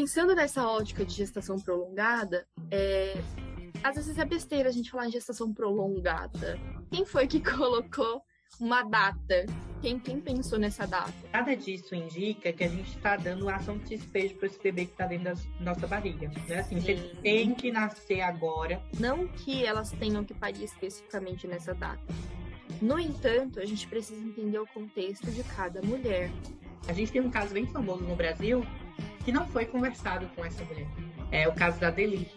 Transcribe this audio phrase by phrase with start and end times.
[0.00, 3.20] pensando nessa ótica de gestação prolongada, é,
[3.84, 6.58] às vezes é besteira a gente falar em gestação prolongada.
[6.90, 8.22] Quem foi que colocou
[8.58, 9.44] uma data?
[9.82, 11.12] Quem, quem pensou nessa data?
[11.30, 14.92] Nada disso indica que a gente está dando ação de despejo para esse bebê que
[14.92, 16.32] está dentro da nossa barriga.
[16.48, 16.60] Né?
[16.60, 18.82] Assim, você tem que nascer agora.
[18.98, 22.00] Não que elas tenham que parir especificamente nessa data.
[22.80, 26.30] No entanto, a gente precisa entender o contexto de cada mulher.
[26.88, 28.64] A gente tem um caso bem famoso no Brasil
[29.24, 30.86] que não foi conversado com essa mulher.
[31.30, 32.30] É o caso da Deli.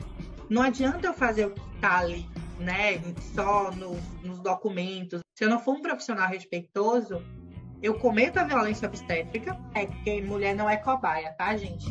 [0.50, 2.28] Não adianta eu fazer o que está ali,
[2.60, 3.02] né,
[3.34, 5.22] só no, nos documentos.
[5.36, 7.24] Se eu não for um profissional respeitoso,
[7.82, 9.58] eu cometo a violência obstétrica.
[9.74, 11.86] É que mulher não é cobaia, tá, gente?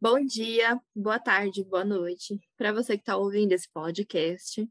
[0.00, 2.38] Bom dia, boa tarde, boa noite.
[2.56, 4.64] Para você que está ouvindo esse podcast,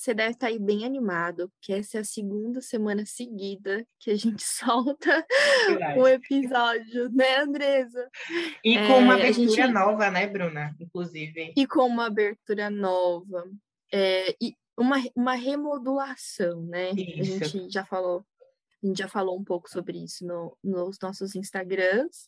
[0.00, 4.10] você deve estar tá aí bem animado, porque essa é a segunda semana seguida que
[4.10, 5.26] a gente solta
[5.98, 8.08] o episódio, né, Andresa?
[8.64, 9.72] E com uma é, abertura gente...
[9.72, 10.74] nova, né, Bruna?
[10.80, 11.52] Inclusive.
[11.54, 13.44] E com uma abertura nova.
[13.92, 16.92] É, e uma, uma remodulação, né?
[16.92, 17.44] Isso.
[17.44, 18.24] A gente já falou,
[18.82, 22.26] a gente já falou um pouco sobre isso no, nos nossos Instagrams.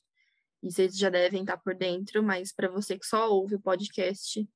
[0.63, 4.47] E vocês já devem estar por dentro, mas para você que só ouve o podcast,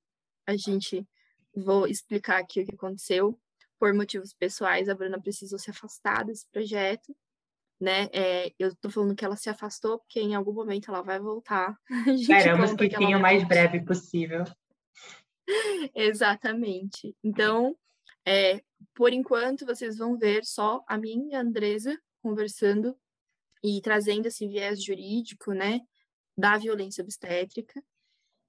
[0.47, 1.09] a gente
[1.57, 3.39] Vou explicar aqui o que aconteceu.
[3.79, 7.15] Por motivos pessoais, a Bruna precisou se afastar desse projeto,
[7.81, 8.09] né?
[8.13, 11.79] É, eu tô falando que ela se afastou porque em algum momento ela vai voltar.
[12.09, 14.45] Esperamos que tenha o mais breve possível.
[15.95, 17.15] Exatamente.
[17.23, 17.77] Então,
[18.27, 18.63] é,
[18.95, 22.97] por enquanto, vocês vão ver só a minha e a Andresa conversando
[23.63, 25.81] e trazendo esse viés jurídico, né,
[26.37, 27.83] da violência obstétrica.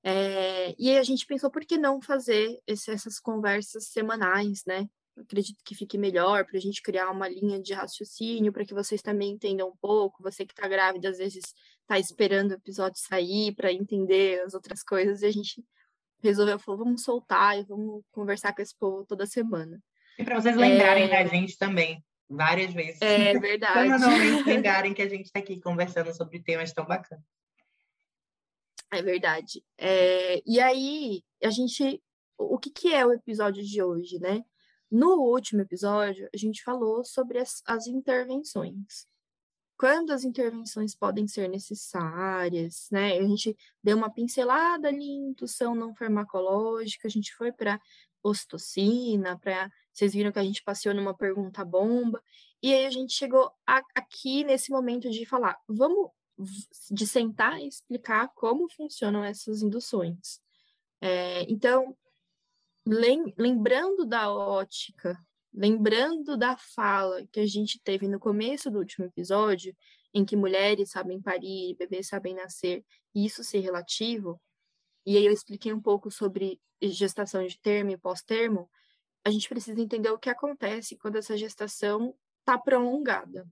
[0.04, 4.88] É, e aí a gente pensou, por que não fazer esse, essas conversas semanais, né?
[5.22, 9.02] acredito que fique melhor para a gente criar uma linha de raciocínio para que vocês
[9.02, 10.24] também entendam um pouco.
[10.24, 14.84] Você que está grávida, às vezes está esperando o episódio sair para entender as outras
[14.84, 15.64] coisas, e a gente
[16.22, 19.80] resolveu, falou, vamos soltar e vamos conversar com esse povo toda semana.
[20.18, 21.10] E para vocês lembrarem é...
[21.10, 23.02] da gente também, várias vezes.
[23.02, 23.90] É verdade.
[23.90, 27.24] Semanalmente lembrarem que a gente está aqui conversando sobre temas tão bacanas.
[28.92, 29.64] É verdade.
[29.78, 32.02] É, e aí, a gente.
[32.38, 34.44] O que, que é o episódio de hoje, né?
[34.90, 39.06] No último episódio, a gente falou sobre as, as intervenções.
[39.78, 43.18] Quando as intervenções podem ser necessárias, né?
[43.18, 47.80] A gente deu uma pincelada ali em indução não farmacológica, a gente foi para
[48.24, 49.70] ocitocina, para.
[49.94, 52.24] Vocês viram que a gente passeou numa pergunta bomba.
[52.62, 56.12] E aí a gente chegou a, aqui nesse momento de falar, vamos
[56.92, 60.40] de sentar e explicar como funcionam essas induções.
[61.02, 61.96] É, então,
[62.86, 65.18] lem lembrando da ótica,
[65.54, 69.76] lembrando da fala que a gente teve no começo do último episódio,
[70.14, 74.42] em que mulheres sabem parir, bebês sabem nascer, e isso ser relativo,
[75.06, 78.70] e aí eu expliquei um pouco sobre gestação de termo e pós-termo,
[79.26, 83.48] a gente precisa entender o que acontece quando essa gestação está prolongada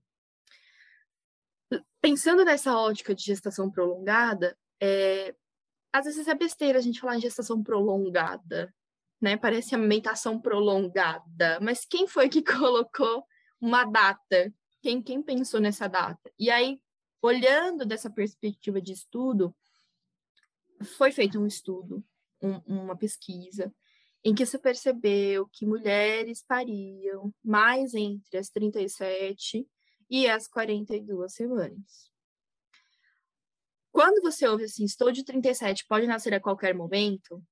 [2.02, 5.36] pensando nessa ótica de gestação prolongada, é,
[5.92, 8.74] às vezes é besteira a gente falar em gestação prolongada,
[9.20, 9.38] né?
[9.38, 13.26] Parece amamentação prolongada, mas quem foi que colocou
[13.60, 14.54] uma data?
[14.82, 16.32] Quem, quem pensou nessa data?
[16.38, 16.80] E aí,
[17.22, 19.56] olhando dessa perspectiva de estudo,
[20.98, 22.04] foi feito um estudo,
[22.42, 23.74] um, uma pesquisa,
[24.24, 29.68] em que se percebeu que mulheres pariam mais entre as 37
[30.16, 32.10] e as 42 semanas.
[33.92, 37.44] Quando você ouve assim, estou de 37, pode nascer a qualquer momento,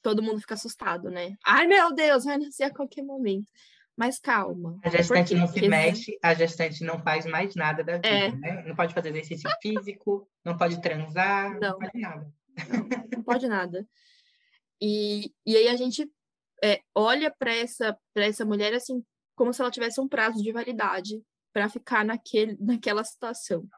[0.00, 1.34] todo mundo fica assustado, né?
[1.44, 3.50] Ai, meu Deus, vai nascer a qualquer momento.
[3.96, 4.78] Mas calma.
[4.84, 8.30] A gestante não se mexe, a gestante não faz mais nada da vida, é.
[8.30, 8.64] né?
[8.68, 12.34] Não pode fazer exercício físico, não pode transar, não, não pode nada.
[12.68, 13.88] Não, não pode nada.
[14.80, 16.08] E, e aí a gente
[16.62, 19.04] é, olha para essa, essa mulher assim,
[19.34, 21.20] como se ela tivesse um prazo de validade
[21.52, 23.68] para ficar naquele, naquela situação,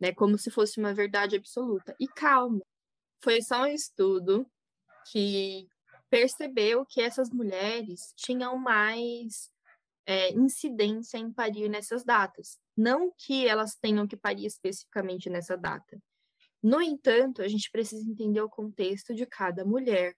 [0.00, 0.12] né?
[0.12, 1.94] Como se fosse uma verdade absoluta.
[2.00, 2.60] E calma,
[3.22, 4.46] foi só um estudo
[5.10, 5.68] que
[6.10, 9.50] percebeu que essas mulheres tinham mais
[10.04, 12.58] é, incidência em parir nessas datas.
[12.76, 16.00] Não que elas tenham que parir especificamente nessa data.
[16.62, 20.14] No entanto, a gente precisa entender o contexto de cada mulher,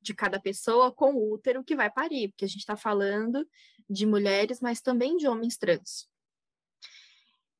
[0.00, 3.48] de cada pessoa com útero que vai parir, porque a gente está falando
[3.88, 6.08] de mulheres, mas também de homens trans.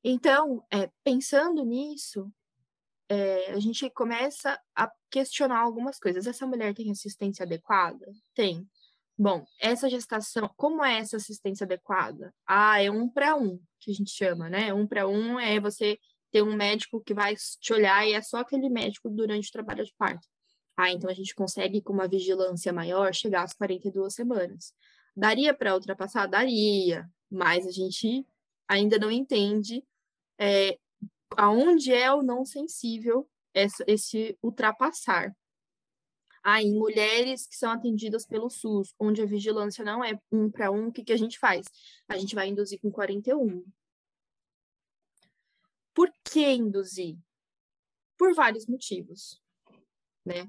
[0.07, 2.31] Então, é, pensando nisso,
[3.09, 6.27] é, a gente começa a questionar algumas coisas.
[6.27, 8.05] Essa mulher tem assistência adequada?
[8.35, 8.69] Tem.
[9.17, 12.31] Bom, essa gestação, como é essa assistência adequada?
[12.45, 14.71] Ah, é um para um, que a gente chama, né?
[14.71, 15.97] Um para um é você
[16.31, 19.83] ter um médico que vai te olhar e é só aquele médico durante o trabalho
[19.83, 20.27] de parto.
[20.77, 24.71] Ah, então a gente consegue, com uma vigilância maior, chegar às 42 semanas.
[25.17, 26.27] Daria para ultrapassar?
[26.27, 28.23] Daria, mas a gente
[28.67, 29.83] ainda não entende
[30.39, 30.77] é,
[31.37, 35.35] aonde é o não sensível esse, esse ultrapassar.
[36.43, 40.71] Ah, em mulheres que são atendidas pelo SUS, onde a vigilância não é um para
[40.71, 41.65] um, o que, que a gente faz?
[42.07, 43.65] A gente vai induzir com 41.
[45.91, 47.17] Por que induzir?
[48.15, 49.41] Por vários motivos,
[50.23, 50.47] né?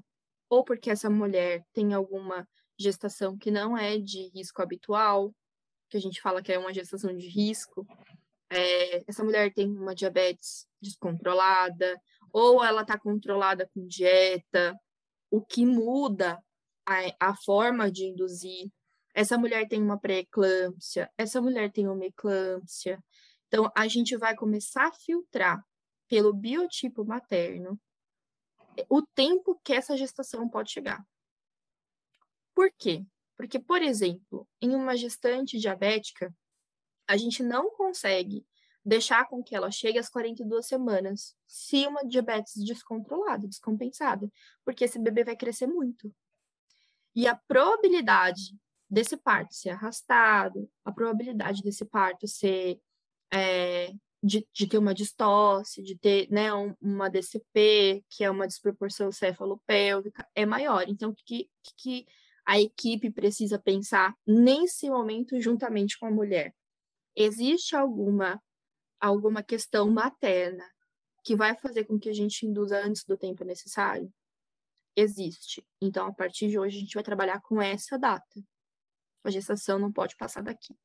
[0.49, 2.47] Ou porque essa mulher tem alguma
[2.79, 5.33] gestação que não é de risco habitual,
[5.89, 7.87] que a gente fala que é uma gestação de risco,
[8.49, 11.99] é, essa mulher tem uma diabetes descontrolada,
[12.31, 14.75] ou ela está controlada com dieta,
[15.29, 16.41] o que muda
[16.85, 18.69] a, a forma de induzir.
[19.13, 23.03] Essa mulher tem uma pré-eclâmpsia, essa mulher tem uma eclâmpsia.
[23.47, 25.63] Então, a gente vai começar a filtrar
[26.07, 27.79] pelo biotipo materno
[28.89, 31.03] o tempo que essa gestação pode chegar.
[32.53, 33.05] Por quê?
[33.35, 36.33] Porque, por exemplo, em uma gestante diabética,
[37.07, 38.45] a gente não consegue
[38.83, 44.31] deixar com que ela chegue às 42 semanas se uma diabetes descontrolada, descompensada,
[44.63, 46.13] porque esse bebê vai crescer muito.
[47.13, 48.55] E a probabilidade
[48.89, 52.79] desse parto ser arrastado, a probabilidade desse parto ser
[53.33, 53.91] é,
[54.23, 59.11] de, de, ter uma distócia, de ter né, um, uma DCP, que é uma desproporção
[59.11, 60.85] cefalopélvica, é maior.
[60.87, 62.05] Então, o que, que
[62.45, 66.53] a equipe precisa pensar nesse momento juntamente com a mulher?
[67.19, 68.39] Existe alguma
[68.99, 70.63] alguma questão materna
[71.23, 74.13] que vai fazer com que a gente induza antes do tempo necessário?
[74.95, 75.65] Existe.
[75.81, 78.39] Então, a partir de hoje, a gente vai trabalhar com essa data.
[79.23, 80.75] A gestação não pode passar daqui.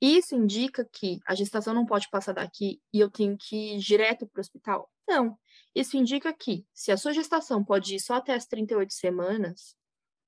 [0.00, 4.26] Isso indica que a gestação não pode passar daqui e eu tenho que ir direto
[4.26, 4.90] para o hospital?
[5.08, 5.38] Não.
[5.72, 9.76] Isso indica que, se a sua gestação pode ir só até as 38 semanas,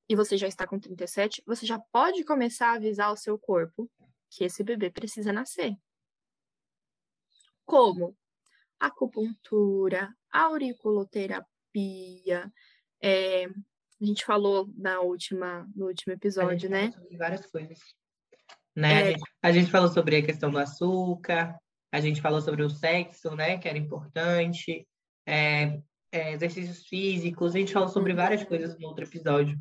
[0.08, 3.88] e você já está com 37, você já pode começar a avisar o seu corpo
[4.30, 5.74] que esse bebê precisa nascer.
[7.64, 8.16] Como?
[8.78, 12.52] Acupuntura, auriculoterapia,
[13.02, 16.92] é, a gente falou na última, no último episódio, né?
[16.92, 17.78] Sobre várias coisas.
[18.74, 18.92] Né?
[18.92, 19.00] É...
[19.00, 21.58] A, gente, a gente falou sobre a questão do açúcar,
[21.92, 23.58] a gente falou sobre o sexo, né?
[23.58, 24.86] Que era importante,
[25.26, 25.80] é,
[26.10, 29.58] é, exercícios físicos, a gente falou sobre várias coisas no outro episódio.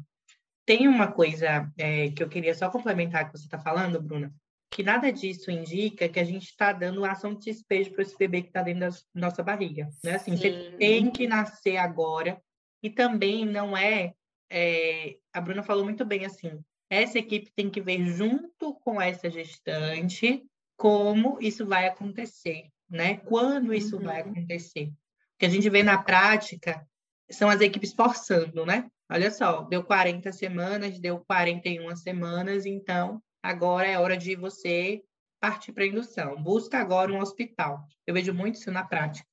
[0.65, 4.33] Tem uma coisa é, que eu queria só complementar que você está falando, Bruna,
[4.69, 8.41] que nada disso indica que a gente está dando ação de despejo para esse bebê
[8.41, 9.89] que está dentro da nossa barriga.
[10.03, 10.15] Né?
[10.15, 12.39] Assim, você tem que nascer agora
[12.81, 14.13] e também não é,
[14.49, 19.29] é, a Bruna falou muito bem assim, essa equipe tem que ver junto com essa
[19.29, 20.43] gestante
[20.77, 23.17] como isso vai acontecer, né?
[23.17, 24.03] Quando isso uhum.
[24.03, 24.85] vai acontecer.
[24.85, 26.87] O que a gente vê na prática
[27.29, 28.89] são as equipes forçando, né?
[29.11, 35.03] Olha só, deu 40 semanas, deu 41 semanas, então agora é hora de você
[35.39, 36.41] partir para indução.
[36.41, 37.83] Busca agora um hospital.
[38.05, 39.27] Eu vejo muito isso na prática,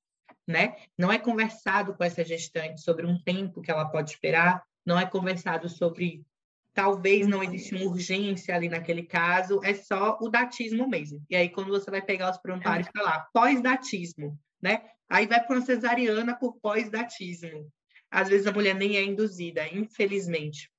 [0.46, 0.76] né?
[0.96, 5.04] Não é conversado com essa gestante sobre um tempo que ela pode esperar, não é
[5.06, 6.24] conversado sobre
[6.72, 11.25] talvez não existe uma urgência ali naquele caso, é só o datismo mesmo.
[11.28, 14.82] E aí quando você vai pegar os prontuários, está lá, pós-datismo, né?
[15.08, 17.72] Aí vai para uma cesariana por pós-datismo.
[18.10, 20.70] Às vezes a mulher nem é induzida, infelizmente.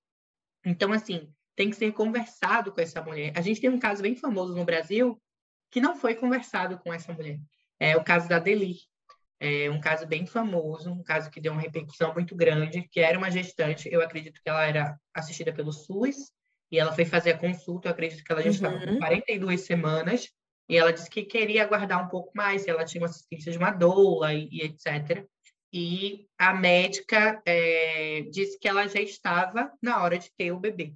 [0.64, 3.34] Então, assim, tem que ser conversado com essa mulher.
[3.36, 5.20] A gente tem um caso bem famoso no Brasil
[5.72, 7.40] que não foi conversado com essa mulher.
[7.80, 8.76] É o caso da Deli.
[9.40, 13.18] É um caso bem famoso, um caso que deu uma repercussão muito grande, que era
[13.18, 16.32] uma gestante, eu acredito que ela era assistida pelo SUS,
[16.72, 19.66] e ela foi fazer a consulta, eu acredito que ela já estava com 42 uhum.
[19.68, 20.30] semanas,
[20.68, 23.60] e ela disse que queria aguardar um pouco mais, se ela tinha uma assistência de
[23.60, 25.24] uma doula e, e etc.
[25.72, 30.96] E a médica é, disse que ela já estava na hora de ter o bebê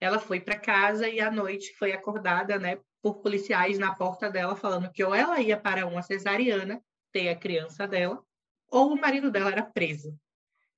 [0.00, 4.56] ela foi para casa e à noite foi acordada, né, por policiais na porta dela
[4.56, 8.22] falando que ou ela ia para uma cesariana ter a criança dela,
[8.70, 10.16] ou o marido dela era preso.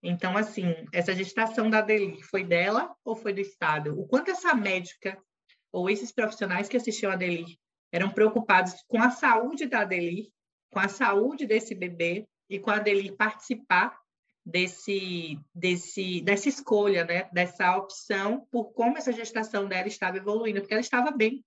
[0.03, 3.99] Então, assim, essa gestação da Deli foi dela ou foi do Estado?
[4.01, 5.19] O quanto essa médica
[5.73, 7.59] ou esses profissionais que assistiam a Deli
[7.93, 10.33] eram preocupados com a saúde da Deli,
[10.73, 13.99] com a saúde desse bebê e com a Deli participar
[14.45, 17.29] desse, desse, dessa escolha, né?
[17.33, 21.45] dessa opção por como essa gestação dela estava evoluindo, porque ela estava bem.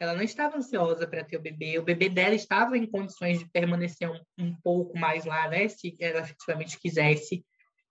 [0.00, 3.50] Ela não estava ansiosa para ter o bebê, o bebê dela estava em condições de
[3.50, 5.68] permanecer um, um pouco mais lá, né?
[5.68, 7.44] se ela efetivamente quisesse.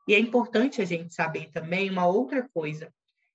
[0.07, 2.91] E é importante a gente saber também uma outra coisa.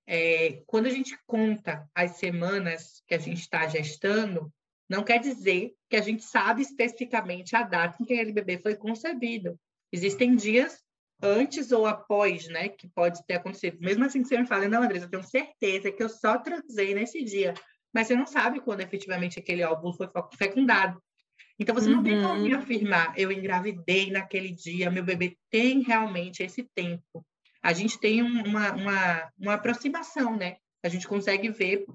[0.07, 4.53] é, quando a gente conta as semanas que a gente está gestando,
[4.89, 8.75] não quer dizer que a gente sabe especificamente a data em que aquele bebê foi
[8.75, 9.59] concebido.
[9.93, 10.83] Existem dias
[11.23, 13.79] antes ou após, né, que pode ter acontecido.
[13.81, 17.23] Mesmo assim, você me fala, não, Andressa, eu tenho certeza que eu só transei nesse
[17.25, 17.55] dia.
[17.95, 21.01] Mas você não sabe quando efetivamente aquele óvulo foi fecundado.
[21.59, 22.59] Então, você não tem como me uhum.
[22.59, 27.25] afirmar, eu engravidei naquele dia, meu bebê tem realmente esse tempo.
[27.63, 30.57] A gente tem uma, uma, uma aproximação, né?
[30.83, 31.87] A gente consegue ver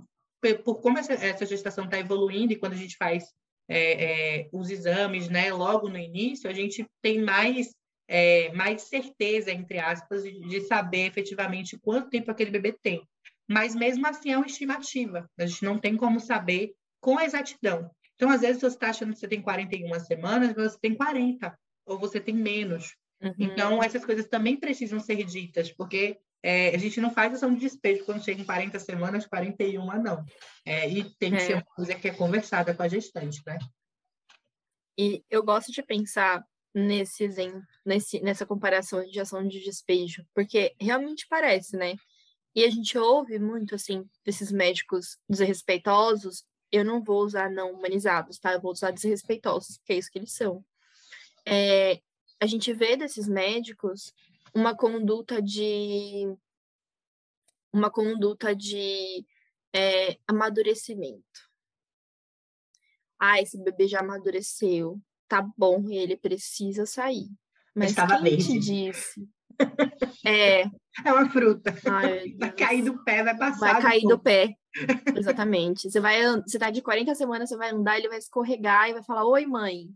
[0.64, 3.26] por como essa, essa gestação está evoluindo e quando a gente faz
[3.68, 7.74] é, é, os exames, né, logo no início, a gente tem mais
[8.08, 13.08] é, mais certeza, entre aspas, de, de saber efetivamente quanto tempo aquele bebê tem.
[13.48, 17.90] Mas mesmo assim é uma estimativa, a gente não tem como saber com exatidão.
[18.16, 21.58] Então, às vezes, você está achando que você tem 41 semanas, mas você tem 40,
[21.86, 22.96] ou você tem menos.
[23.22, 23.34] Uhum.
[23.40, 27.60] Então, essas coisas também precisam ser ditas, porque é, a gente não faz ação de
[27.60, 30.26] despejo quando chega em 40 semanas, 41 não.
[30.66, 31.40] É, e tem que é.
[31.40, 33.58] ser uma coisa que é conversada com a gestante, né?
[34.98, 36.44] E eu gosto de pensar
[36.78, 41.96] nesse exemplo, nesse, nessa comparação de ação de despejo, porque realmente parece, né?
[42.54, 48.38] E a gente ouve muito, assim, desses médicos desrespeitosos, eu não vou usar não humanizados,
[48.38, 48.54] tá?
[48.54, 50.64] Eu vou usar desrespeitosos, porque é isso que eles são.
[51.48, 52.00] É,
[52.40, 54.14] a gente vê desses médicos
[54.54, 56.32] uma conduta de
[57.74, 59.26] uma conduta de
[59.74, 61.48] é, amadurecimento.
[63.20, 67.28] Ah, esse bebê já amadureceu tá bom, ele precisa sair.
[67.76, 68.46] Mas Estava quem verde.
[68.46, 69.30] te disse?
[70.26, 70.64] É.
[71.06, 71.74] É uma fruta.
[71.90, 73.74] Ai, vai cair do pé, vai passar.
[73.74, 74.56] Vai cair do pé.
[75.16, 75.90] Exatamente.
[75.90, 79.04] Você vai, você tá de 40 semanas, você vai andar, ele vai escorregar e vai
[79.04, 79.90] falar: "Oi, mãe.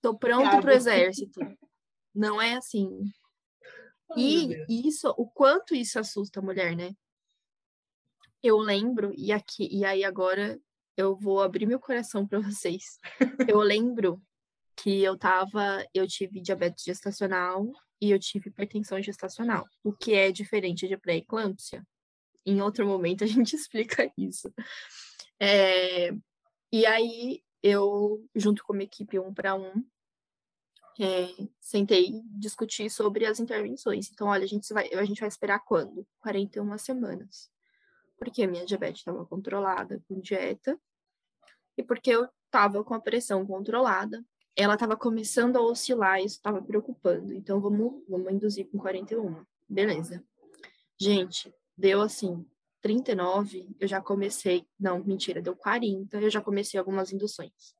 [0.00, 1.40] Tô pronto para o exército".
[2.14, 2.88] Não é assim.
[4.16, 6.90] e isso, o quanto isso assusta a mulher, né?
[8.42, 10.58] Eu lembro e aqui e aí agora
[10.96, 12.98] eu vou abrir meu coração para vocês.
[13.46, 14.20] Eu lembro
[14.82, 17.70] que eu tava, eu tive diabetes gestacional
[18.00, 21.86] e eu tive hipertensão gestacional, o que é diferente de pré-eclâmpsia.
[22.46, 24.52] Em outro momento a gente explica isso.
[25.38, 26.10] É,
[26.72, 29.84] e aí eu, junto com a minha equipe um para um,
[30.98, 31.28] é,
[31.60, 34.10] sentei discutir sobre as intervenções.
[34.10, 36.06] Então, olha, a gente vai, a gente vai esperar quando?
[36.20, 37.50] 41 semanas.
[38.18, 40.78] Porque a minha diabetes estava controlada com dieta
[41.76, 44.22] e porque eu estava com a pressão controlada
[44.56, 47.32] ela estava começando a oscilar, isso estava preocupando.
[47.32, 49.44] Então, vamos, vamos induzir com 41.
[49.68, 50.24] Beleza.
[50.98, 52.46] Gente, deu assim,
[52.82, 54.66] 39, eu já comecei.
[54.78, 57.74] Não, mentira, deu 40, eu já comecei algumas induções.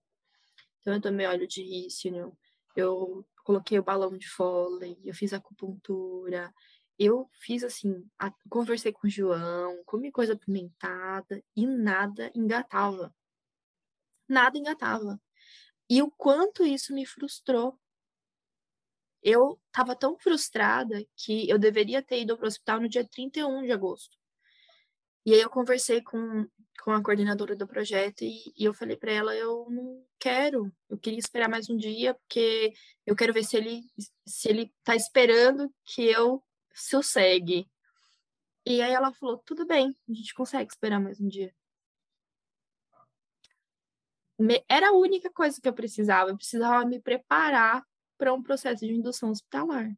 [0.81, 2.37] Então, eu tomei óleo de rícino,
[2.75, 6.53] eu coloquei o balão de Foley, eu fiz acupuntura,
[6.99, 13.15] eu fiz assim, a, conversei com o João, comi coisa apimentada e nada engatava.
[14.29, 15.21] Nada engatava.
[15.91, 17.77] E o quanto isso me frustrou.
[19.21, 23.65] Eu estava tão frustrada que eu deveria ter ido para o hospital no dia 31
[23.65, 24.17] de agosto.
[25.27, 26.49] E aí eu conversei com,
[26.85, 30.97] com a coordenadora do projeto e, e eu falei para ela, eu não quero, eu
[30.97, 32.73] queria esperar mais um dia, porque
[33.05, 33.83] eu quero ver se ele
[34.27, 36.43] se ele está esperando que eu
[36.73, 37.69] sossegue.
[38.65, 41.53] E aí ela falou, tudo bem, a gente consegue esperar mais um dia
[44.69, 46.31] era a única coisa que eu precisava.
[46.31, 47.83] Eu precisava me preparar
[48.19, 49.91] para um processo de indução hospitalar.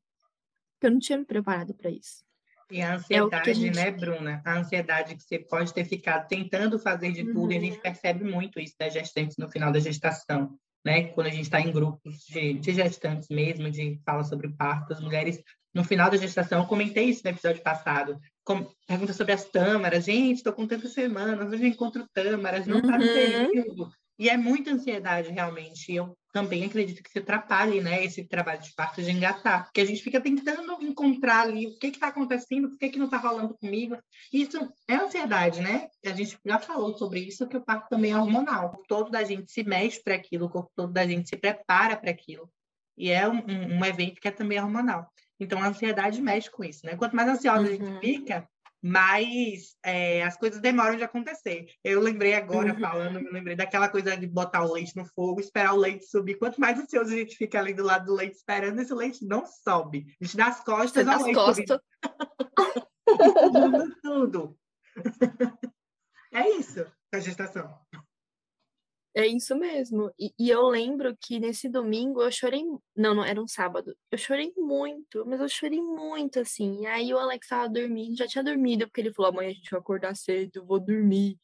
[0.80, 2.24] Eu não tinha me preparado para isso.
[2.70, 3.76] E a ansiedade, é gente...
[3.76, 4.40] né, Bruna?
[4.44, 7.52] A ansiedade que você pode ter ficado tentando fazer de tudo, uhum.
[7.52, 7.82] e a gente uhum.
[7.82, 11.08] percebe muito isso das gestantes no final da gestação, né?
[11.08, 15.00] Quando a gente está em grupos de, de gestantes mesmo, de fala sobre parto, as
[15.00, 15.42] mulheres,
[15.74, 20.04] no final da gestação, eu comentei isso no episódio passado, com, pergunta sobre as tâmaras,
[20.06, 22.98] gente, estou com tantas semanas, hoje eu encontro tâmaras, não está uhum.
[22.98, 23.92] no período.
[24.18, 25.92] E é muita ansiedade, realmente.
[25.92, 29.84] Eu também acredito que se atrapalhe, né, esse trabalho de parto de engatar, porque a
[29.84, 33.54] gente fica tentando encontrar ali o que está acontecendo, por que, que não está rolando
[33.54, 33.96] comigo.
[34.32, 35.88] Isso é ansiedade, né?
[36.04, 38.66] A gente já falou sobre isso, que o parto também é hormonal.
[38.66, 41.36] O corpo todo da gente se mexe para aquilo, o corpo todo da gente se
[41.36, 42.50] prepara para aquilo.
[42.96, 45.10] E é um, um, evento que é também hormonal.
[45.38, 46.96] Então, a ansiedade mexe com isso, né?
[46.96, 47.66] Quanto mais ansiosa uhum.
[47.66, 48.00] a gente uhum.
[48.00, 48.48] fica,
[48.82, 51.66] mas é, as coisas demoram de acontecer.
[51.84, 52.80] Eu lembrei agora, uhum.
[52.80, 56.34] falando, me lembrei daquela coisa de botar o leite no fogo, esperar o leite subir.
[56.34, 59.46] Quanto mais ansioso a gente fica ali do lado do leite esperando, esse leite não
[59.46, 60.06] sobe.
[60.20, 61.78] A gente dá as costas ao leite costas.
[64.02, 64.56] tudo.
[66.34, 67.78] É isso a gestação.
[69.14, 70.10] É isso mesmo.
[70.18, 72.62] E, e, eu lembro que nesse domingo eu chorei.
[72.96, 73.94] Não, não, era um sábado.
[74.10, 76.82] Eu chorei muito, mas eu chorei muito, assim.
[76.82, 79.70] E aí o Alex tava dormindo, já tinha dormido, porque ele falou: amanhã a gente
[79.70, 81.38] vai acordar cedo, vou dormir.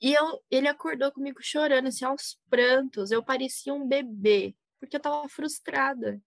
[0.00, 3.10] E eu, ele acordou comigo chorando, assim, aos prantos.
[3.10, 6.22] Eu parecia um bebê, porque eu tava frustrada.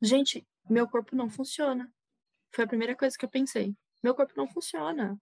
[0.00, 1.92] Gente, meu corpo não funciona.
[2.54, 3.74] Foi a primeira coisa que eu pensei.
[4.02, 5.20] Meu corpo não funciona.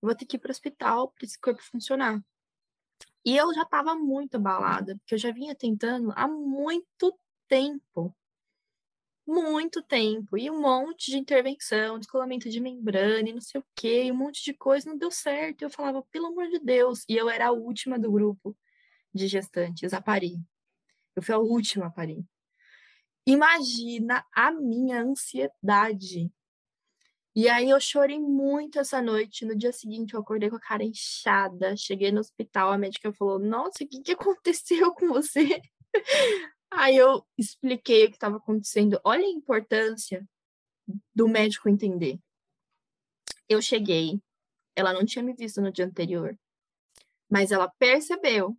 [0.00, 2.22] Vou ter que ir para o hospital para esse corpo funcionar.
[3.26, 7.12] E eu já estava muito abalada, porque eu já vinha tentando há muito
[7.48, 8.14] tempo.
[9.26, 10.38] Muito tempo.
[10.38, 14.44] E um monte de intervenção, descolamento de membrana e não sei o quê, um monte
[14.44, 15.62] de coisa, não deu certo.
[15.62, 17.04] Eu falava, pelo amor de Deus.
[17.08, 18.56] E eu era a última do grupo
[19.12, 20.38] de gestantes a parir.
[21.16, 22.24] Eu fui a última a parir.
[23.26, 26.30] Imagina a minha ansiedade
[27.36, 29.44] e aí eu chorei muito essa noite.
[29.44, 31.76] No dia seguinte eu acordei com a cara inchada.
[31.76, 35.60] Cheguei no hospital, a médica falou: "Nossa, o que que aconteceu com você?"
[36.70, 39.00] Aí eu expliquei o que estava acontecendo.
[39.04, 40.26] Olha a importância
[41.14, 42.18] do médico entender.
[43.48, 44.20] Eu cheguei,
[44.76, 46.38] ela não tinha me visto no dia anterior,
[47.30, 48.56] mas ela percebeu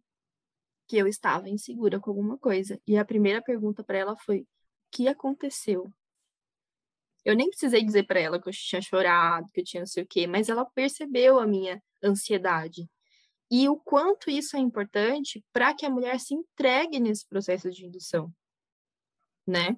[0.88, 2.82] que eu estava insegura com alguma coisa.
[2.88, 4.48] E a primeira pergunta para ela foi: "O
[4.92, 5.94] que aconteceu?"
[7.28, 10.02] Eu nem precisei dizer para ela que eu tinha chorado, que eu tinha não sei
[10.02, 12.90] o quê, mas ela percebeu a minha ansiedade.
[13.52, 17.86] E o quanto isso é importante para que a mulher se entregue nesse processo de
[17.86, 18.34] indução,
[19.46, 19.76] né?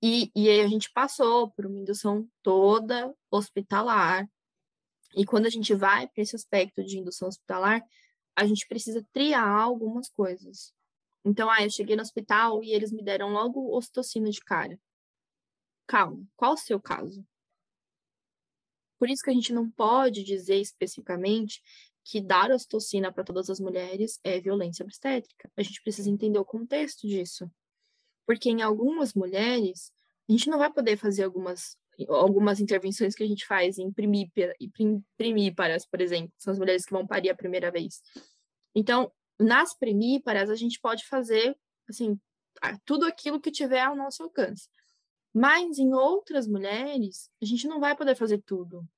[0.00, 4.24] E, e aí a gente passou por uma indução toda hospitalar.
[5.16, 7.82] E quando a gente vai para esse aspecto de indução hospitalar,
[8.36, 10.72] a gente precisa triar algumas coisas.
[11.24, 14.78] Então, ah, eu cheguei no hospital e eles me deram logo ocitocina de cara
[15.86, 17.24] calma, qual o seu caso?
[18.98, 21.62] Por isso que a gente não pode dizer especificamente
[22.02, 25.50] que dar ocitocina para todas as mulheres é violência obstétrica.
[25.56, 27.50] A gente precisa entender o contexto disso.
[28.26, 29.92] Porque em algumas mulheres,
[30.28, 31.76] a gente não vai poder fazer algumas,
[32.08, 33.92] algumas intervenções que a gente faz em
[35.16, 38.00] primíparas, por exemplo, são as mulheres que vão parir a primeira vez.
[38.74, 41.56] Então, nas primíparas, a gente pode fazer,
[41.88, 42.18] assim,
[42.84, 44.68] tudo aquilo que tiver ao nosso alcance.
[45.38, 48.88] Mas em outras mulheres, a gente não vai poder fazer tudo.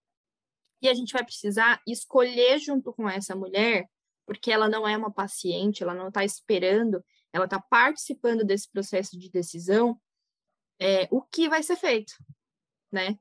[0.81, 3.91] E a gente vai precisar escolher junto com essa mulher,
[4.25, 9.19] porque ela não é uma paciente, ela não está esperando, ela está participando desse processo
[9.19, 10.01] de decisão,
[10.79, 12.15] é, o que vai ser feito,
[12.93, 13.19] né?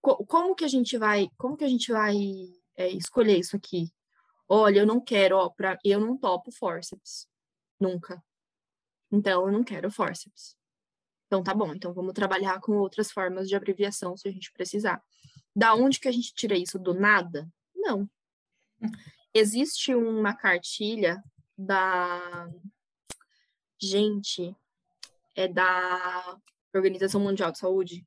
[0.00, 2.14] Co como que a gente vai, como que a gente vai
[2.76, 3.92] é, escolher isso aqui?
[4.48, 7.28] Olha, eu não quero, ó, pra, eu não topo forceps,
[7.80, 8.24] nunca.
[9.10, 10.55] Então, eu não quero forceps.
[11.26, 15.02] Então tá bom, então vamos trabalhar com outras formas de abreviação se a gente precisar.
[15.54, 16.78] Da onde que a gente tira isso?
[16.78, 17.48] Do nada?
[17.74, 18.08] Não.
[19.34, 21.22] Existe uma cartilha
[21.56, 22.48] da
[23.80, 24.54] gente
[25.34, 26.38] é da
[26.74, 28.06] Organização Mundial de Saúde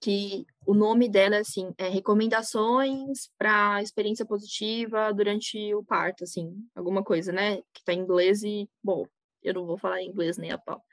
[0.00, 7.04] que o nome dela assim é recomendações para experiência positiva durante o parto, assim, alguma
[7.04, 7.58] coisa, né?
[7.72, 9.06] Que tá em inglês e bom,
[9.42, 10.84] eu não vou falar inglês nem a pau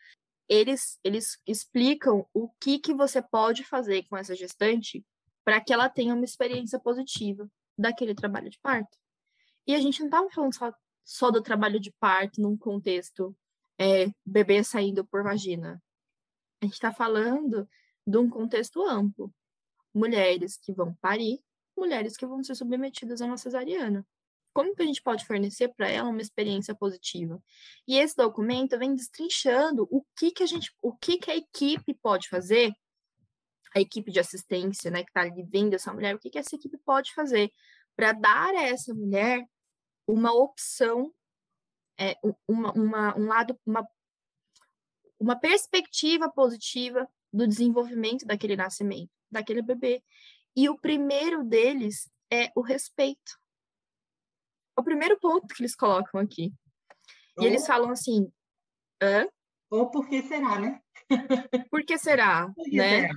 [0.50, 5.06] eles, eles explicam o que, que você pode fazer com essa gestante
[5.46, 8.98] para que ela tenha uma experiência positiva daquele trabalho de parto.
[9.68, 10.74] E a gente não estava falando só,
[11.06, 13.38] só do trabalho de parto num contexto
[13.80, 15.82] é, bebê saindo por vagina.
[16.62, 17.70] A gente está falando
[18.06, 19.34] de um contexto amplo.
[19.94, 21.40] Mulheres que vão parir,
[21.78, 24.06] mulheres que vão ser submetidas a uma cesariana
[24.60, 27.42] como que a gente pode fornecer para ela uma experiência positiva?
[27.88, 31.94] E esse documento vem destrinchando o que que a gente, o que que a equipe
[31.94, 32.74] pode fazer,
[33.74, 36.58] a equipe de assistência, né, que está ali vendo essa mulher, o que que essa
[36.58, 37.50] equipe pode fazer
[37.96, 39.48] para dar a essa mulher
[40.06, 41.14] uma opção,
[41.98, 43.88] é, uma, uma, um lado, uma,
[45.18, 50.04] uma perspectiva positiva do desenvolvimento daquele nascimento, daquele bebê.
[50.54, 53.39] E o primeiro deles é o respeito
[54.80, 56.54] o primeiro ponto que eles colocam aqui.
[57.38, 57.44] Ou...
[57.44, 58.32] E eles falam assim,
[59.02, 59.28] hã?
[59.70, 60.82] Ou por que será, né?
[61.70, 63.08] por que será, por que né?
[63.08, 63.14] Será?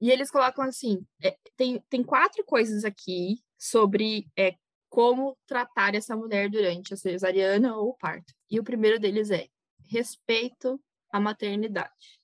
[0.00, 4.54] E eles colocam assim, é, tem, tem quatro coisas aqui sobre é,
[4.88, 8.32] como tratar essa mulher durante a cesariana ou o parto.
[8.48, 9.48] E o primeiro deles é
[9.90, 12.20] respeito à maternidade.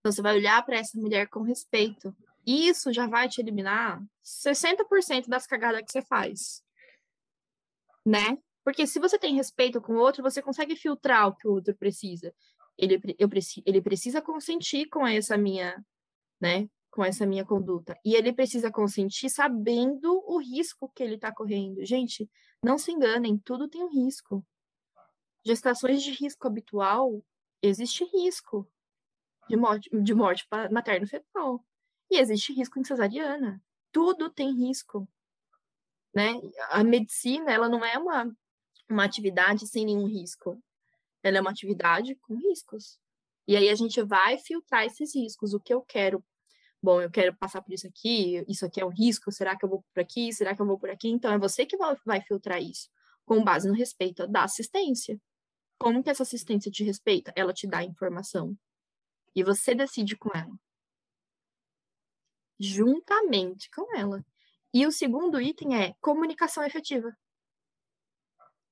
[0.00, 2.14] Então, você vai olhar para essa mulher com respeito.
[2.46, 6.65] Isso já vai te eliminar 60% das cagadas que você faz
[8.06, 8.38] né?
[8.62, 11.74] Porque se você tem respeito com o outro, você consegue filtrar o que o outro
[11.74, 12.32] precisa.
[12.78, 13.28] Ele, eu,
[13.64, 15.84] ele precisa consentir com essa minha,
[16.40, 16.68] né?
[16.90, 17.98] Com essa minha conduta.
[18.04, 21.84] E ele precisa consentir sabendo o risco que ele está correndo.
[21.84, 22.30] Gente,
[22.62, 24.44] Não se enganem, tudo tem um risco.
[25.44, 27.22] Gestações de risco habitual,
[27.62, 28.68] existe risco
[29.48, 31.64] de morte, de morte materno-fetal.
[32.10, 33.62] E existe risco em cesariana.
[33.92, 35.08] Tudo tem risco.
[36.16, 36.32] Né?
[36.70, 38.34] A medicina, ela não é uma,
[38.88, 40.58] uma atividade sem nenhum risco.
[41.22, 42.98] Ela é uma atividade com riscos.
[43.46, 45.52] E aí a gente vai filtrar esses riscos.
[45.52, 46.24] O que eu quero?
[46.82, 49.68] Bom, eu quero passar por isso aqui, isso aqui é um risco, será que eu
[49.68, 51.08] vou por aqui, será que eu vou por aqui?
[51.08, 52.88] Então é você que vai filtrar isso,
[53.26, 55.20] com base no respeito da assistência.
[55.78, 57.30] Como que essa assistência te respeita?
[57.36, 58.56] Ela te dá informação.
[59.34, 60.54] E você decide com ela.
[62.58, 64.24] Juntamente com ela.
[64.76, 67.10] E o segundo item é comunicação efetiva.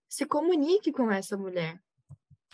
[0.06, 1.82] Se comunique com essa mulher.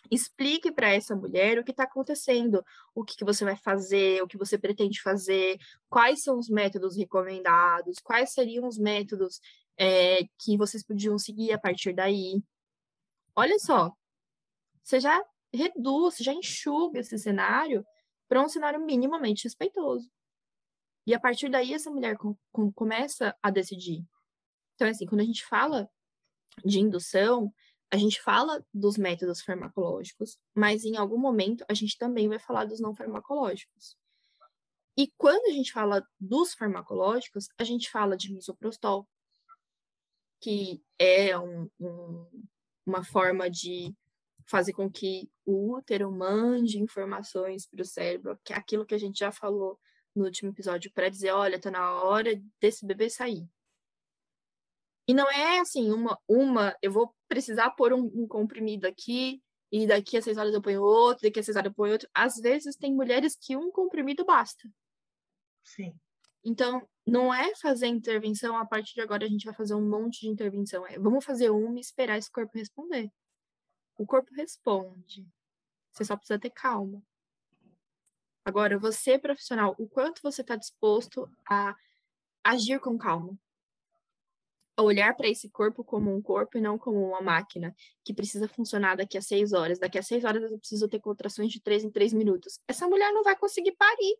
[0.08, 4.28] Explique para essa mulher o que está acontecendo, o que, que você vai fazer, o
[4.28, 5.58] que você pretende fazer,
[5.88, 9.40] quais são os métodos recomendados, quais seriam os métodos
[9.76, 12.40] é, que vocês podiam seguir a partir daí.
[13.34, 13.92] Olha só,
[14.80, 15.20] você já
[15.52, 17.84] reduz, já enxuga esse cenário
[18.28, 20.08] para um cenário minimamente respeitoso.
[21.10, 24.06] E a partir daí, essa mulher com, com, começa a decidir.
[24.76, 25.90] Então, assim, quando a gente fala
[26.64, 27.52] de indução,
[27.90, 32.64] a gente fala dos métodos farmacológicos, mas em algum momento a gente também vai falar
[32.64, 33.96] dos não farmacológicos.
[34.96, 39.04] E quando a gente fala dos farmacológicos, a gente fala de misoprostol,
[40.40, 42.44] que é um, um,
[42.86, 43.92] uma forma de
[44.46, 48.98] fazer com que o útero mande informações para o cérebro, que é aquilo que a
[48.98, 49.76] gente já falou
[50.14, 53.48] no último episódio, para dizer, olha, está na hora desse bebê sair.
[55.06, 59.42] E não é assim, uma, uma eu vou precisar pôr um, um comprimido aqui,
[59.72, 62.08] e daqui a seis horas eu ponho outro, daqui a seis horas eu ponho outro.
[62.12, 64.68] Às vezes tem mulheres que um comprimido basta.
[65.64, 65.94] Sim.
[66.44, 70.20] Então, não é fazer intervenção, a partir de agora a gente vai fazer um monte
[70.20, 70.86] de intervenção.
[70.86, 73.10] É, vamos fazer uma e esperar esse corpo responder.
[73.96, 75.28] O corpo responde.
[75.92, 77.02] Você só precisa ter calma.
[78.44, 81.74] Agora, você, profissional, o quanto você está disposto a
[82.44, 83.38] agir com calma?
[84.82, 87.74] olhar para esse corpo como um corpo e não como uma máquina
[88.04, 89.78] que precisa funcionar daqui a seis horas.
[89.78, 92.58] Daqui a seis horas eu preciso ter contrações de três em três minutos.
[92.68, 94.16] Essa mulher não vai conseguir parir,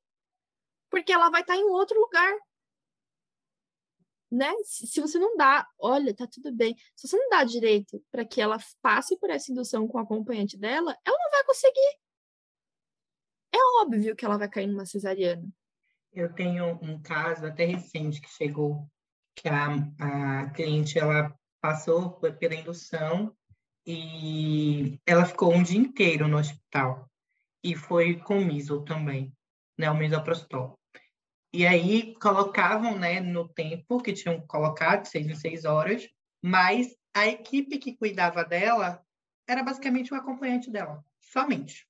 [0.91, 2.33] porque ela vai estar tá em outro lugar.
[4.31, 4.53] Né?
[4.65, 6.77] Se você não dá, olha, tá tudo bem.
[6.95, 10.57] Se você não dá direito para que ela passe por essa indução com o acompanhante
[10.57, 11.99] dela, ela não vai conseguir.
[13.53, 15.49] É óbvio que ela vai cair numa cesariana.
[16.13, 18.89] Eu tenho um caso até recente que chegou
[19.35, 19.67] que a,
[19.99, 23.35] a cliente ela passou pela indução
[23.87, 27.09] e ela ficou um dia inteiro no hospital
[27.63, 29.33] e foi com miso também,
[29.79, 30.79] né, o misoprostol.
[31.53, 36.09] E aí colocavam, né, no tempo que tinham colocado, seis em seis horas,
[36.43, 39.05] mas a equipe que cuidava dela
[39.49, 41.90] era basicamente o acompanhante dela, somente.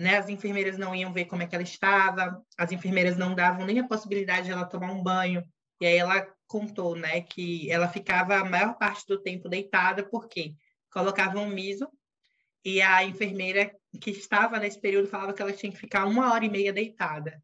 [0.00, 0.16] Né?
[0.16, 3.80] As enfermeiras não iam ver como é que ela estava, as enfermeiras não davam nem
[3.80, 5.44] a possibilidade de ela tomar um banho,
[5.78, 10.54] e aí ela contou, né, que ela ficava a maior parte do tempo deitada, porque
[10.90, 11.86] colocavam um miso
[12.64, 16.46] e a enfermeira que estava nesse período falava que ela tinha que ficar uma hora
[16.46, 17.38] e meia deitada.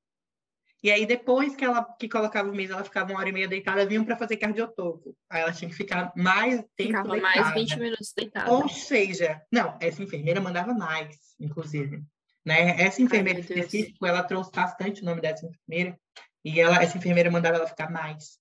[0.83, 3.49] E aí, depois que ela que colocava o miso, ela ficava uma hora e meia
[3.49, 5.15] deitada, vinham para fazer cardiotoco.
[5.29, 7.41] Aí ela tinha que ficar mais tempo Ficava deitada.
[7.41, 8.51] mais 20 minutos deitada.
[8.51, 12.03] Ou seja, não, essa enfermeira mandava mais, inclusive.
[12.47, 12.81] Né?
[12.81, 15.99] Essa enfermeira específica, ela trouxe bastante o nome dessa enfermeira,
[16.45, 18.39] e ela, essa enfermeira mandava ela ficar mais.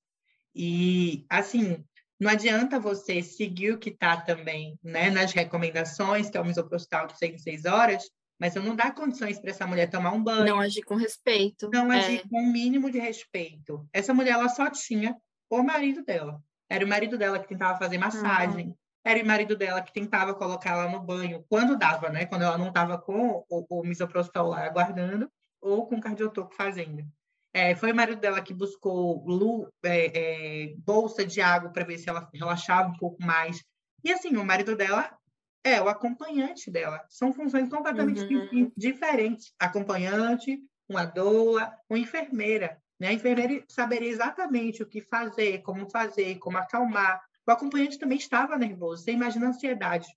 [0.53, 1.83] E, assim,
[2.19, 7.07] não adianta você seguir o que está também né, nas recomendações, que é o misoprostol
[7.07, 8.03] de 6 em 6 horas,
[8.39, 10.45] mas você não dá condições para essa mulher tomar um banho.
[10.45, 11.69] Não agir com respeito.
[11.73, 11.97] Não é.
[11.97, 13.87] agir com o um mínimo de respeito.
[13.91, 15.15] Essa mulher, ela só tinha
[15.49, 16.39] o marido dela.
[16.69, 18.67] Era o marido dela que tentava fazer massagem.
[18.67, 18.75] Uhum.
[19.05, 22.25] Era o marido dela que tentava colocar ela no banho, quando dava, né?
[22.25, 27.05] Quando ela não estava com o, o misoprostol lá aguardando, ou com o cardiotoco fazendo.
[27.53, 30.11] É, foi o marido dela que buscou lu, é,
[30.65, 33.63] é, bolsa de água para ver se ela relaxava um pouco mais.
[34.03, 35.15] E assim, o marido dela
[35.63, 37.01] é o acompanhante dela.
[37.09, 38.71] São funções completamente uhum.
[38.75, 39.53] diferentes.
[39.59, 42.77] Acompanhante, uma doula, uma enfermeira.
[42.99, 43.07] Né?
[43.07, 47.21] A enfermeira saberia exatamente o que fazer, como fazer, como acalmar.
[47.47, 49.03] O acompanhante também estava nervoso.
[49.03, 50.07] Você imagina a ansiedade.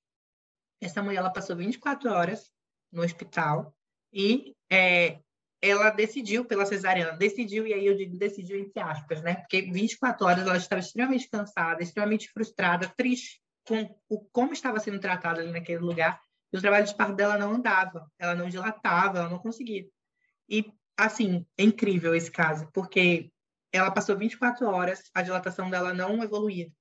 [0.80, 2.50] Essa mulher ela passou 24 horas
[2.90, 3.74] no hospital
[4.12, 5.18] e é,
[5.60, 9.36] ela decidiu pela cesariana, decidiu, e aí eu digo decidiu entre aspas, né?
[9.36, 14.98] Porque 24 horas ela estava extremamente cansada, extremamente frustrada, triste com o, como estava sendo
[14.98, 16.18] tratada ali naquele lugar,
[16.50, 19.86] e o trabalho de parto dela não andava, ela não dilatava, ela não conseguia.
[20.48, 20.64] E,
[20.96, 23.30] assim, é incrível esse caso, porque
[23.70, 26.72] ela passou 24 horas, a dilatação dela não evoluía.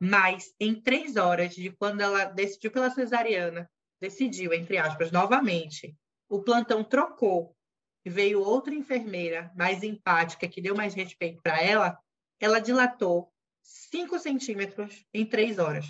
[0.00, 5.96] Mas em três horas de quando ela decidiu pela cesariana, decidiu, entre aspas, novamente,
[6.28, 7.56] o plantão trocou
[8.04, 11.98] e veio outra enfermeira mais empática, que deu mais respeito para ela,
[12.38, 15.86] ela dilatou 5 centímetros em três horas.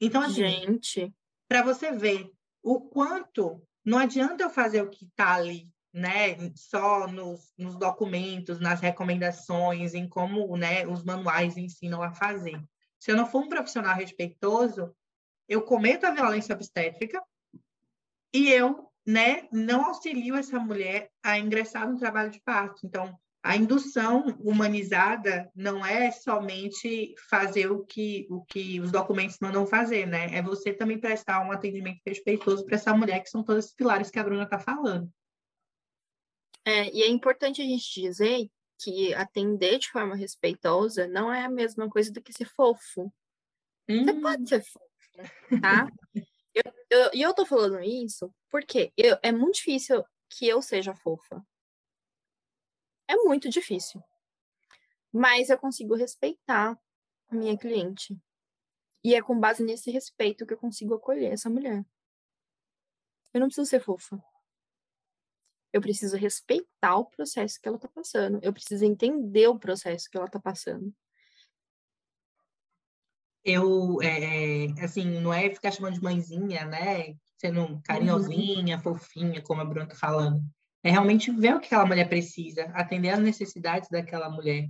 [0.00, 1.14] Então, assim, Gente.
[1.48, 7.06] para você ver o quanto não adianta eu fazer o que está ali, né, só
[7.06, 12.62] nos, nos, documentos, nas recomendações, em como né, os manuais ensinam a fazer.
[12.98, 14.94] Se eu não for um profissional respeitoso,
[15.48, 17.20] eu cometo a violência obstétrica
[18.32, 22.86] e eu né, não auxilio essa mulher a ingressar no trabalho de parto.
[22.86, 29.66] Então, a indução humanizada não é somente fazer o que, o que os documentos mandam
[29.66, 30.26] fazer, né?
[30.36, 34.10] É você também prestar um atendimento respeitoso para essa mulher, que são todos os pilares
[34.10, 35.10] que a Bruna está falando.
[36.64, 38.50] É, e é importante a gente dizer
[38.82, 43.12] que atender de forma respeitosa não é a mesma coisa do que ser fofo.
[43.88, 44.04] Hum.
[44.04, 45.86] Você pode ser fofo, tá?
[46.14, 50.94] E eu, eu, eu tô falando isso porque eu, é muito difícil que eu seja
[50.94, 51.44] fofa.
[53.08, 54.02] É muito difícil.
[55.12, 56.78] Mas eu consigo respeitar
[57.28, 58.16] a minha cliente.
[59.02, 61.84] E é com base nesse respeito que eu consigo acolher essa mulher.
[63.32, 64.22] Eu não preciso ser fofa.
[65.72, 68.40] Eu preciso respeitar o processo que ela está passando.
[68.42, 70.92] Eu preciso entender o processo que ela está passando.
[73.44, 77.14] Eu, é, é, assim, não é ficar chamando de mãezinha, né?
[77.38, 78.82] Sendo carinhosinha, uhum.
[78.82, 80.42] fofinha, como a Bruna tá falando.
[80.82, 84.68] É realmente ver o que aquela mulher precisa, atender às necessidades daquela mulher.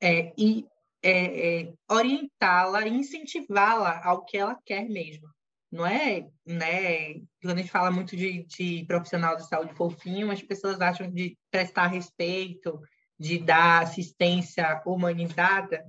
[0.00, 0.66] É, e
[1.02, 5.28] é, é, orientá-la, incentivá-la ao que ela quer mesmo
[5.72, 7.14] não é, né?
[7.40, 11.36] Quando a gente fala muito de, de profissional de saúde fofinho, as pessoas acham de
[11.50, 12.78] prestar respeito,
[13.18, 15.82] de dar assistência humanizada,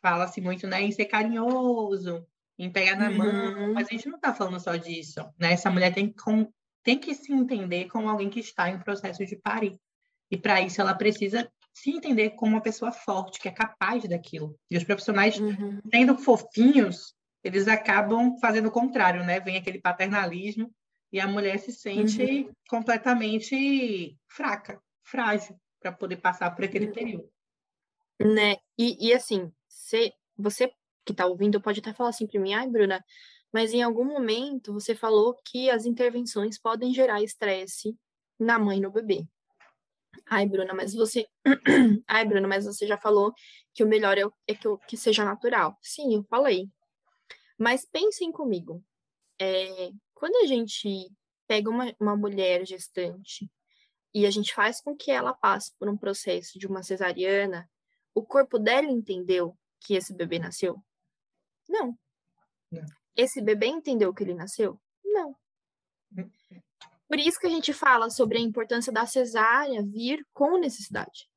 [0.00, 2.26] fala-se muito, né, em ser carinhoso,
[2.58, 3.16] em pegar na uhum.
[3.16, 5.52] mão, mas a gente não está falando só disso, né?
[5.52, 6.50] Essa mulher tem que, com,
[6.82, 9.78] tem que se entender como alguém que está em processo de parir.
[10.30, 14.58] E para isso ela precisa se entender como uma pessoa forte, que é capaz daquilo.
[14.70, 15.80] E os profissionais, uhum.
[15.90, 19.40] sendo fofinhos, eles acabam fazendo o contrário, né?
[19.40, 20.72] Vem aquele paternalismo
[21.12, 22.52] e a mulher se sente uhum.
[22.68, 27.30] completamente fraca, frágil para poder passar por aquele período.
[28.20, 28.56] Né?
[28.76, 30.72] E, e assim, se, você
[31.04, 33.02] que está ouvindo pode até falar assim para mim, ai, Bruna,
[33.52, 37.96] mas em algum momento você falou que as intervenções podem gerar estresse
[38.38, 39.26] na mãe e no bebê.
[40.26, 41.26] Ai, Bruna, mas você.
[42.06, 43.32] Ai, Bruna, mas você já falou
[43.72, 45.78] que o melhor é, é que, que seja natural.
[45.80, 46.68] Sim, eu falei.
[47.58, 48.84] Mas pensem comigo,
[49.40, 51.10] é, quando a gente
[51.46, 53.50] pega uma, uma mulher gestante
[54.14, 57.68] e a gente faz com que ela passe por um processo de uma cesariana,
[58.14, 60.82] o corpo dela entendeu que esse bebê nasceu?
[61.68, 61.98] Não.
[62.70, 62.86] Não.
[63.16, 64.80] Esse bebê entendeu que ele nasceu?
[65.04, 65.36] Não.
[67.08, 71.28] Por isso que a gente fala sobre a importância da cesárea vir com necessidade.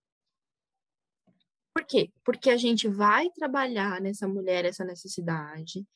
[1.73, 2.11] Por quê?
[2.23, 5.87] Porque a gente vai trabalhar nessa mulher essa necessidade,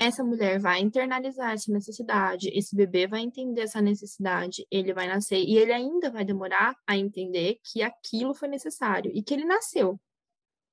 [0.00, 5.36] essa mulher vai internalizar essa necessidade, esse bebê vai entender essa necessidade, ele vai nascer
[5.36, 10.00] e ele ainda vai demorar a entender que aquilo foi necessário e que ele nasceu.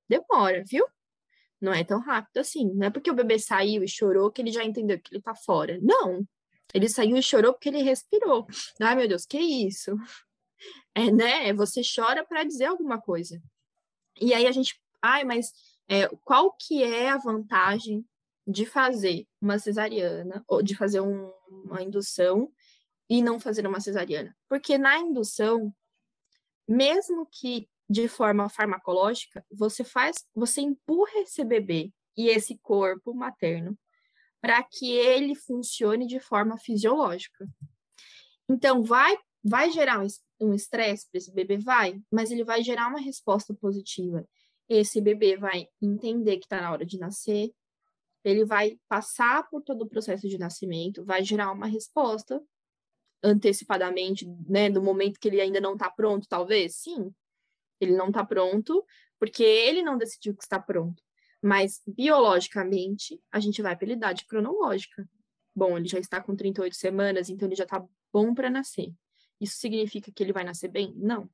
[0.07, 0.85] Demora, viu?
[1.59, 2.71] Não é tão rápido assim.
[2.73, 5.35] Não é porque o bebê saiu e chorou que ele já entendeu que ele tá
[5.35, 5.77] fora.
[5.81, 6.25] Não.
[6.73, 8.47] Ele saiu e chorou porque ele respirou.
[8.81, 9.91] Ai, meu Deus, que isso?
[10.95, 11.51] É, né?
[11.53, 13.41] Você chora para dizer alguma coisa.
[14.21, 15.51] E aí a gente, ai, mas
[15.89, 18.05] é, qual que é a vantagem
[18.47, 21.29] de fazer uma cesariana, ou de fazer um,
[21.65, 22.49] uma indução
[23.09, 24.35] e não fazer uma cesariana.
[24.47, 25.73] Porque na indução,
[26.67, 33.77] mesmo que de forma farmacológica, você faz, você empurra esse bebê e esse corpo materno
[34.41, 37.47] para que ele funcione de forma fisiológica.
[38.49, 40.05] Então, vai, vai gerar
[40.39, 41.57] um estresse para esse bebê?
[41.57, 44.27] Vai, mas ele vai gerar uma resposta positiva.
[44.69, 47.51] Esse bebê vai entender que está na hora de nascer,
[48.27, 52.41] ele vai passar por todo o processo de nascimento, vai gerar uma resposta
[53.23, 57.13] antecipadamente, né, no momento que ele ainda não está pronto, talvez, sim,
[57.79, 58.85] ele não está pronto,
[59.19, 61.01] porque ele não decidiu que está pronto.
[61.41, 65.07] Mas biologicamente, a gente vai pela idade cronológica.
[65.55, 68.93] Bom, ele já está com 38 semanas, então ele já está bom para nascer.
[69.39, 70.93] Isso significa que ele vai nascer bem?
[70.95, 71.29] Não.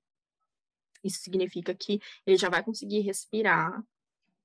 [1.04, 3.84] Isso significa que ele já vai conseguir respirar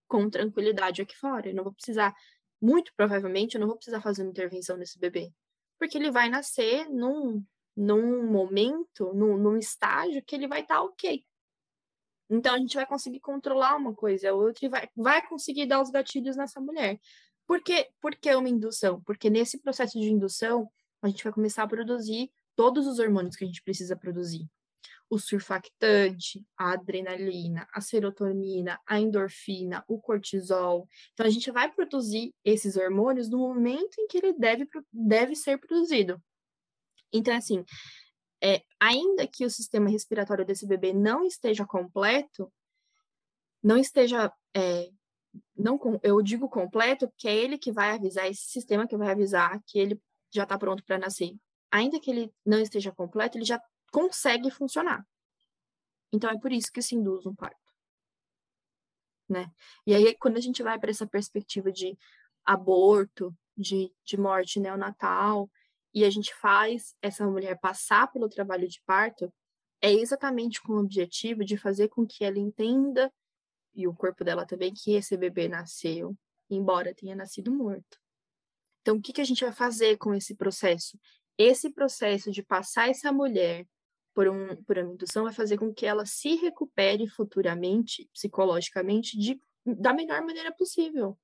[0.08, 1.48] com tranquilidade aqui fora.
[1.48, 2.14] Eu não vou precisar
[2.60, 5.32] muito provavelmente eu não vou precisar fazer uma intervenção nesse bebê,
[5.78, 7.44] porque ele vai nascer num,
[7.76, 11.24] num momento, num, num estágio que ele vai estar tá ok.
[12.30, 15.80] Então a gente vai conseguir controlar uma coisa a outra e vai, vai conseguir dar
[15.80, 17.00] os gatilhos nessa mulher.
[17.46, 17.88] Por, quê?
[18.00, 19.00] Por que uma indução?
[19.02, 23.44] Porque nesse processo de indução, a gente vai começar a produzir todos os hormônios que
[23.44, 24.46] a gente precisa produzir.
[25.10, 30.86] O surfactante, a adrenalina, a serotonina, a endorfina, o cortisol.
[31.12, 35.58] Então, a gente vai produzir esses hormônios no momento em que ele deve, deve ser
[35.58, 36.22] produzido.
[37.12, 37.64] Então, assim,
[38.42, 42.52] é, ainda que o sistema respiratório desse bebê não esteja completo,
[43.62, 44.32] não esteja.
[44.54, 44.90] É,
[45.56, 49.60] não, eu digo completo, porque é ele que vai avisar, esse sistema que vai avisar
[49.66, 50.00] que ele
[50.32, 51.34] já está pronto para nascer.
[51.70, 53.60] Ainda que ele não esteja completo, ele já
[53.92, 55.06] consegue funcionar.
[56.12, 57.56] Então é por isso que se induz um parto.
[59.28, 59.50] Né?
[59.86, 61.98] E aí, quando a gente vai para essa perspectiva de
[62.44, 65.50] aborto, de, de morte neonatal,
[65.92, 69.32] e a gente faz essa mulher passar pelo trabalho de parto,
[69.82, 73.12] é exatamente com o objetivo de fazer com que ela entenda,
[73.74, 76.16] e o corpo dela também, que esse bebê nasceu,
[76.50, 77.98] embora tenha nascido morto.
[78.80, 80.98] Então, o que, que a gente vai fazer com esse processo?
[81.36, 83.66] Esse processo de passar essa mulher
[84.18, 89.40] por, um, por uma indução vai fazer com que ela se recupere futuramente, psicologicamente, de,
[89.64, 91.16] da melhor maneira possível.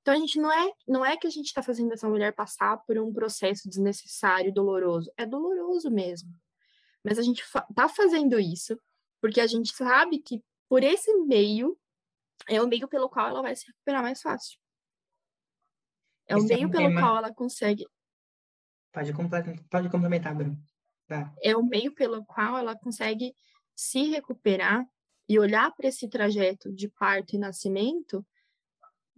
[0.00, 2.78] Então a gente não é, não é que a gente está fazendo essa mulher passar
[2.78, 5.12] por um processo desnecessário, doloroso.
[5.18, 6.30] É doloroso mesmo.
[7.04, 8.80] Mas a gente está fazendo isso
[9.20, 11.78] porque a gente sabe que por esse meio
[12.48, 14.58] é o meio pelo qual ela vai se recuperar mais fácil.
[16.26, 17.00] É esse o meio é um pelo tema...
[17.02, 17.86] qual ela consegue.
[18.92, 19.12] Pode,
[19.68, 20.58] pode complementar, Bruno.
[21.06, 21.32] Tá.
[21.42, 23.34] É o meio pelo qual ela consegue
[23.74, 24.86] se recuperar
[25.28, 28.24] e olhar para esse trajeto de parto e nascimento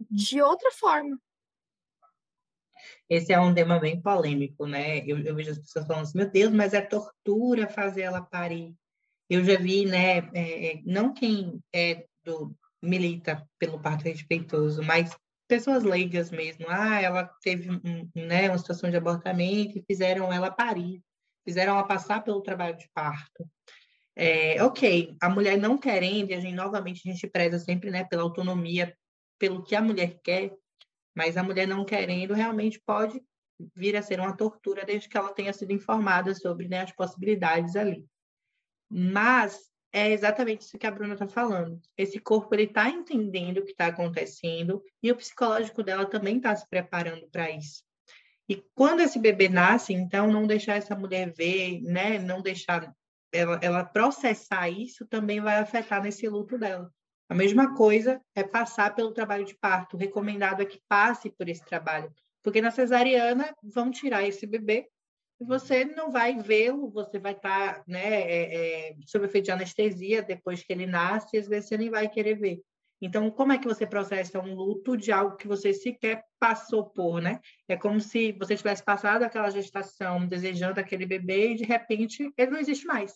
[0.09, 1.19] de outra forma.
[3.09, 4.99] Esse é um tema bem polêmico, né?
[4.99, 8.75] Eu, eu vejo as pessoas falando assim, meu Deus, mas é tortura fazer ela parir.
[9.29, 15.17] Eu já vi, né, é, é, não quem é do milita pelo parto respeitoso, mas
[15.47, 16.65] pessoas leigas mesmo.
[16.69, 21.01] Ah, ela teve um, né, uma situação de abortamento e fizeram ela parir,
[21.47, 23.49] fizeram ela passar pelo trabalho de parto.
[24.13, 28.03] É, ok, a mulher não querendo, e a gente novamente a gente preza sempre né,
[28.03, 28.93] pela autonomia
[29.39, 30.51] pelo que a mulher quer,
[31.15, 33.23] mas a mulher não querendo realmente pode
[33.73, 37.77] vir a ser uma tortura desde que ela tenha sido informada sobre né, as possibilidades
[37.77, 38.05] ali.
[38.89, 41.79] Mas é exatamente isso que a Bruna está falando.
[41.97, 46.53] Esse corpo ele está entendendo o que está acontecendo e o psicológico dela também está
[46.53, 47.86] se preparando para isso.
[48.49, 52.93] E quando esse bebê nasce, então não deixar essa mulher ver, né, não deixar
[53.31, 56.89] ela, ela processar isso também vai afetar nesse luto dela.
[57.29, 59.95] A mesma coisa é passar pelo trabalho de parto.
[59.97, 62.09] O recomendado é que passe por esse trabalho,
[62.41, 64.87] porque na cesariana vão tirar esse bebê
[65.39, 69.51] e você não vai vê-lo, você vai estar tá, né, é, é, sob efeito de
[69.51, 72.61] anestesia depois que ele nasce, e às vezes você nem vai querer ver.
[73.01, 77.21] Então, como é que você processa um luto de algo que você sequer passou por,
[77.21, 77.39] né?
[77.67, 82.51] É como se você tivesse passado aquela gestação desejando aquele bebê e de repente ele
[82.51, 83.13] não existe mais.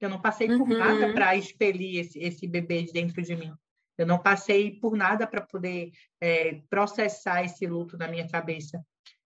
[0.00, 0.78] Eu não passei por uhum.
[0.78, 3.52] nada para expelir esse, esse bebê de dentro de mim.
[3.96, 8.82] Eu não passei por nada para poder é, processar esse luto na minha cabeça.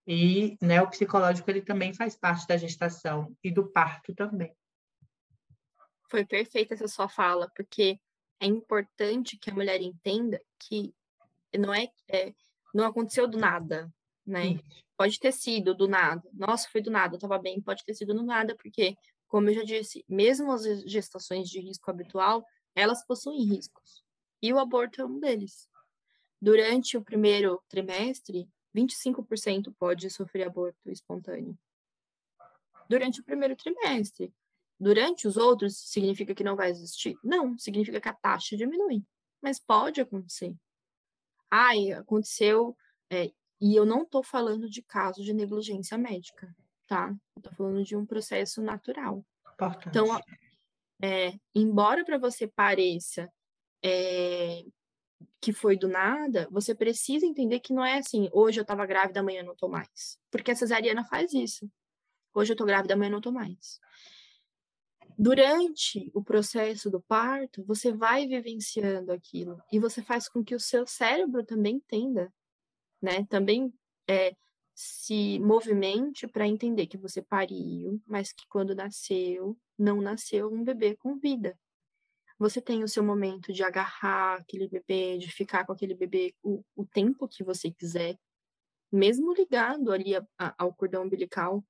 [0.07, 4.53] E né, o psicológico ele também faz parte da gestação e do parto também.
[6.11, 7.99] Foi perfeita essa sua fala, porque
[8.41, 10.95] é importante que a mulher entenda que
[11.57, 12.35] não é, é
[12.75, 13.93] não aconteceu do nada,
[14.27, 14.59] né?
[14.97, 16.23] Pode ter sido do nada.
[16.33, 18.97] Nossa, foi do nada, eu tava bem, pode ter sido do nada, porque
[19.29, 24.05] como eu já disse, mesmo as gestações de risco habitual, elas possuem riscos.
[24.41, 25.69] E o aborto é um deles.
[26.41, 31.59] Durante o primeiro trimestre, 25% pode sofrer aborto espontâneo.
[32.89, 34.33] Durante o primeiro trimestre.
[34.79, 37.17] Durante os outros, significa que não vai existir?
[37.23, 39.03] Não, significa que a taxa diminui.
[39.41, 40.55] Mas pode acontecer.
[41.51, 42.77] Ai, aconteceu.
[43.11, 46.55] É, e eu não estou falando de caso de negligência médica
[46.87, 47.15] tá?
[47.37, 49.25] Estou falando de um processo natural.
[49.53, 49.89] Importante.
[49.89, 50.21] Então,
[51.03, 53.31] é, embora para você pareça
[53.83, 54.65] é,
[55.41, 59.21] que foi do nada, você precisa entender que não é assim, hoje eu estava grávida,
[59.21, 60.19] amanhã não estou mais.
[60.31, 61.71] Porque a cesariana faz isso.
[62.33, 63.79] Hoje eu estou grávida, amanhã não estou mais.
[65.17, 70.61] Durante o processo do parto, você vai vivenciando aquilo e você faz com que o
[70.61, 72.33] seu cérebro também entenda,
[73.01, 73.25] né?
[73.27, 73.73] Também
[74.09, 74.35] é,
[74.75, 80.97] se movimente para entender que você pariu, mas que quando nasceu, não nasceu um bebê
[80.97, 81.57] com vida.
[82.37, 86.65] Você tem o seu momento de agarrar aquele bebê, de ficar com aquele bebê o,
[86.75, 88.19] o tempo que você quiser,
[88.91, 91.65] mesmo ligado ali a, a, ao cordão umbilical.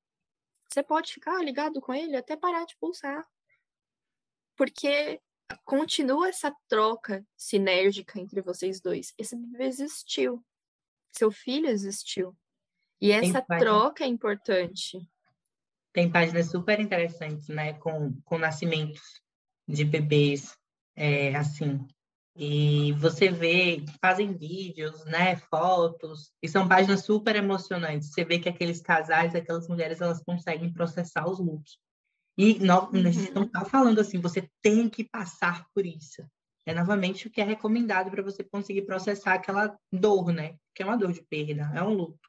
[0.68, 3.28] Você pode ficar ligado com ele até parar de pulsar.
[4.56, 5.20] Porque
[5.64, 9.12] continua essa troca sinérgica entre vocês dois.
[9.18, 10.44] Esse bebê existiu.
[11.12, 12.36] Seu filho existiu.
[13.00, 14.98] E essa troca é importante.
[15.92, 17.74] Tem páginas super interessantes, né?
[17.74, 19.20] Com, com nascimentos
[19.68, 20.56] de bebês,
[20.96, 21.86] é, assim.
[22.36, 25.36] E você vê, fazem vídeos, né?
[25.36, 28.10] Fotos, e são páginas super emocionantes.
[28.10, 31.78] Você vê que aqueles casais, aquelas mulheres, elas conseguem processar os lutos.
[32.36, 33.06] E não, uhum.
[33.06, 36.22] a gente não está falando assim, você tem que passar por isso.
[36.66, 40.56] É novamente o que é recomendado para você conseguir processar aquela dor, né?
[40.74, 42.28] Que é uma dor de perda, é um luto.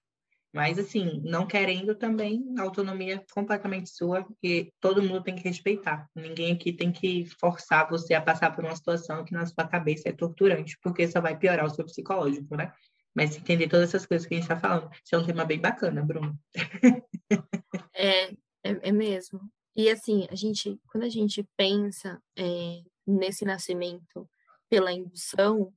[0.54, 5.44] Mas, assim, não querendo também, a autonomia é completamente sua e todo mundo tem que
[5.44, 6.10] respeitar.
[6.16, 10.08] Ninguém aqui tem que forçar você a passar por uma situação que na sua cabeça
[10.08, 12.72] é torturante, porque só vai piorar o seu psicológico, né?
[13.14, 14.90] Mas entender todas essas coisas que a gente está falando.
[15.04, 16.40] Isso é um tema bem bacana, Bruno.
[17.94, 19.42] é, é, é mesmo.
[19.76, 24.30] E assim, a gente, quando a gente pensa é, nesse nascimento
[24.70, 25.74] pela indução,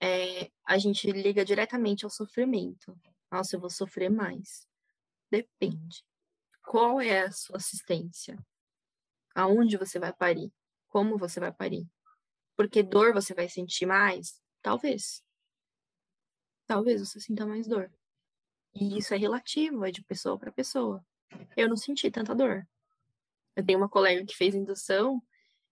[0.00, 2.98] é, a gente liga diretamente ao sofrimento.
[3.30, 4.66] Nossa, eu vou sofrer mais.
[5.30, 6.04] Depende.
[6.62, 8.38] Qual é a sua assistência?
[9.34, 10.52] Aonde você vai parir?
[10.88, 11.86] Como você vai parir?
[12.56, 14.40] Porque dor você vai sentir mais?
[14.62, 15.22] Talvez.
[16.66, 17.92] Talvez você sinta mais dor.
[18.74, 21.04] E isso é relativo, é de pessoa para pessoa.
[21.56, 22.66] Eu não senti tanta dor.
[23.56, 25.22] Eu tenho uma colega que fez indução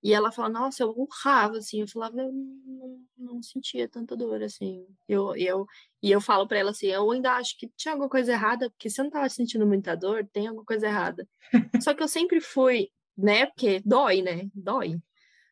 [0.03, 1.81] e ela fala, nossa, eu urrava, assim.
[1.81, 4.87] Eu falava, eu não, não sentia tanta dor, assim.
[5.09, 5.67] Eu, eu,
[6.03, 8.91] e eu falo para ela assim, eu ainda acho que tinha alguma coisa errada, porque
[8.91, 11.27] se eu não tava sentindo muita dor, tem alguma coisa errada.
[11.83, 15.01] Só que eu sempre fui, né, porque dói, né, dói.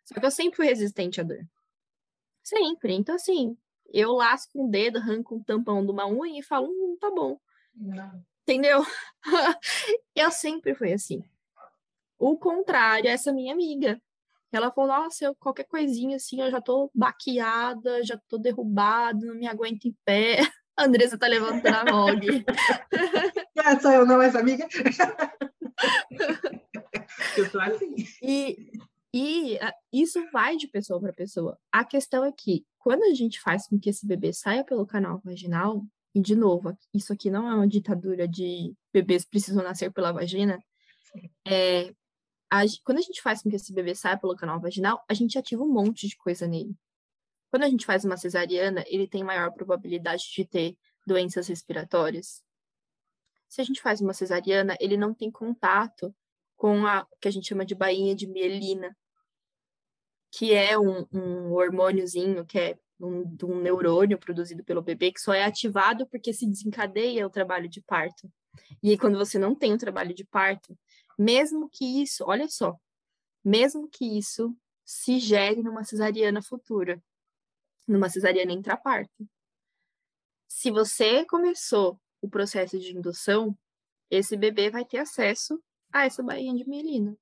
[0.04, 1.46] Só que eu sempre fui resistente à dor.
[2.42, 2.92] Sempre.
[2.92, 3.56] Então, assim,
[3.92, 7.38] eu lasco um dedo, arranco um tampão de uma unha e falo, hum, tá bom.
[7.74, 8.22] Não.
[8.42, 8.84] Entendeu?
[10.14, 11.24] eu sempre fui assim.
[12.22, 14.00] O contrário, essa minha amiga.
[14.52, 19.34] Ela falou, nossa, eu, qualquer coisinha assim, eu já tô baqueada, já tô derrubada, não
[19.34, 20.36] me aguento em pé.
[20.78, 22.44] A Andressa tá levantando a aqui.
[23.58, 24.66] É, sou eu não, essa amiga.
[27.36, 27.94] eu sou assim.
[28.22, 28.70] E,
[29.12, 29.58] e
[29.92, 31.58] isso vai de pessoa para pessoa.
[31.70, 35.20] A questão é que, quando a gente faz com que esse bebê saia pelo canal
[35.24, 40.12] vaginal, e de novo, isso aqui não é uma ditadura de bebês precisam nascer pela
[40.12, 40.58] vagina,
[41.46, 41.92] é,
[42.52, 45.38] a, quando a gente faz com que esse bebê saia pelo canal vaginal, a gente
[45.38, 46.76] ativa um monte de coisa nele.
[47.50, 50.76] Quando a gente faz uma cesariana, ele tem maior probabilidade de ter
[51.06, 52.42] doenças respiratórias.
[53.48, 56.14] Se a gente faz uma cesariana, ele não tem contato
[56.54, 58.94] com a que a gente chama de bainha de mielina,
[60.30, 65.32] que é um, um hormôniozinho, que é um, um neurônio produzido pelo bebê, que só
[65.32, 68.30] é ativado porque se desencadeia o trabalho de parto.
[68.82, 70.76] E aí, quando você não tem o trabalho de parto,
[71.18, 72.76] mesmo que isso, olha só,
[73.44, 77.02] mesmo que isso se gere numa cesariana futura,
[77.86, 79.28] numa cesariana intraparto.
[80.48, 83.56] Se você começou o processo de indução,
[84.10, 87.16] esse bebê vai ter acesso a essa bainha de mielina.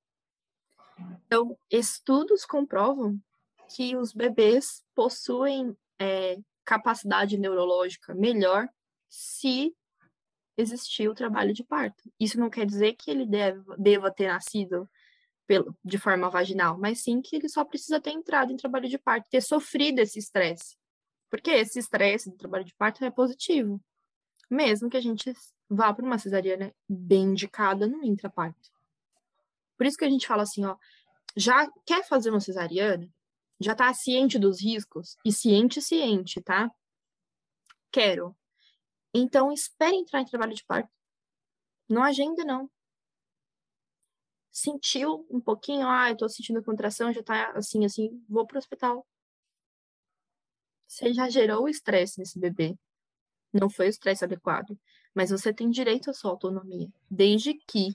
[1.25, 3.19] Então, estudos comprovam
[3.75, 8.69] que os bebês possuem é, capacidade neurológica melhor
[9.09, 9.75] se
[10.61, 12.11] existir o trabalho de parto.
[12.19, 14.89] Isso não quer dizer que ele deve, deva ter nascido
[15.47, 18.99] pelo, de forma vaginal, mas sim que ele só precisa ter entrado em trabalho de
[18.99, 20.77] parto, ter sofrido esse estresse.
[21.29, 23.81] Porque esse estresse do trabalho de parto é positivo,
[24.49, 25.33] mesmo que a gente
[25.69, 28.71] vá para uma cesariana bem indicada no intraparto.
[29.77, 30.77] Por isso que a gente fala assim, ó,
[31.37, 33.09] já quer fazer uma cesariana?
[33.59, 35.17] Já está ciente dos riscos?
[35.25, 36.71] E ciente, ciente, tá?
[37.91, 38.37] Quero.
[39.15, 40.91] Então, espere entrar em trabalho de parto.
[41.89, 42.71] Não agenda, não.
[44.53, 49.07] Sentiu um pouquinho, ah, eu tô sentindo contração, já tá assim, assim, vou pro hospital.
[50.87, 52.77] Você já gerou estresse nesse bebê.
[53.53, 54.79] Não foi o estresse adequado.
[55.15, 57.95] Mas você tem direito à sua autonomia, desde que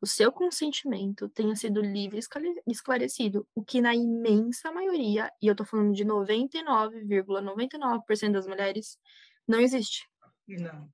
[0.00, 5.54] o seu consentimento tenha sido livre e esclarecido, o que na imensa maioria, e eu
[5.54, 8.98] tô falando de 99,99% ,99 das mulheres,
[9.46, 10.09] não existe.
[10.58, 10.90] Não.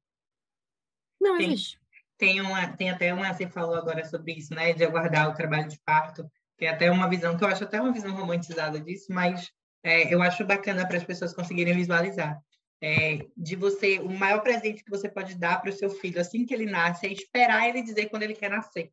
[1.21, 1.79] Não tem, existe.
[2.19, 4.73] Tem, uma, tem até uma, você falou agora sobre isso, né?
[4.73, 6.31] De aguardar o trabalho de parto.
[6.57, 9.51] Tem até uma visão, que eu acho até uma visão romantizada disso, mas
[9.83, 12.41] é, eu acho bacana para as pessoas conseguirem visualizar.
[12.81, 16.45] É, de você, o maior presente que você pode dar para o seu filho assim
[16.45, 18.93] que ele nasce é esperar ele dizer quando ele quer nascer.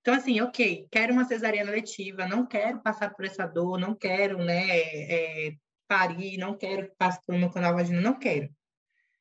[0.00, 4.38] Então, assim, ok, quero uma cesariana letiva, não quero passar por essa dor, não quero,
[4.38, 5.56] né, é,
[5.88, 8.48] parir, não quero passar por uma canal vaginal, não quero.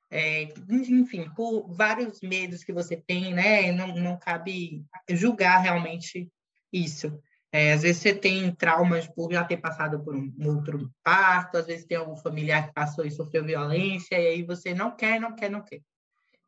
[0.10, 3.72] É, enfim, por vários medos que você tem, né?
[3.72, 6.32] Não, não cabe julgar realmente
[6.72, 7.20] isso.
[7.52, 11.58] É, às vezes você tem traumas por já ter passado por um, um outro parto,
[11.58, 15.20] às vezes tem algum familiar que passou e sofreu violência, e aí você não quer,
[15.22, 15.82] não quer, não quer.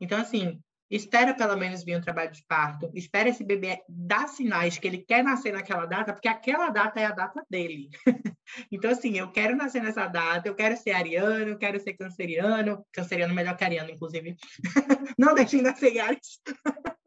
[0.01, 0.59] Então, assim,
[0.89, 4.99] espera pelo menos vir um trabalho de parto, espera esse bebê dar sinais que ele
[4.99, 7.89] quer nascer naquela data, porque aquela data é a data dele.
[8.71, 12.85] então, assim, eu quero nascer nessa data, eu quero ser ariano, eu quero ser canceriano,
[12.91, 14.35] canceriano melhor que ariano, inclusive.
[15.17, 16.39] não deixem nascer Ares.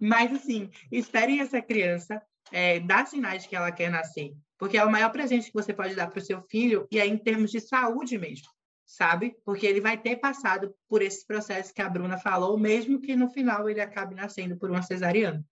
[0.00, 2.20] Mas, assim, esperem essa criança
[2.52, 5.94] é, dar sinais que ela quer nascer, porque é o maior presente que você pode
[5.94, 8.46] dar para o seu filho, e é em termos de saúde mesmo,
[8.86, 9.36] sabe?
[9.44, 13.28] Porque ele vai ter passado por esses processos que a Bruna falou, mesmo que no
[13.28, 15.44] final ele acabe nascendo por uma cesariana.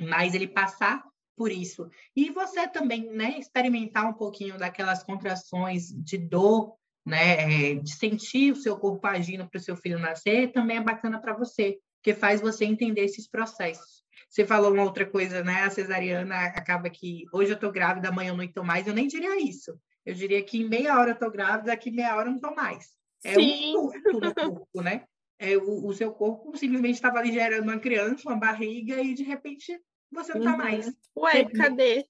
[0.00, 1.02] Mas ele passar
[1.36, 1.88] por isso.
[2.14, 8.52] E você também, né, experimentar um pouquinho daquelas contrações de dor, né, é, de sentir
[8.52, 12.18] o seu corpo agindo para o seu filho nascer, também é bacana para você, porque
[12.18, 14.04] faz você entender esses processos.
[14.28, 15.62] Você falou uma outra coisa, né?
[15.62, 18.86] A cesariana acaba que hoje eu estou grávida, amanhã eu não estou mais.
[18.86, 19.78] Eu nem diria isso.
[20.06, 22.54] Eu diria que em meia hora eu estou grávida, daqui meia hora eu não estou
[22.54, 22.94] mais.
[23.24, 23.76] É Sim.
[23.76, 25.04] um surto no corpo, né?
[25.38, 29.24] É, o, o seu corpo simplesmente estava ali gerando uma criança, uma barriga, e de
[29.24, 29.78] repente
[30.10, 30.56] você não está uhum.
[30.56, 30.86] mais.
[31.16, 32.06] Ué, você cadê?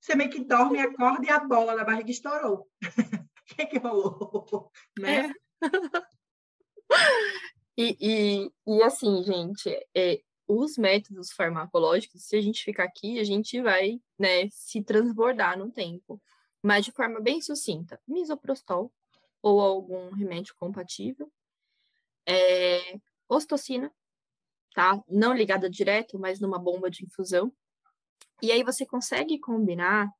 [0.00, 2.60] você meio que dorme, acorda e a bola da barriga estourou.
[2.60, 2.66] O
[3.46, 4.70] que, é que rolou?
[4.98, 5.30] Né?
[5.30, 5.68] É.
[7.76, 13.24] e, e, e assim, gente, é, os métodos farmacológicos, se a gente ficar aqui, a
[13.24, 16.20] gente vai né, se transbordar no tempo.
[16.66, 18.92] Mas de forma bem sucinta, misoprostol
[19.40, 21.32] ou algum remédio compatível,
[22.28, 22.98] é,
[23.28, 23.88] ostocina,
[24.74, 25.00] tá?
[25.08, 27.52] Não ligada direto, mas numa bomba de infusão.
[28.42, 30.10] E aí você consegue combinar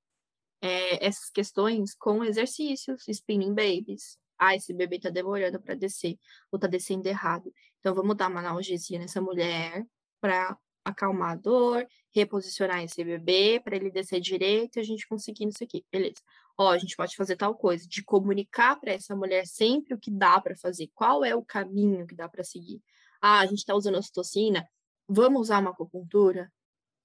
[0.63, 4.17] é, essas questões com exercícios, spinning babies.
[4.39, 6.17] Ah, esse bebê tá demorando para descer,
[6.53, 7.53] ou tá descendo errado.
[7.81, 9.85] Então vamos dar uma analgesia nessa mulher,
[10.21, 10.57] para
[10.87, 15.63] acalmar a dor, reposicionar esse bebê para ele descer direito e a gente conseguir isso
[15.65, 15.85] aqui.
[15.91, 16.23] Beleza.
[16.57, 20.11] Ó, a gente pode fazer tal coisa, de comunicar para essa mulher sempre o que
[20.11, 22.81] dá para fazer, qual é o caminho que dá para seguir.
[23.21, 24.67] Ah, a gente está usando ocitocina,
[25.09, 26.51] vamos usar uma acupuntura?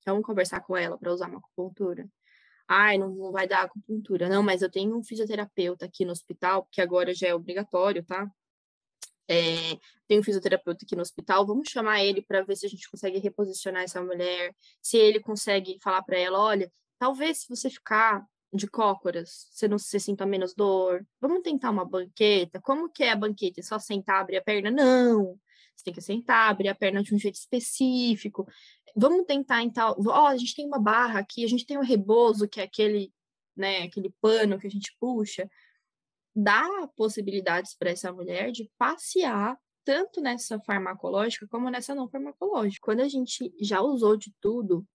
[0.06, 2.08] Vamos conversar com ela para usar uma acupuntura?
[2.68, 4.30] Ai, não, não vai dar acupuntura.
[4.30, 8.30] Não, mas eu tenho um fisioterapeuta aqui no hospital, que agora já é obrigatório, tá?
[9.32, 9.78] É,
[10.08, 13.18] tem um fisioterapeuta aqui no hospital, vamos chamar ele para ver se a gente consegue
[13.18, 18.68] reposicionar essa mulher, se ele consegue falar para ela, olha, talvez se você ficar de
[18.68, 23.16] cócoras, você não se sinta menos dor, vamos tentar uma banqueta, como que é a
[23.16, 23.62] banqueta?
[23.62, 24.70] É só sentar, abrir a perna?
[24.70, 25.40] Não,
[25.76, 28.46] você tem que sentar, abrir a perna de um jeito específico,
[28.94, 32.50] vamos tentar então, ó, a gente tem uma barra aqui, a gente tem um rebozo,
[32.50, 33.14] que é aquele,
[33.56, 35.50] né, aquele pano que a gente puxa,
[36.36, 42.86] dá possibilidades para essa mulher de passear tanto nessa farmacológica como nessa não farmacológica.
[42.86, 44.86] Quando a gente já usou de tudo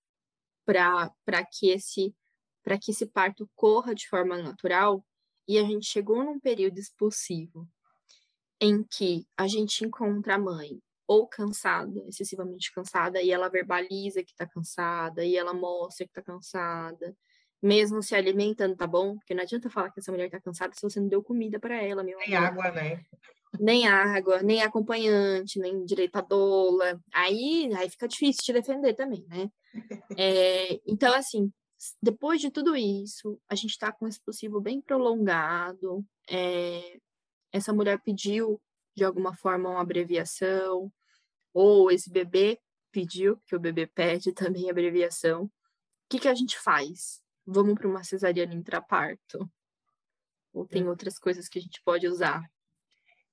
[0.65, 1.11] para
[1.51, 2.15] que esse
[2.63, 5.05] para que esse parto corra de forma natural
[5.47, 7.69] e a gente chegou num período expulsivo
[8.61, 14.33] em que a gente encontra a mãe ou cansada, excessivamente cansada, e ela verbaliza que
[14.33, 17.17] está cansada, e ela mostra que está cansada,
[17.63, 19.17] mesmo se alimentando, tá bom?
[19.17, 21.83] Porque não adianta falar que essa mulher tá cansada se você não deu comida para
[21.83, 22.49] ela, meu Nem amor.
[22.49, 23.05] água, né?
[23.59, 27.01] Nem água, nem acompanhante, nem direito à doula.
[27.13, 29.51] Aí, aí fica difícil te defender também, né?
[30.19, 31.53] É, então, assim,
[32.03, 36.05] depois de tudo isso, a gente tá com esse possível bem prolongado.
[36.31, 36.99] É,
[37.53, 38.61] essa mulher pediu,
[38.97, 40.91] de alguma forma, uma abreviação,
[41.53, 42.59] ou esse bebê
[42.91, 45.45] pediu, que o bebê pede também abreviação.
[45.45, 45.51] O
[46.09, 47.23] que, que a gente faz?
[47.47, 49.49] Vamos para uma cesariana intraparto?
[50.53, 50.89] Ou tem hum.
[50.89, 52.43] outras coisas que a gente pode usar?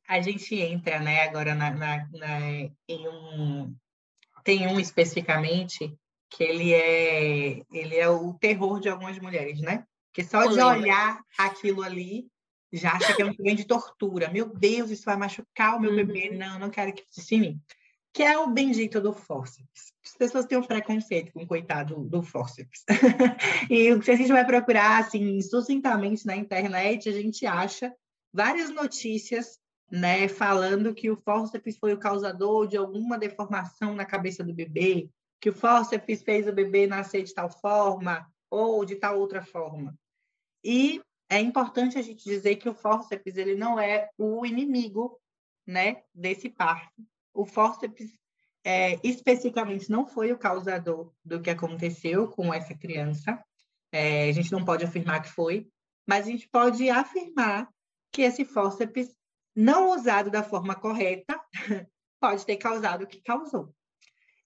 [0.08, 2.40] A gente entra, né, agora na, na, na,
[2.88, 3.76] em um...
[4.44, 5.98] Tem um especificamente
[6.30, 9.86] que ele é, ele é o terror de algumas mulheres, né?
[10.12, 12.28] Que só de olhar aquilo ali
[12.74, 14.30] já acha que é um problema de tortura.
[14.30, 15.96] Meu Deus, isso vai machucar o meu uhum.
[15.96, 16.32] bebê.
[16.32, 17.62] Não, não quero que isso em mim
[18.14, 19.92] que é o bendito do fórceps.
[20.06, 22.86] As pessoas têm um preconceito com o coitado do fórceps.
[23.70, 27.92] e se a gente vai procurar, assim, sucintamente na internet, a gente acha
[28.32, 29.60] várias notícias,
[29.92, 35.10] né, falando que o fórceps foi o causador de alguma deformação na cabeça do bebê,
[35.42, 39.98] que o fórceps fez o bebê nascer de tal forma ou de tal outra forma.
[40.64, 45.20] E é importante a gente dizer que o fórceps ele não é o inimigo,
[45.66, 47.04] né, desse parto
[47.34, 48.12] o fórceps
[48.64, 53.44] é, especificamente não foi o causador do que aconteceu com essa criança.
[53.92, 55.68] É, a gente não pode afirmar que foi,
[56.08, 57.70] mas a gente pode afirmar
[58.12, 59.14] que esse fórceps
[59.56, 61.40] não usado da forma correta
[62.20, 63.74] pode ter causado o que causou.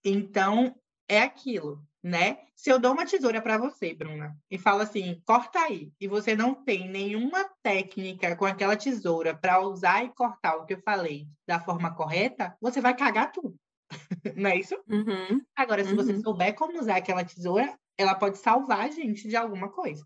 [0.03, 0.75] Então,
[1.07, 2.37] é aquilo, né?
[2.55, 6.35] Se eu dou uma tesoura para você, Bruna, e falo assim, corta aí, e você
[6.35, 11.27] não tem nenhuma técnica com aquela tesoura para usar e cortar o que eu falei
[11.45, 13.55] da forma correta, você vai cagar tudo.
[14.35, 14.75] não é isso?
[14.87, 15.41] Uhum.
[15.55, 15.97] Agora, se uhum.
[15.97, 20.05] você souber como usar aquela tesoura, ela pode salvar a gente de alguma coisa.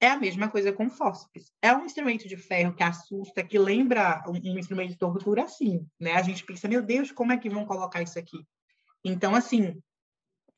[0.00, 1.52] É a mesma coisa com fósforos.
[1.62, 5.86] É um instrumento de ferro que assusta, que lembra um, um instrumento de tortura, assim,
[5.98, 6.14] né?
[6.14, 8.44] A gente pensa, meu Deus, como é que vão colocar isso aqui?
[9.04, 9.80] Então, assim,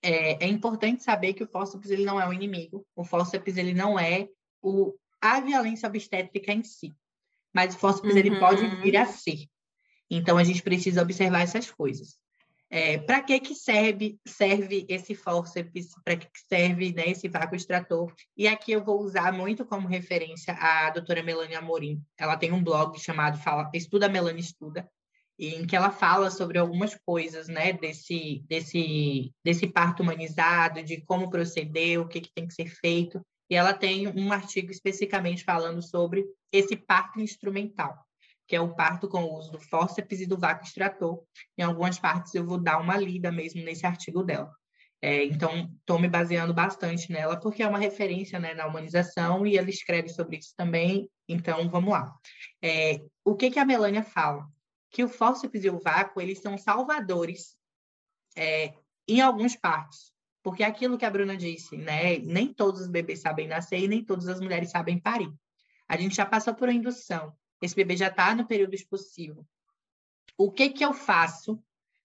[0.07, 3.75] é, é, importante saber que o fórceps ele não é o inimigo, o fórceps ele
[3.75, 4.29] não é
[4.63, 6.95] o, a violência obstétrica em si,
[7.53, 8.19] mas o fórceps uhum.
[8.19, 9.47] ele pode vir a ser.
[10.09, 12.17] Então a gente precisa observar essas coisas.
[12.69, 15.89] É, para que que serve serve esse fórceps?
[16.05, 18.13] Para que, que serve né, esse vácuo extrator?
[18.37, 22.01] E aqui eu vou usar muito como referência a doutora Melania Amorim.
[22.17, 24.89] Ela tem um blog chamado Fala, Estuda Melania Estuda,
[25.39, 31.31] em que ela fala sobre algumas coisas, né, desse, desse, desse parto humanizado, de como
[31.31, 33.21] proceder, o que, que tem que ser feito.
[33.51, 37.97] E ela tem um artigo especificamente falando sobre esse parto instrumental,
[38.49, 41.23] que é o parto com o uso do fórceps e do vácuo extrator.
[41.57, 44.51] Em algumas partes eu vou dar uma lida mesmo nesse artigo dela.
[45.03, 49.57] É, então, estou me baseando bastante nela, porque é uma referência né, na humanização e
[49.57, 51.09] ela escreve sobre isso também.
[51.29, 52.13] Então, vamos lá.
[52.63, 54.49] É, o que, que a Melânia fala?
[54.91, 57.57] Que o fórceps e o vácuo eles são salvadores
[58.37, 58.75] é,
[59.07, 60.13] em alguns partos.
[60.43, 62.19] Porque é aquilo que a Bruna disse, né?
[62.19, 65.33] Nem todos os bebês sabem nascer e nem todas as mulheres sabem parir.
[65.89, 67.37] A gente já passou por indução.
[67.61, 69.47] Esse bebê já está no período expulsivo.
[70.39, 71.61] O que que eu faço,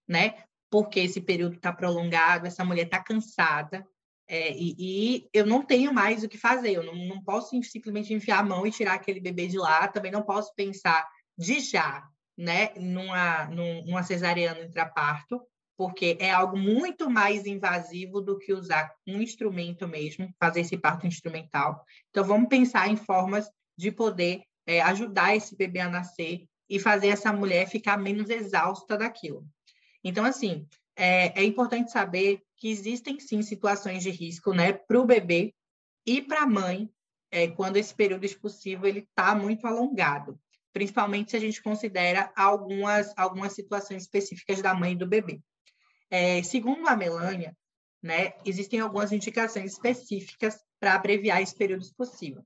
[0.08, 0.44] né?
[0.70, 3.86] Porque esse período está prolongado, essa mulher está cansada,
[4.28, 6.72] é, e, e, eu não tenho mais o que fazer.
[6.72, 9.90] Eu não, não posso simplesmente enfiar a mão e tirar aquele bebê de lá.
[9.90, 11.06] Também não posso pensar
[11.38, 12.08] de já
[12.38, 15.42] né, numa, numa cesariana intraparto,
[15.78, 21.08] porque é algo muito mais invasivo do que usar um instrumento mesmo, fazer esse parto
[21.08, 21.84] instrumental.
[22.10, 27.08] Então, vamos pensar em formas de poder é, ajudar esse bebê a nascer e fazer
[27.08, 29.46] essa mulher ficar menos exausta daquilo.
[30.04, 35.06] Então, assim, é, é importante saber que existem sim situações de risco, né, para o
[35.06, 35.54] bebê
[36.06, 36.90] e para a mãe,
[37.32, 40.40] é, quando esse período expulsivo ele está muito alongado
[40.74, 45.42] principalmente se a gente considera algumas, algumas situações específicas da mãe e do bebê.
[46.10, 47.56] É, segundo a Melânia,
[48.02, 52.44] né, existem algumas indicações específicas para abreviar esse período possível.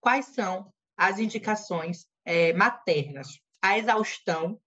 [0.00, 3.40] Quais são as indicações é, maternas?
[3.62, 4.60] A exaustão,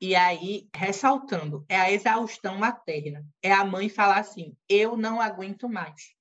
[0.00, 3.24] e aí, ressaltando, é a exaustão materna.
[3.42, 6.14] É a mãe falar assim: eu não aguento mais.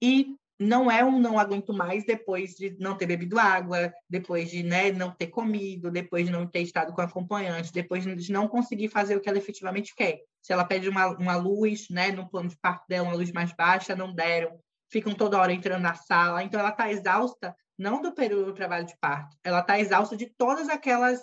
[0.00, 4.62] E não é um não aguento mais depois de não ter bebido água, depois de
[4.62, 8.88] né, não ter comido, depois de não ter estado com acompanhante, depois de não conseguir
[8.88, 10.20] fazer o que ela efetivamente quer.
[10.40, 13.52] Se ela pede uma, uma luz, né, no plano de parto dela, uma luz mais
[13.52, 14.58] baixa, não deram,
[14.90, 16.42] ficam toda hora entrando na sala.
[16.42, 20.26] Então, ela está exausta, não do período do trabalho de parto, ela está exausta de
[20.26, 21.20] todas aquelas,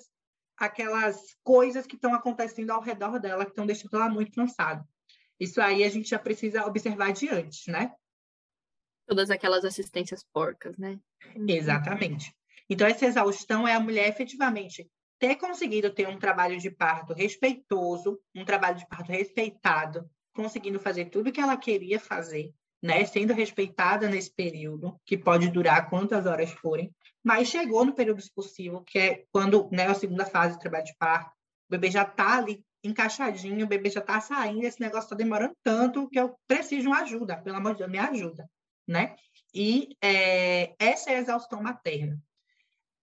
[0.58, 4.84] aquelas coisas que estão acontecendo ao redor dela, que estão deixando ela muito cansada.
[5.40, 7.94] Isso aí a gente já precisa observar de antes, né?
[9.10, 11.00] Todas aquelas assistências porcas, né?
[11.36, 11.48] Uhum.
[11.50, 12.32] Exatamente.
[12.70, 14.88] Então, essa exaustão é a mulher efetivamente
[15.18, 21.06] ter conseguido ter um trabalho de parto respeitoso, um trabalho de parto respeitado, conseguindo fazer
[21.06, 22.54] tudo o que ela queria fazer,
[22.84, 23.04] né?
[23.04, 26.94] Sendo respeitada nesse período, que pode durar quantas horas forem,
[27.24, 30.96] mas chegou no período expulsivo, que é quando, né, a segunda fase do trabalho de
[31.00, 31.32] parto,
[31.68, 35.54] o bebê já está ali encaixadinho, o bebê já está saindo, esse negócio está demorando
[35.64, 38.48] tanto que eu preciso de uma ajuda, pelo amor de Deus, me ajuda
[38.90, 39.16] né?
[39.54, 42.22] E é, essa é a exaustão materna.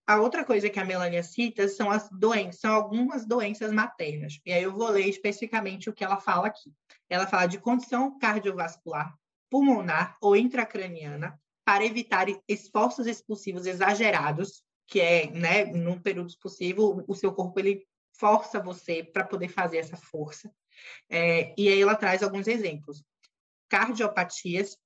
[0.07, 4.39] A outra coisa que a Melania cita são as doenças, são algumas doenças maternas.
[4.45, 6.73] E aí eu vou ler especificamente o que ela fala aqui.
[7.09, 9.17] Ela fala de condição cardiovascular,
[9.51, 17.15] pulmonar ou intracraniana para evitar esforços expulsivos exagerados, que é, né, no período expulsivo, o
[17.15, 20.51] seu corpo ele força você para poder fazer essa força.
[21.11, 23.03] É, e aí ela traz alguns exemplos.
[23.69, 24.77] Cardiopatias,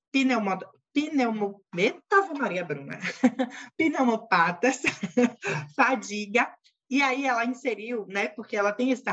[0.92, 1.62] pneumo.
[1.76, 2.98] Eita, Maria Bruna!
[3.76, 4.82] pneumopatas,
[5.76, 6.52] fadiga,
[6.90, 9.04] e aí ela inseriu, né, porque ela tem esse,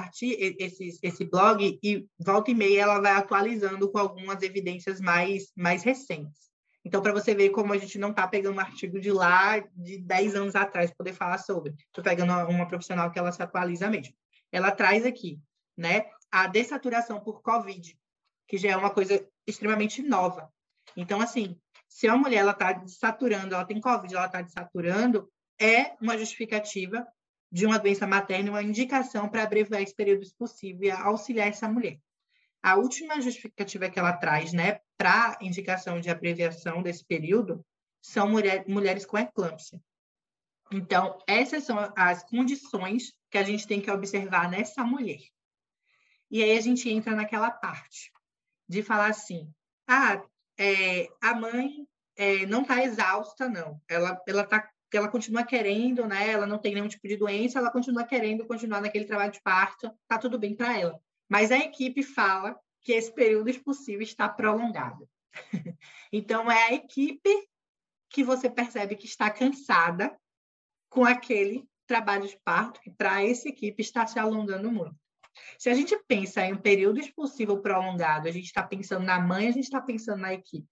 [0.59, 5.83] esse, esse blog e volta e meia ela vai atualizando com algumas evidências mais, mais
[5.83, 6.47] recentes.
[6.83, 9.99] Então, para você ver como a gente não está pegando um artigo de lá de
[9.99, 11.75] 10 anos atrás para poder falar sobre.
[11.85, 14.15] Estou pegando uma profissional que ela se atualiza mesmo.
[14.51, 15.39] Ela traz aqui,
[15.77, 17.95] né, a dessaturação por COVID,
[18.47, 20.51] que já é uma coisa extremamente nova.
[20.95, 26.17] Então, assim, se a mulher está desaturando, ela tem Covid, ela está desaturando, é uma
[26.17, 27.05] justificativa
[27.51, 31.99] de uma doença materna, uma indicação para abreviar esse período possível e auxiliar essa mulher.
[32.61, 37.65] a última justificativa que ela traz, né, para indicação de abreviação desse período,
[38.01, 39.79] são mulher, mulheres com eclâmpsia.
[40.71, 45.21] Então, essas são as condições que a gente tem que observar nessa mulher.
[46.29, 48.11] E aí a gente entra naquela parte
[48.67, 49.49] de falar assim:
[49.87, 50.21] ah,
[50.57, 53.79] é, a mãe é, não está exausta, não.
[53.87, 56.29] Ela, ela, tá, ela continua querendo, né?
[56.29, 59.91] Ela não tem nenhum tipo de doença, ela continua querendo continuar naquele trabalho de parto,
[60.07, 60.99] tá tudo bem para ela.
[61.29, 65.07] Mas a equipe fala que esse período expulsivo está prolongado.
[66.11, 67.29] então, é a equipe
[68.09, 70.17] que você percebe que está cansada
[70.89, 74.95] com aquele trabalho de parto, que para essa equipe está se alongando muito.
[75.57, 79.47] Se a gente pensa em um período expulsivo prolongado, a gente está pensando na mãe,
[79.47, 80.67] a gente está pensando na equipe.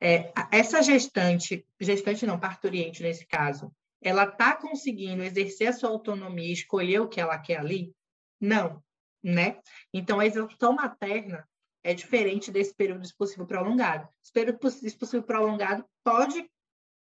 [0.00, 3.72] É, essa gestante, gestante não, parturiente nesse caso,
[4.02, 7.92] ela está conseguindo exercer a sua autonomia, escolher o que ela quer ali?
[8.40, 8.82] Não
[9.26, 9.58] né?
[9.92, 11.46] Então, a exaustão materna
[11.82, 14.08] é diferente desse período expulsivo prolongado.
[14.22, 16.48] Esse período expulsivo prolongado pode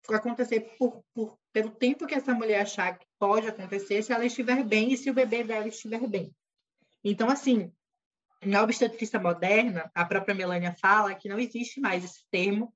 [0.08, 4.64] acontecer por, por, pelo tempo que essa mulher achar que pode acontecer, se ela estiver
[4.64, 6.34] bem e se o bebê dela estiver bem.
[7.04, 7.72] Então, assim,
[8.44, 12.74] na obstetrícia moderna, a própria Melania fala que não existe mais esse termo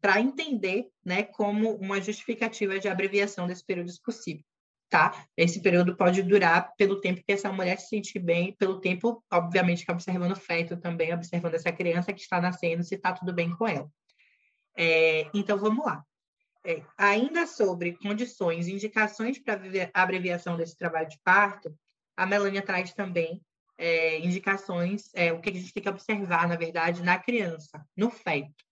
[0.00, 4.44] para entender né, como uma justificativa de abreviação desse período expulsivo
[4.88, 5.26] tá?
[5.36, 9.84] Esse período pode durar pelo tempo que essa mulher se sentir bem, pelo tempo, obviamente,
[9.84, 13.54] que observando o feto também, observando essa criança que está nascendo, se está tudo bem
[13.54, 13.88] com ela.
[14.76, 16.02] É, então, vamos lá.
[16.64, 19.60] É, ainda sobre condições, indicações para
[19.94, 21.74] a abreviação desse trabalho de parto,
[22.16, 23.42] a Melania traz também
[23.78, 28.10] é, indicações, é, o que a gente tem que observar, na verdade, na criança, no
[28.10, 28.64] feto.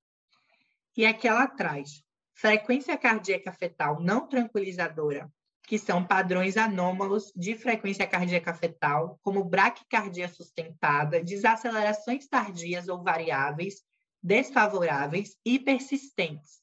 [0.97, 2.03] E aqui ela traz
[2.35, 5.31] frequência cardíaca fetal não tranquilizadora
[5.67, 13.83] que são padrões anômalos de frequência cardíaca fetal, como braquicardia sustentada, desacelerações tardias ou variáveis,
[14.23, 16.61] desfavoráveis e persistentes.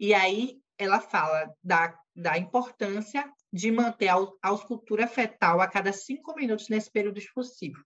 [0.00, 6.34] E aí ela fala da, da importância de manter a auscultura fetal a cada cinco
[6.34, 7.84] minutos nesse período expulsivo.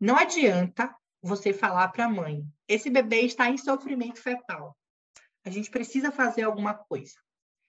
[0.00, 4.76] Não adianta você falar para a mãe, esse bebê está em sofrimento fetal.
[5.44, 7.14] A gente precisa fazer alguma coisa.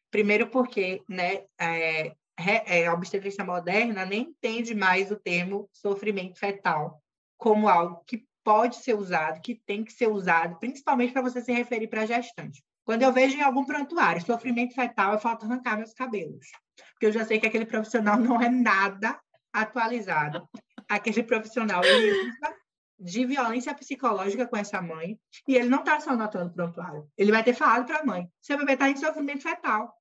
[0.10, 7.02] Primeiro porque né, é, é, a obstetrícia moderna nem entende mais o termo sofrimento fetal
[7.38, 11.52] como algo que pode ser usado, que tem que ser usado, principalmente para você se
[11.52, 12.64] referir para gestante.
[12.88, 16.48] Quando eu vejo em algum prontuário sofrimento fetal, eu falo arrancar meus cabelos,
[16.94, 19.20] porque eu já sei que aquele profissional não é nada
[19.52, 20.48] atualizado.
[20.88, 22.56] Aquele profissional ele usa
[22.98, 27.06] de violência psicológica com essa mãe e ele não está só anotando prontuário.
[27.18, 29.94] Ele vai ter falado para a mãe: seu bebê está em sofrimento fetal.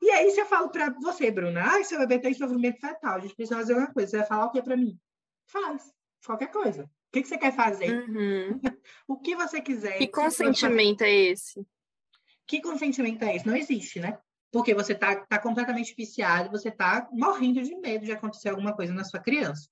[0.00, 3.18] E aí, se eu falo para você, Bruna, ah, seu bebê tem sofrimento fetal, a
[3.18, 4.08] gente precisa fazer uma coisa.
[4.08, 4.96] Você vai falar o que para mim?
[5.46, 5.92] Faz,
[6.24, 6.84] qualquer coisa.
[6.84, 8.08] O que, que você quer fazer?
[8.08, 8.60] Uhum.
[9.08, 9.98] o que você quiser.
[9.98, 11.66] Que consentimento é esse?
[12.46, 13.46] Que consentimento é esse?
[13.46, 14.18] Não existe, né?
[14.50, 18.92] Porque você está tá completamente viciado, você está morrendo de medo de acontecer alguma coisa
[18.92, 19.68] na sua criança.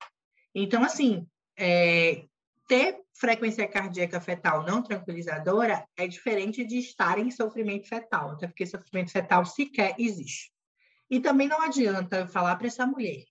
[0.55, 2.25] Então, assim, é,
[2.67, 8.65] ter frequência cardíaca fetal não tranquilizadora é diferente de estar em sofrimento fetal, até porque
[8.65, 10.51] sofrimento fetal sequer existe.
[11.11, 13.25] E também não adianta eu falar para essa mulher: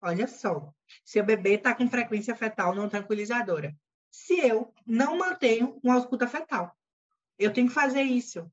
[0.00, 0.72] olha só,
[1.04, 3.76] seu bebê está com frequência fetal não tranquilizadora.
[4.10, 6.72] Se eu não mantenho uma ausculta fetal,
[7.38, 8.50] eu tenho que fazer isso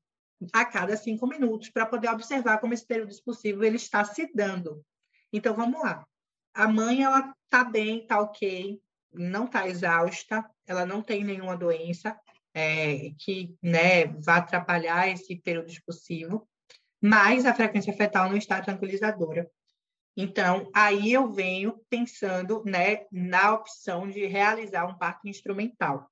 [0.52, 4.84] a cada cinco minutos para poder observar como esse período expulsivo ele está se dando.
[5.32, 6.06] Então vamos lá.
[6.54, 8.80] A mãe ela está bem, está ok,
[9.12, 12.18] não está exausta, ela não tem nenhuma doença
[12.54, 16.48] é, que né, vá atrapalhar esse período expulsivo,
[17.00, 19.50] mas a frequência fetal não está tranquilizadora.
[20.16, 26.10] Então, aí eu venho pensando né, na opção de realizar um parto instrumental.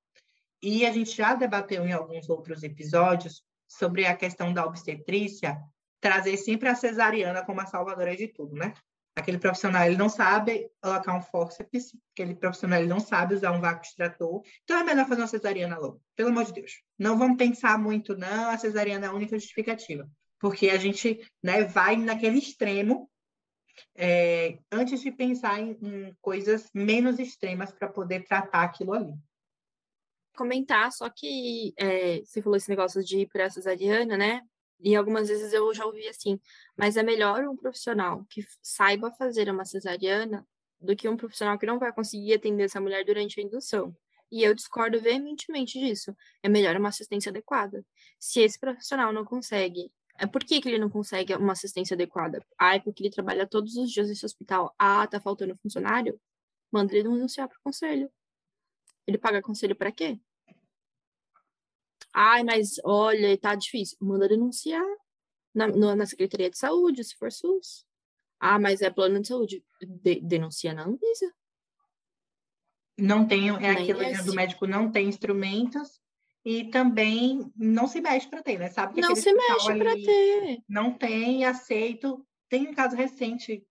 [0.61, 3.43] E a gente já debateu em alguns outros episódios
[3.77, 5.57] sobre a questão da obstetrícia,
[5.99, 8.73] trazer sempre a cesariana como a salvadora de tudo, né?
[9.17, 13.61] Aquele profissional ele não sabe colocar um fórceps, aquele profissional ele não sabe usar um
[13.61, 16.81] vácuo extrator, então é melhor fazer uma cesariana logo, pelo amor de Deus.
[16.99, 20.09] Não vamos pensar muito, não, a cesariana é a única justificativa,
[20.39, 23.09] porque a gente né, vai naquele extremo
[23.95, 29.13] é, antes de pensar em, em coisas menos extremas para poder tratar aquilo ali
[30.35, 34.41] comentar, só que é, você falou esse negócio de ir para a cesariana, né?
[34.79, 36.39] E algumas vezes eu já ouvi assim,
[36.77, 40.45] mas é melhor um profissional que saiba fazer uma cesariana
[40.79, 43.95] do que um profissional que não vai conseguir atender essa mulher durante a indução.
[44.31, 46.15] E eu discordo veementemente disso.
[46.43, 47.85] É melhor uma assistência adequada.
[48.19, 52.45] Se esse profissional não consegue, é por que, que ele não consegue uma assistência adequada?
[52.59, 54.73] Ah, é porque ele trabalha todos os dias nesse hospital.
[54.77, 56.19] Ah, tá faltando funcionário?
[56.71, 58.11] Manda ele denunciar para o conselho.
[59.07, 60.19] Ele paga conselho para quê?
[62.13, 63.97] Ai, mas olha, tá difícil.
[63.99, 64.85] Manda denunciar
[65.53, 67.85] na, na Secretaria de Saúde, se for SUS.
[68.39, 69.63] Ah, mas é plano de saúde.
[69.81, 71.33] De, denuncia na Anvisa.
[72.97, 74.23] Não tem, é Nem aquilo esse.
[74.23, 75.99] do médico não tem instrumentos
[76.45, 78.69] e também não se mexe para ter, né?
[78.69, 80.63] Sabe que não se mexe para ter.
[80.69, 82.25] Não tem, aceito.
[82.47, 83.65] Tem um caso recente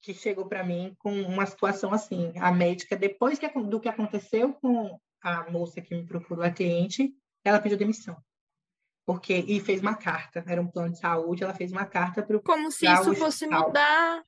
[0.00, 2.32] que chegou para mim com uma situação assim.
[2.36, 7.12] A médica, depois que, do que aconteceu com a moça que me procurou, a cliente,
[7.44, 8.16] ela pediu demissão.
[9.04, 12.36] Porque, e fez uma carta, era um plano de saúde, ela fez uma carta para
[12.36, 12.42] o.
[12.42, 14.22] Como se isso fosse mudar.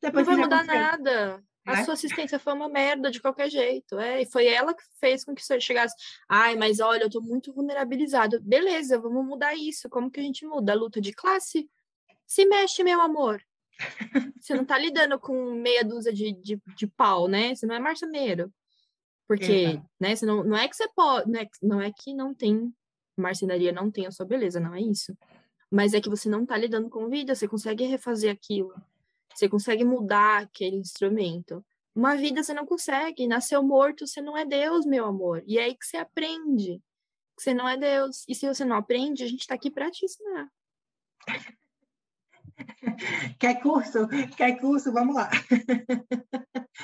[0.00, 1.44] Depois não vai mudar nada.
[1.66, 1.84] A né?
[1.84, 3.98] sua assistência foi uma merda de qualquer jeito.
[3.98, 5.94] É, e foi ela que fez com que você chegasse.
[6.28, 8.40] Ai, mas olha, eu tô muito vulnerabilizado.
[8.40, 9.88] Beleza, vamos mudar isso.
[9.88, 10.72] Como que a gente muda?
[10.72, 11.68] A luta de classe?
[12.26, 13.42] Se mexe, meu amor.
[14.40, 17.54] Você não tá lidando com meia dúzia de, de, de pau, né?
[17.54, 18.52] Você não é marceneiro.
[19.26, 22.34] Porque, né, você não, não é que você pode, não é, não é que não
[22.34, 22.74] tem,
[23.16, 25.16] marcenaria não tem a sua beleza, não é isso.
[25.70, 28.74] Mas é que você não tá lidando com vida, você consegue refazer aquilo.
[29.32, 31.64] Você consegue mudar aquele instrumento.
[31.94, 35.44] Uma vida você não consegue, nasceu morto, você não é Deus, meu amor.
[35.46, 36.82] E é aí que você aprende
[37.40, 38.24] que você não é Deus.
[38.28, 40.50] E se você não aprende, a gente está aqui para te ensinar.
[43.38, 44.08] Quer curso?
[44.36, 44.92] Quer curso?
[44.92, 45.30] Vamos lá.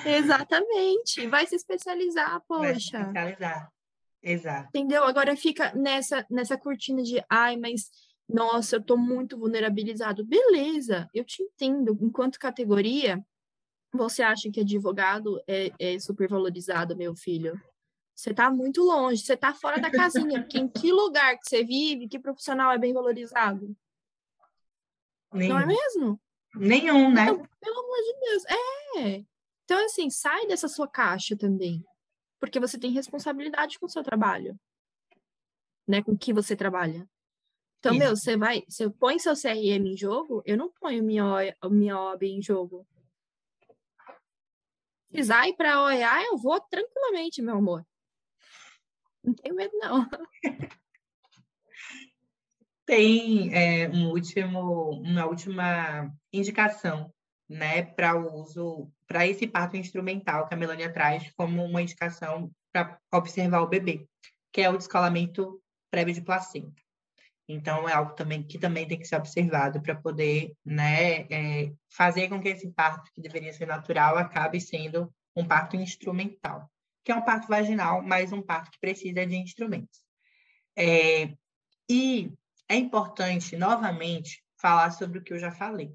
[0.05, 1.27] Exatamente.
[1.27, 2.63] Vai se especializar, poxa.
[2.63, 3.73] Vai se especializar.
[4.23, 4.69] Exato.
[4.69, 5.05] Entendeu?
[5.05, 7.91] Agora fica nessa, nessa cortina de, ai, mas
[8.29, 10.25] nossa, eu tô muito vulnerabilizado.
[10.25, 11.97] Beleza, eu te entendo.
[12.01, 13.25] Enquanto categoria,
[13.93, 17.61] você acha que advogado é, é supervalorizado, meu filho?
[18.15, 21.63] Você tá muito longe, você tá fora da casinha, porque em que lugar que você
[21.63, 23.77] vive, que profissional é bem valorizado?
[25.37, 25.55] Nenhum.
[25.55, 26.21] Não é mesmo?
[26.55, 27.25] Nenhum, né?
[27.25, 28.45] Então, pelo amor de Deus.
[28.47, 29.25] É.
[29.65, 31.85] Então, assim, sai dessa sua caixa também.
[32.41, 34.59] Porque você tem responsabilidade com o seu trabalho.
[35.87, 36.03] Né?
[36.03, 37.09] Com o que você trabalha.
[37.79, 37.99] Então, Isso.
[37.99, 41.25] meu, você vai, você põe seu CRM em jogo, eu não ponho minha,
[41.71, 42.87] minha OAB em jogo.
[45.05, 47.87] Se precisar ir para OEA, eu vou tranquilamente, meu amor.
[49.23, 50.09] Não tenho medo, não.
[52.87, 57.13] Tem é, um último, uma última indicação
[57.49, 62.51] né, para o uso, para esse parto instrumental que a Melania traz como uma indicação
[62.73, 64.07] para observar o bebê,
[64.53, 65.61] que é o descolamento
[65.91, 66.81] prévio de placenta.
[67.49, 72.29] Então, é algo também que também tem que ser observado para poder né, é, fazer
[72.29, 76.69] com que esse parto, que deveria ser natural, acabe sendo um parto instrumental,
[77.05, 80.01] que é um parto vaginal, mas um parto que precisa de instrumentos.
[80.77, 81.33] É,
[81.89, 82.33] e
[82.69, 85.95] é importante, novamente, falar sobre o que eu já falei.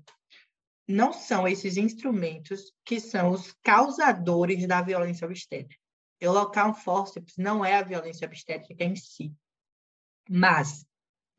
[0.87, 5.81] Não são esses instrumentos que são os causadores da violência obstétrica.
[6.19, 9.33] Elocar um fórceps não é a violência obstétrica em si.
[10.29, 10.85] Mas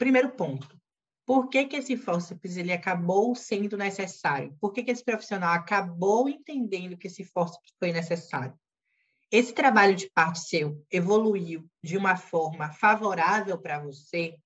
[0.02, 0.76] Primeiro ponto,
[1.24, 4.52] por que, que esse fórceps ele acabou sendo necessário?
[4.60, 8.58] Por que, que esse profissional acabou entendendo que esse fórceps foi necessário?
[9.30, 14.36] Esse trabalho de parte seu evoluiu de uma forma favorável para você?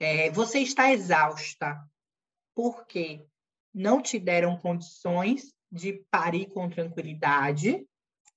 [0.00, 1.78] É, você está exausta
[2.54, 3.22] porque
[3.72, 7.86] não te deram condições de parir com tranquilidade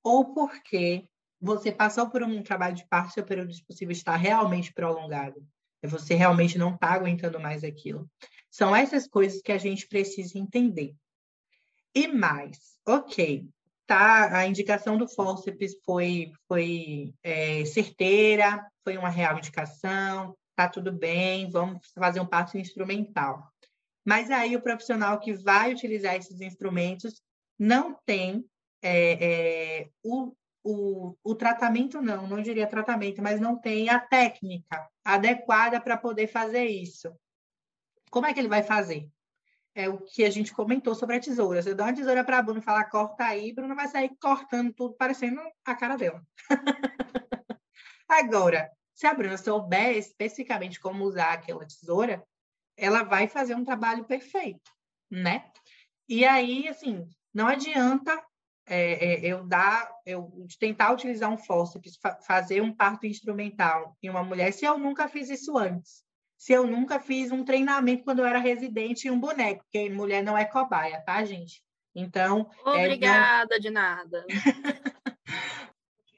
[0.04, 1.08] ou porque
[1.42, 5.46] você passou por um trabalho de parte, seu período possível está realmente prolongado?
[5.82, 8.10] Você realmente não está aguentando mais aquilo.
[8.50, 10.96] São essas coisas que a gente precisa entender.
[11.96, 13.48] E mais, ok,
[13.86, 14.38] tá?
[14.38, 21.50] A indicação do fórceps foi, foi é, certeira, foi uma real indicação, tá tudo bem,
[21.50, 23.52] vamos fazer um passo instrumental.
[24.06, 27.22] Mas aí o profissional que vai utilizar esses instrumentos
[27.58, 28.46] não tem
[28.82, 29.14] é,
[29.82, 35.80] é, o, o, o tratamento não, não diria tratamento, mas não tem a técnica adequada
[35.80, 37.14] para poder fazer isso.
[38.10, 39.10] Como é que ele vai fazer?
[39.74, 41.62] É o que a gente comentou sobre a tesoura.
[41.62, 44.72] Você dá uma tesoura para a Bruna e falar, corta aí, Bruna vai sair cortando
[44.72, 46.22] tudo, parecendo a cara dela.
[48.08, 48.70] Agora,
[49.04, 52.24] se a Bruna souber especificamente como usar aquela tesoura,
[52.78, 54.72] ela vai fazer um trabalho perfeito,
[55.12, 55.52] né?
[56.08, 58.18] E aí, assim, não adianta
[58.66, 64.10] é, é, eu dar, eu tentar utilizar um fórceps, fa fazer um parto instrumental em
[64.10, 66.02] uma mulher, se eu nunca fiz isso antes.
[66.38, 70.24] Se eu nunca fiz um treinamento quando eu era residente em um boneco, porque mulher
[70.24, 71.62] não é cobaia, tá, gente?
[71.94, 72.50] Então.
[72.66, 74.26] É, Obrigada, é, de nada.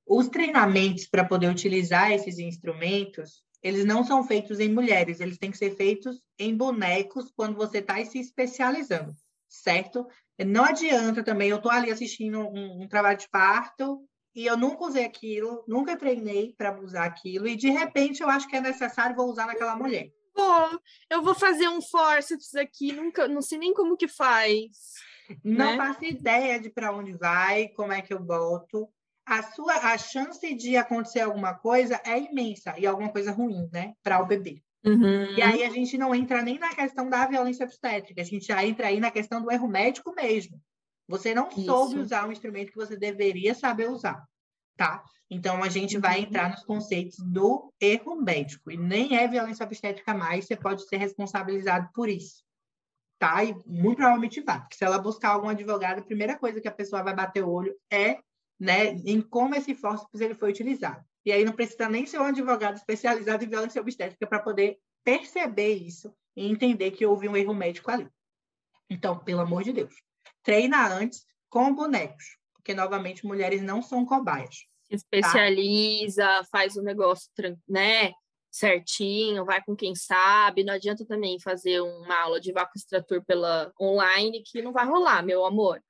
[0.05, 5.49] Os treinamentos para poder utilizar esses instrumentos, eles não são feitos em mulheres, eles têm
[5.49, 9.13] que ser feitos em bonecos quando você está se especializando,
[9.49, 10.07] certo?
[10.45, 14.85] Não adianta também, eu estou ali assistindo um, um, trabalho de parto e eu nunca
[14.85, 19.15] usei aquilo, nunca treinei para usar aquilo, e de repente eu acho que é necessário,
[19.15, 20.11] vou usar naquela mulher.
[20.35, 20.79] Pô,
[21.09, 24.93] eu vou fazer um forceps aqui, nunca, não sei nem como que faz.
[25.43, 25.77] Não né?
[25.77, 28.87] faço ideia de para onde vai, como é que eu boto.
[29.25, 33.93] A sua a chance de acontecer alguma coisa é imensa e alguma coisa ruim, né,
[34.03, 34.61] para o bebê.
[34.85, 35.25] Uhum.
[35.35, 38.65] E aí a gente não entra nem na questão da violência obstétrica, a gente já
[38.65, 40.61] entra aí na questão do erro médico mesmo.
[41.07, 41.65] Você não Isso.
[41.65, 44.23] soube usar um instrumento que você deveria saber usar,
[44.77, 45.03] tá?
[45.29, 46.23] Então a gente vai Uhum.
[46.23, 50.97] entrar nos conceitos do erro médico e nem é violência obstétrica mais, você pode ser
[50.97, 52.43] responsabilizado por isso.
[53.19, 53.43] Tá?
[53.43, 54.59] E muito provavelmente vai.
[54.59, 57.49] Porque se ela buscar algum advogado, a primeira coisa que a pessoa vai bater o
[57.49, 58.19] olho é,
[58.59, 61.03] né, em como esse fórceps ele foi utilizado.
[61.25, 65.73] E aí não precisa nem ser um advogado especializado em violência obstétrica para poder perceber
[65.73, 68.07] isso e entender que houve um erro médico ali.
[68.89, 69.95] Então, pelo amor de Deus,
[70.43, 74.65] treina antes com bonecos, porque novamente mulheres não são cobaias.
[74.83, 77.29] Se especializa, faz o negócio,
[77.67, 78.11] né?
[78.51, 80.63] Certinho, vai com quem sabe.
[80.63, 85.23] Não adianta também fazer uma aula de vácuo extrator pela online que não vai rolar,
[85.23, 85.81] meu amor.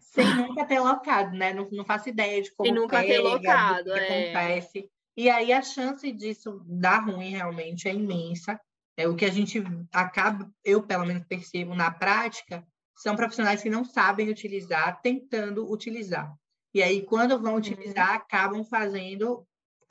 [0.00, 1.52] Sem nunca ter locado, né?
[1.52, 4.32] Não, não faço ideia de como Sem nunca ter pega, do locado, que é.
[4.34, 4.90] acontece.
[5.16, 8.58] E aí a chance disso dar ruim realmente é imensa.
[8.96, 13.70] É o que a gente acaba, eu pelo menos percebo na prática, são profissionais que
[13.70, 16.32] não sabem utilizar, tentando utilizar.
[16.74, 17.58] E aí, quando vão Uhum.
[17.58, 19.46] utilizar, acabam fazendo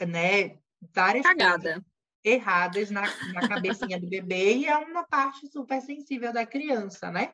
[0.08, 0.58] né,
[0.94, 1.86] várias coisas Cagada.
[2.24, 7.34] erradas na, na cabecinha do bebê e é uma parte super sensível da criança, né?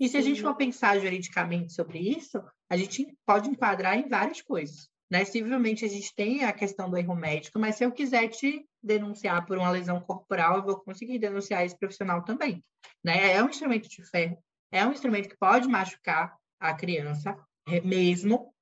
[0.00, 0.44] E se a gente Sim.
[0.44, 4.88] for pensar juridicamente sobre isso, a gente pode enquadrar em várias coisas.
[5.10, 5.24] Né?
[5.26, 9.44] Civilmente, a gente tem a questão do erro médico, mas se eu quiser te denunciar
[9.44, 12.64] por uma lesão corporal, eu vou conseguir denunciar esse profissional também.
[13.04, 13.34] Né?
[13.34, 14.38] É um instrumento de ferro,
[14.72, 17.36] é um instrumento que pode machucar a criança
[17.68, 18.54] é, mesmo,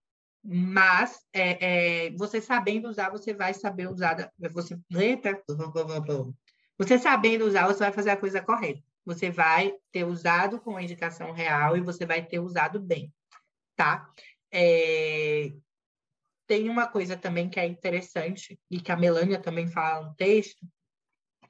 [0.43, 4.32] mas é, é, você sabendo usar, você vai saber usar.
[4.53, 5.41] Você, eita,
[6.78, 8.88] você sabendo usar, você vai fazer a coisa correta.
[9.09, 13.11] Você vai ter usado com a indicação real e você vai ter usado bem,
[13.74, 14.06] tá?
[14.52, 15.50] É,
[16.46, 20.61] Tem uma coisa também que é interessante e que a Melânia também fala no texto,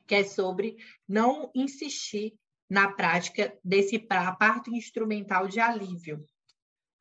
[0.07, 2.39] que é sobre não insistir
[2.71, 6.25] na prática desse parto instrumental de alívio,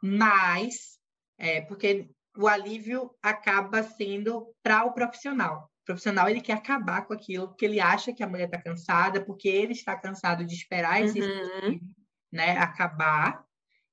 [0.01, 0.97] mas
[1.37, 5.71] é, porque o alívio acaba sendo para o profissional.
[5.88, 9.47] Profissional ele quer acabar com aquilo porque ele acha que a mulher está cansada, porque
[9.47, 11.79] ele está cansado de esperar esse Uhum.
[12.29, 13.45] né, acabar.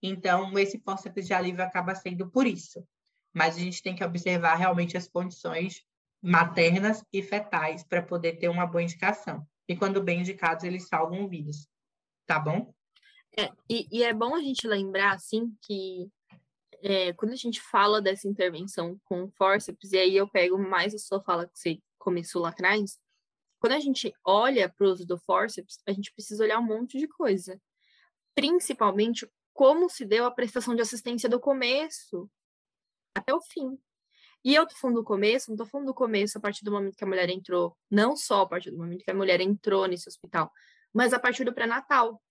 [0.02, 2.84] Então, esse fórceps de alívio acaba sendo por isso.
[3.32, 5.84] Mas a gente tem que observar realmente as condições
[6.20, 9.46] maternas e fetais para poder ter uma boa indicação.
[9.68, 11.68] E quando bem indicados, eles salvam vidas.
[12.26, 12.74] Tá bom?
[13.38, 16.10] É, e, e é bom a gente lembrar, assim, que
[16.82, 20.98] é, quando a gente fala dessa intervenção com forceps, e aí eu pego mais a
[20.98, 22.98] sua fala que você começou lá atrás,
[23.58, 26.98] quando a gente olha para o uso do forceps, a gente precisa olhar um monte
[26.98, 27.58] de coisa.
[28.34, 32.30] Principalmente como se deu a prestação de assistência do começo
[33.16, 33.78] até o fim.
[34.44, 36.96] E eu tô falando do começo, não tô falando do começo a partir do momento
[36.96, 40.08] que a mulher entrou, não só a partir do momento que a mulher entrou nesse
[40.08, 40.52] hospital,
[40.92, 42.22] mas a partir do pré-natal.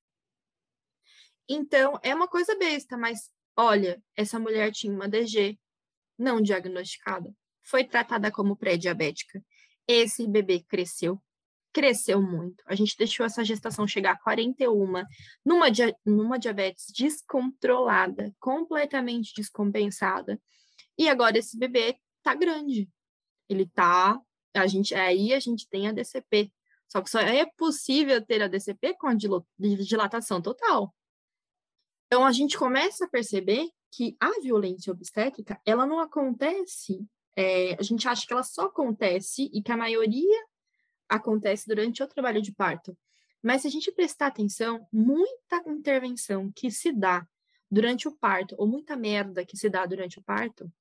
[1.50, 5.58] Então, é uma coisa besta, mas olha, essa mulher tinha uma DG
[6.18, 9.44] não diagnosticada, foi tratada como pré-diabética.
[9.88, 11.22] Esse bebê cresceu,
[11.74, 12.64] cresceu muito.
[12.68, 15.04] A gente deixou essa gestação chegar a 41,
[15.44, 20.40] numa, dia, numa diabetes descontrolada, completamente descompensada.
[20.98, 22.90] E agora esse bebê tá grande.
[23.50, 24.20] Ele tá,
[24.54, 26.52] a gente aí a gente tem a DCP.
[26.88, 30.94] Só que só é possível ter a DCP com a dilatação total.
[32.06, 37.04] Então a gente começa a perceber que a violência obstétrica, ela não acontece,
[37.36, 40.46] é, a gente acha que ela só acontece e que a maioria
[41.10, 42.98] acontece durante o trabalho de parto.
[43.42, 47.28] Mas se a gente prestar atenção, muita intervenção que se dá
[47.70, 50.72] durante o parto, ou muita merda que se dá durante o parto,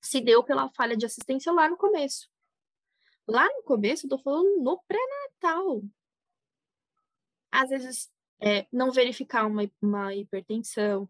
[0.00, 2.28] se deu pela falha de assistência lá no começo.
[3.28, 5.82] Lá no começo, eu tô falando no pré-natal.
[7.52, 11.08] Às vezes, é, não verificar uma, uma hipertensão,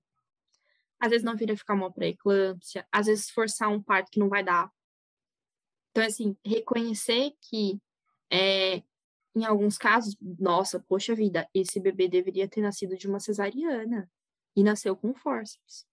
[0.98, 4.70] às vezes não verificar uma pré-eclâmpsia, às vezes forçar um parto que não vai dar.
[5.90, 7.80] Então, assim, reconhecer que
[8.30, 8.82] é,
[9.34, 14.10] em alguns casos, nossa, poxa vida, esse bebê deveria ter nascido de uma cesariana
[14.56, 15.86] e nasceu com forceps.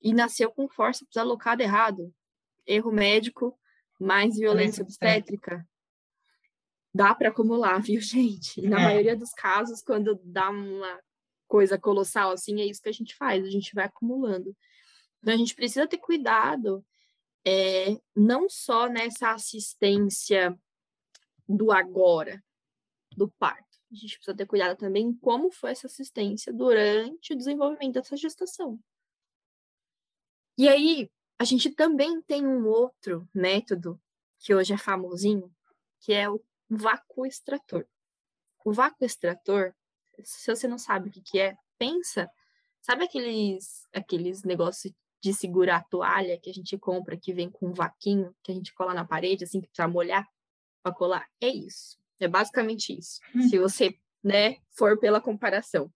[0.00, 2.14] E nasceu com forceps alocado errado.
[2.66, 3.58] Erro médico,
[3.98, 5.66] mais violência obstétrica.
[6.94, 8.60] Dá para acumular, viu, gente?
[8.60, 8.84] E na É.
[8.84, 11.00] maioria dos casos, quando dá uma
[11.46, 14.54] coisa colossal assim, é isso que a gente faz, a gente vai acumulando.
[15.20, 16.84] Então a gente precisa ter cuidado
[17.44, 20.58] é, não só nessa assistência
[21.48, 22.42] do agora,
[23.16, 23.78] do parto.
[23.90, 28.78] A gente precisa ter cuidado também como foi essa assistência durante o desenvolvimento dessa gestação.
[30.58, 34.00] E aí, a gente também tem um outro método
[34.38, 35.54] que hoje é famosinho,
[36.00, 37.86] que é o vácuo extrator.
[38.64, 39.74] O vácuo extrator,
[40.22, 42.30] se você não sabe o que, que é, pensa,
[42.82, 47.68] sabe aqueles aqueles negócios de segurar a toalha que a gente compra que vem com
[47.68, 50.26] um vaquinho que a gente cola na parede assim que precisa molhar
[50.82, 51.26] para colar?
[51.40, 51.98] É isso.
[52.20, 53.20] É basicamente isso.
[53.48, 55.92] Se você, né, for pela comparação.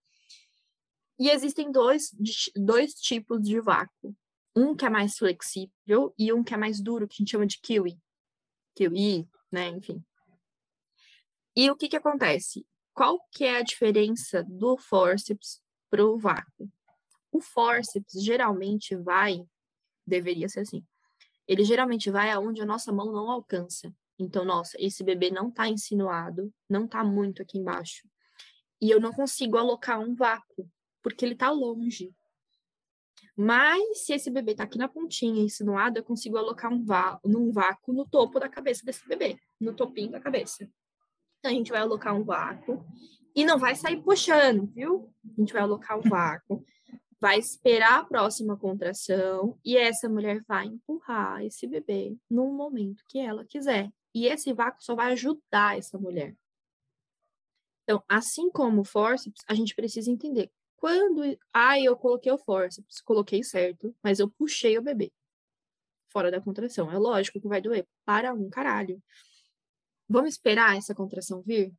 [1.19, 2.15] E existem dois,
[2.57, 4.17] dois tipos de vácuo.
[4.55, 7.47] Um que é mais flexível e um que é mais duro, que a gente chama
[7.47, 7.99] de kiwi.
[8.75, 10.05] Kiwi, né, enfim.
[11.57, 12.67] E o que que acontece?
[12.95, 16.71] Qual que é a diferença do forceps para o vácuo?
[17.33, 19.43] O forceps geralmente vai,
[20.07, 20.85] deveria ser assim,
[21.49, 23.93] ele geralmente vai aonde a nossa mão não alcança.
[24.19, 28.07] Então, nossa, esse bebê não está insinuado, não está muito aqui embaixo.
[28.81, 30.71] E eu não consigo alocar um vácuo,
[31.03, 32.15] porque ele está longe.
[33.37, 36.85] Mas se esse bebê está aqui na pontinha, insinuado, eu consigo alocar um
[37.25, 40.69] num vácuo no topo da cabeça desse bebê, no topinho da cabeça.
[41.39, 42.85] Então, a gente vai alocar um vácuo
[43.35, 45.13] e não vai sair puxando, viu?
[45.37, 46.65] A gente vai alocar um vácuo,
[47.23, 53.17] vai esperar a próxima contração e essa mulher vai empurrar esse bebê no momento que
[53.17, 53.93] ela quiser.
[54.13, 56.37] E esse vácuo só vai ajudar essa mulher.
[57.85, 61.23] Então, assim como o forceps, a gente precisa entender quando,
[61.55, 65.13] ah, eu coloquei o forceps, coloquei certo, mas eu puxei o bebê
[66.09, 66.91] fora da contração.
[66.91, 69.01] É lógico que vai doer para um caralho.
[70.09, 71.73] Vamos esperar essa contração vir?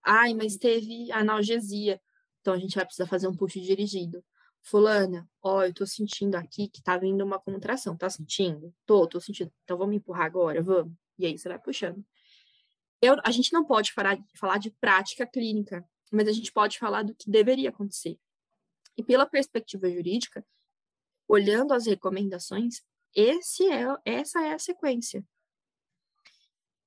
[0.00, 2.00] Ai, mas teve analgesia.
[2.40, 4.24] Então a gente vai precisar fazer um puxo dirigido.
[4.64, 7.96] Fulana, ó, eu tô sentindo aqui que tá vindo uma contração.
[7.96, 8.74] Tá sentindo?
[8.86, 9.52] Tô, tô sentindo.
[9.62, 10.94] Então vamos empurrar agora, vamos.
[11.18, 12.02] E aí você vai puxando.
[13.00, 17.02] Eu, a gente não pode falar, falar de prática clínica, mas a gente pode falar
[17.02, 18.18] do que deveria acontecer.
[18.96, 20.44] E pela perspectiva jurídica,
[21.28, 22.80] olhando as recomendações,
[23.14, 25.22] esse é, essa é a sequência.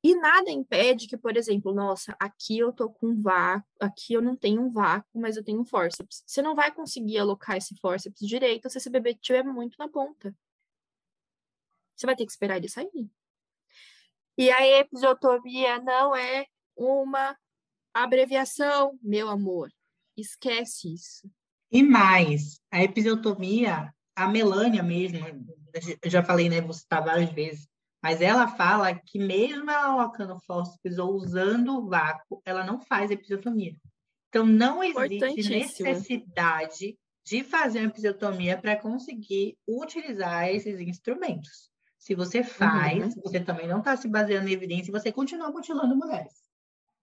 [0.08, 4.38] E nada impede que, por exemplo, nossa, aqui eu tô com vácuo, aqui eu não
[4.38, 6.24] tenho um vácuo, mas eu tenho um forceps.
[6.26, 10.34] Você não vai conseguir alocar esse forceps direito se esse bebê estiver muito na ponta.
[11.94, 13.12] Você vai ter que esperar ele sair.
[14.38, 17.38] E a episiotomia não é uma
[17.94, 19.70] abreviação, meu amor.
[20.16, 21.30] Esquece isso.
[21.70, 25.20] E mais, a episiotomia, a Melânia mesmo,
[26.02, 27.68] eu já falei, né, vou citar várias vezes,
[28.08, 33.76] mas ela fala que mesmo ela alocando fórceps ou usando vácuo, ela não faz episiotomia.
[34.30, 41.70] Então, não existe necessidade de fazer uma episiotomia para conseguir utilizar esses instrumentos.
[42.00, 43.22] Se você faz, uhum.
[43.24, 46.46] você também não está se baseando em evidência, você continua mutilando mulheres,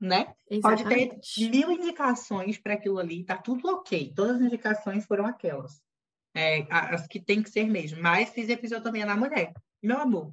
[0.00, 0.32] né?
[0.50, 1.18] Exatamente.
[1.18, 4.10] Pode ter mil indicações para aquilo ali, tá tudo ok.
[4.16, 5.82] Todas as indicações foram aquelas,
[6.34, 8.00] é, as que tem que ser mesmo.
[8.00, 9.52] Mas fiz episiotomia na mulher.
[9.82, 10.32] Meu amor,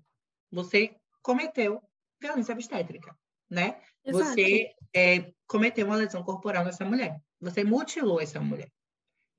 [0.51, 1.81] você cometeu
[2.19, 3.15] violência obstétrica,
[3.49, 3.81] né?
[4.03, 4.31] Exato.
[4.31, 7.19] Você é, cometeu uma lesão corporal nessa mulher.
[7.39, 8.71] Você mutilou essa mulher.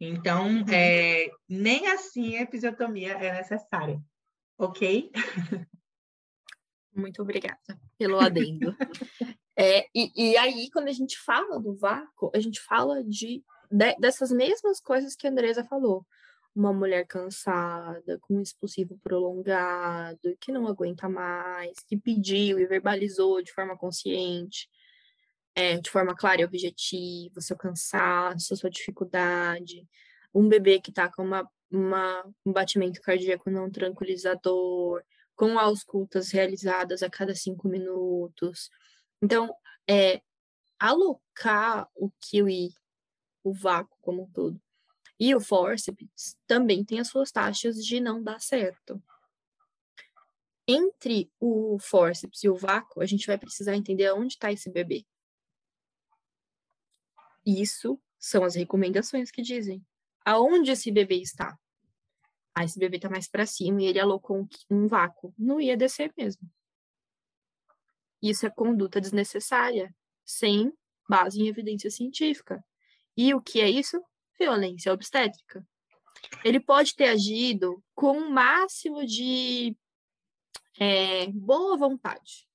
[0.01, 0.65] Então, uhum.
[0.73, 4.01] é, nem assim a episiotomia é necessária
[4.63, 5.11] ok?
[6.95, 7.59] Muito obrigada
[7.99, 8.77] pelo adendo.
[9.57, 13.97] é, e, e, aí, quando a gente fala do vácuo, a gente fala de, de,
[13.99, 16.07] dessas mesmas coisas que a Andresa falou.
[16.55, 23.43] Uma mulher cansada, com um expulsivo prolongado, que não aguenta mais, que pediu e verbalizou
[23.43, 24.69] de forma consciente,
[25.55, 29.87] é, de forma clara e objetiva, seu cansaço, sua dificuldade.
[30.35, 35.03] Um bebê que está com uma uma, um batimento cardíaco não tranquilizador,
[35.35, 38.71] com auscultas realizadas a cada cinco minutos.
[39.23, 39.55] Então,
[39.89, 40.21] é,
[40.79, 42.75] alocar o kiwi,
[43.43, 44.61] o vácuo como um todo,
[45.25, 49.01] e o forceps também tem as suas taxas de não dar certo.
[50.67, 55.07] Entre o forceps e o vácuo, a gente vai precisar entender onde está esse bebê.
[57.47, 59.87] Isso são as recomendações que dizem.
[60.25, 61.57] Aonde esse bebê está?
[62.53, 65.33] Ah, esse bebê tá mais para cima e ele alocou um, um vácuo.
[65.39, 66.51] Não ia descer mesmo.
[68.21, 69.95] Isso é conduta desnecessária,
[70.25, 70.73] sem
[71.09, 72.65] base em evidência científica.
[73.17, 74.05] E o que é isso?
[74.39, 75.67] Violência obstétrica.
[76.45, 79.77] Ele pode ter agido com o um máximo de
[80.79, 82.49] é, boa vontade.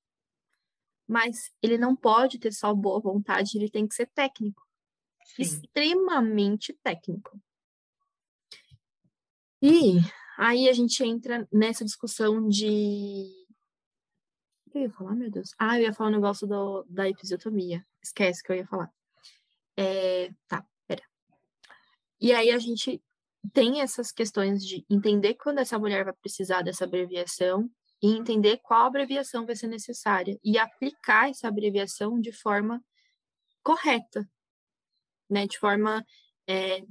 [1.08, 4.66] Mas ele não pode ter só boa vontade, ele tem que ser técnico.
[5.26, 5.42] Sim.
[5.42, 7.40] Extremamente técnico.
[9.62, 10.00] E
[10.38, 13.26] Aí a gente entra nessa discussão de.
[14.68, 15.50] O que eu ia falar, meu Deus?
[15.58, 17.84] Ah, eu ia falar um negócio do, da episiotomia.
[18.04, 18.94] Esquece que eu ia falar.
[19.76, 20.32] É...
[20.48, 20.64] Tá.
[22.20, 23.02] E aí a gente
[23.54, 27.70] tem essas questões de entender quando essa mulher vai precisar dessa abreviação
[28.02, 32.84] e entender qual abreviação vai ser necessária e aplicar essa abreviação de forma
[33.64, 34.30] correta,
[35.30, 35.48] né?
[35.48, 36.06] De forma
[36.48, 36.84] é,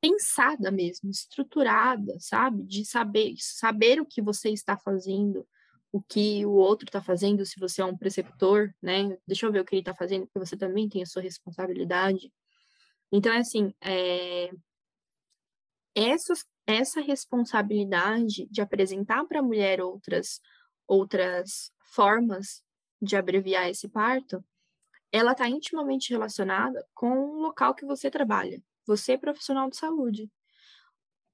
[0.00, 2.64] pensada mesmo, estruturada, sabe?
[2.64, 5.46] De saber, saber o que você está fazendo,
[5.90, 9.16] o que o outro está fazendo, se você é um preceptor, né?
[9.26, 12.32] Deixa eu ver o que ele está fazendo, porque você também tem a sua responsabilidade.
[13.12, 14.50] Então, é assim, é...
[15.94, 20.40] Essas, essa responsabilidade de apresentar para a mulher outras,
[20.86, 22.62] outras formas
[23.00, 24.44] de abreviar esse parto,
[25.10, 28.62] ela está intimamente relacionada com o local que você trabalha.
[28.86, 30.30] Você é profissional de saúde.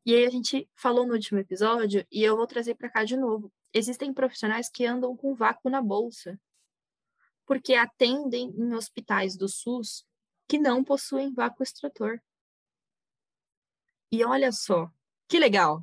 [0.06, 3.16] E aí a gente falou no último episódio e eu vou trazer para cá de
[3.16, 3.52] novo.
[3.72, 6.38] Existem profissionais que andam com vácuo na bolsa,
[7.46, 10.06] porque atendem em hospitais do SUS
[10.48, 12.22] que não possuem vácuo extrator.
[14.10, 14.90] E olha só,
[15.28, 15.82] que legal.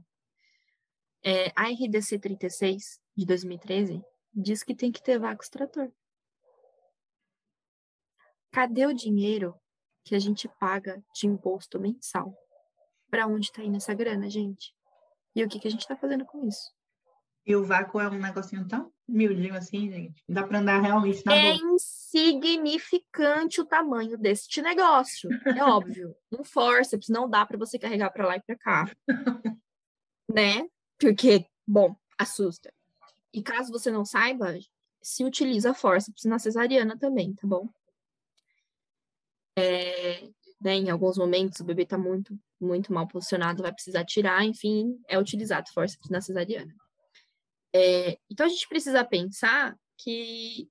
[1.24, 4.02] É, a RDC 36 de 2013
[4.34, 5.92] diz que tem que ter vácuo extrator.
[8.52, 9.60] Cadê o dinheiro
[10.04, 12.36] que a gente paga de imposto mensal?
[13.10, 14.74] Para onde está indo essa grana, gente?
[15.36, 16.74] E o que, que a gente está fazendo com isso?
[17.46, 20.24] E o vácuo é um negocinho tão miudinho assim, gente.
[20.28, 25.30] Dá para andar realmente na É insignificante o tamanho deste negócio.
[25.46, 26.16] É óbvio.
[26.32, 28.92] Um forceps não dá para você carregar para lá e para cá.
[30.34, 30.66] né?
[30.98, 32.74] Porque, bom, assusta.
[33.34, 34.58] E caso você não saiba,
[35.02, 37.68] se utiliza forceps na cesariana também, tá bom?
[39.58, 40.30] É,
[40.62, 45.00] né, em alguns momentos o bebê está muito, muito mal posicionado, vai precisar tirar, enfim,
[45.08, 46.74] é utilizado forceps na cesariana.
[47.74, 50.70] É, então a gente precisa pensar que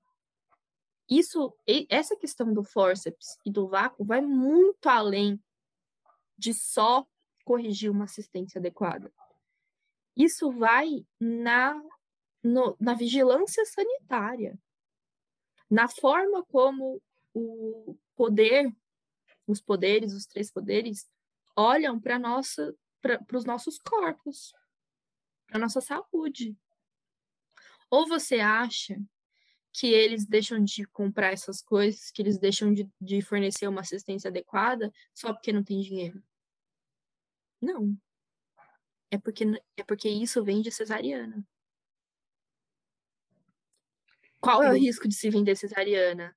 [1.08, 1.54] isso,
[1.88, 5.42] essa questão do forceps e do vácuo vai muito além
[6.36, 7.06] de só
[7.44, 9.12] corrigir uma assistência adequada.
[10.16, 11.80] Isso vai na,
[12.42, 14.58] no, na vigilância sanitária,
[15.68, 17.02] na forma como
[17.34, 18.72] o poder,
[19.46, 21.10] os poderes, os três poderes,
[21.56, 24.52] olham para nossa para os nossos corpos,
[25.46, 26.56] para nossa saúde.
[27.90, 29.00] Ou você acha
[29.72, 34.28] que eles deixam de comprar essas coisas, que eles deixam de, de fornecer uma assistência
[34.28, 36.22] adequada só porque não tem dinheiro?
[37.60, 37.96] Não.
[39.10, 39.44] É porque,
[39.76, 41.44] é porque isso vem de cesariana.
[44.40, 46.34] Qual é o risco de se vender cesariana?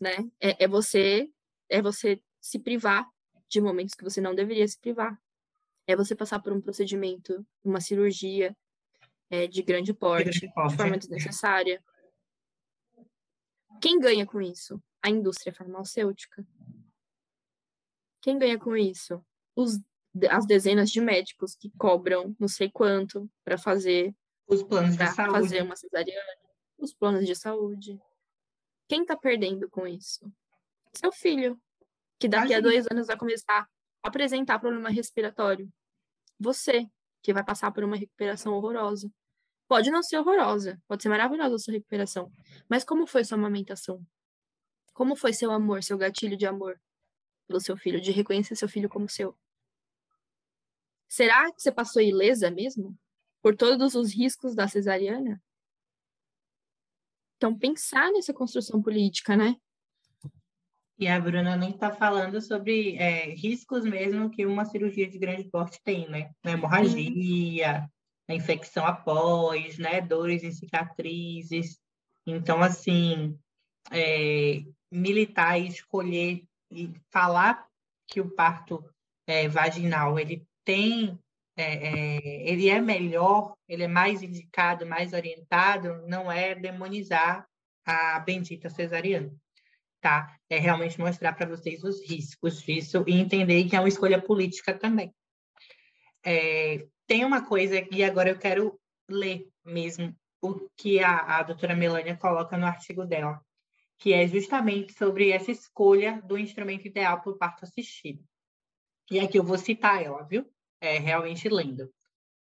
[0.00, 0.30] né?
[0.40, 1.30] É, é você
[1.68, 3.08] é você se privar
[3.48, 5.20] de momentos que você não deveria se privar.
[5.86, 8.56] É você passar por um procedimento, uma cirurgia
[9.30, 11.82] é, de grande porte, de, porte, de forma desnecessária.
[13.80, 14.82] Quem ganha com isso?
[15.02, 16.46] A indústria farmacêutica.
[18.20, 19.24] Quem ganha com isso?
[19.54, 19.78] Os,
[20.30, 24.14] as dezenas de médicos que cobram não sei quanto para fazer
[24.48, 25.32] os planos de saúde.
[25.32, 26.38] fazer uma cesariana,
[26.78, 28.00] os planos de saúde.
[28.88, 30.32] Quem está perdendo com isso?
[30.94, 31.60] Seu filho,
[32.18, 33.68] que daqui a dois anos vai começar
[34.02, 35.68] a apresentar problema respiratório.
[36.38, 36.88] Você,
[37.26, 39.10] que vai passar por uma recuperação horrorosa.
[39.66, 42.30] Pode não ser horrorosa, pode ser maravilhosa a sua recuperação.
[42.68, 44.00] Mas como foi sua amamentação?
[44.94, 46.80] Como foi seu amor, seu gatilho de amor
[47.48, 49.36] pelo seu filho, de reconhecer seu filho como seu?
[51.08, 52.96] Será que você passou ilesa mesmo?
[53.42, 55.42] Por todos os riscos da cesariana?
[57.36, 59.56] Então, pensar nessa construção política, né?
[60.98, 65.44] E a Bruna nem está falando sobre é, riscos mesmo que uma cirurgia de grande
[65.44, 66.30] porte tem, né?
[66.42, 67.88] A hemorragia, uhum.
[68.28, 70.00] a infecção após, né?
[70.00, 71.78] Dores em cicatrizes.
[72.26, 73.38] Então, assim,
[73.92, 77.66] é, militar e escolher e falar
[78.08, 78.82] que o parto
[79.26, 81.18] é, vaginal ele tem
[81.56, 87.48] é, é, ele é melhor, ele é mais indicado, mais orientado, não é demonizar
[87.84, 89.34] a bendita cesariana,
[90.48, 94.72] É realmente mostrar para vocês os riscos disso e entender que é uma escolha política
[94.72, 95.14] também.
[96.24, 98.78] É, tem uma coisa, e agora eu quero
[99.08, 103.40] ler mesmo o que a, a doutora Melânia coloca no artigo dela,
[103.98, 108.22] que é justamente sobre essa escolha do instrumento ideal para o parto assistido.
[109.10, 110.46] E aqui eu vou citar ela, viu?
[110.80, 111.92] é, realmente lendo.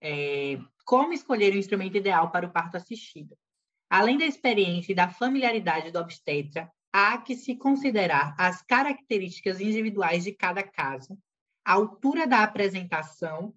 [0.01, 3.37] É, como escolher o instrumento ideal para o parto assistido?
[3.89, 10.23] Além da experiência e da familiaridade do obstetra, há que se considerar as características individuais
[10.23, 11.19] de cada caso,
[11.65, 13.53] a altura da apresentação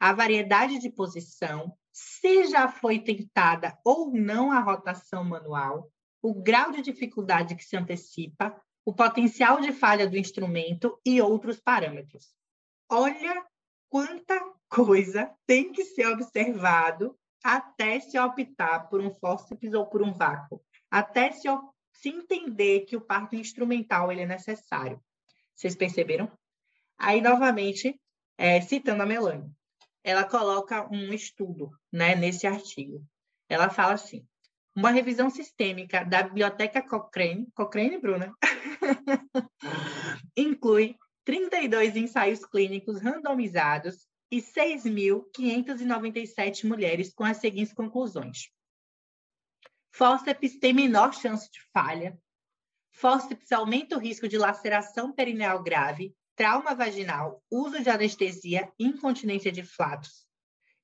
[0.00, 5.92] a variedade de posição, se já foi tentada ou não a rotação manual,
[6.22, 11.60] o grau de dificuldade que se antecipa, o potencial de falha do instrumento e outros
[11.60, 12.34] parâmetros.
[12.90, 13.44] Olha
[13.90, 17.14] quanta coisa tem que ser observado
[17.44, 21.46] até se optar por um fórceps ou por um vácuo, até se,
[22.00, 25.00] se entender que o parto instrumental ele é necessário.
[25.54, 26.28] Vocês perceberam?
[26.98, 28.00] Aí, novamente,
[28.38, 29.52] é, citando a Melanie,
[30.02, 33.04] ela coloca um estudo né, nesse artigo.
[33.48, 34.24] Ela fala assim,
[34.74, 38.32] uma revisão sistêmica da Biblioteca Cochrane, Cochrane, Bruna,
[40.34, 40.96] inclui
[41.26, 48.48] 32 ensaios clínicos randomizados e 6.597 mulheres com as seguintes conclusões.
[49.92, 52.18] Fórceps tem menor chance de falha.
[52.92, 59.62] Fórceps aumenta o risco de laceração perineal grave, trauma vaginal, uso de anestesia, incontinência de
[59.62, 60.26] flatos.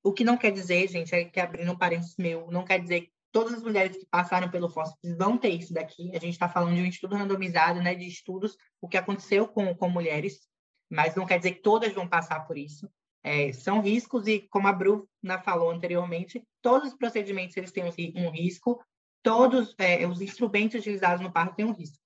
[0.03, 3.03] O que não quer dizer, gente, é que abrindo um parênteses meu, não quer dizer
[3.03, 6.11] que todas as mulheres que passaram pelo fórceps vão ter isso daqui.
[6.11, 9.75] A gente está falando de um estudo randomizado, né, de estudos, o que aconteceu com,
[9.75, 10.41] com mulheres,
[10.89, 12.89] mas não quer dizer que todas vão passar por isso.
[13.23, 17.85] É, são riscos e, como a Bruna falou anteriormente, todos os procedimentos eles têm
[18.15, 18.81] um risco,
[19.27, 21.99] todos é, os instrumentos utilizados no parto têm um risco,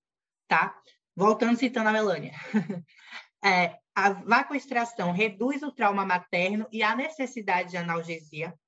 [0.48, 0.74] tá?
[1.14, 2.32] Voltando citando a Melânia.
[3.44, 8.59] é, a vacoextração reduz o trauma materno e a necessidade de analgesia.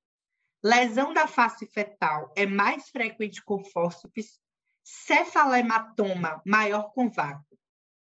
[0.62, 4.38] Lesão da face fetal é mais frequente com fórceps.
[4.84, 7.58] Cefalematoma maior com vácuo.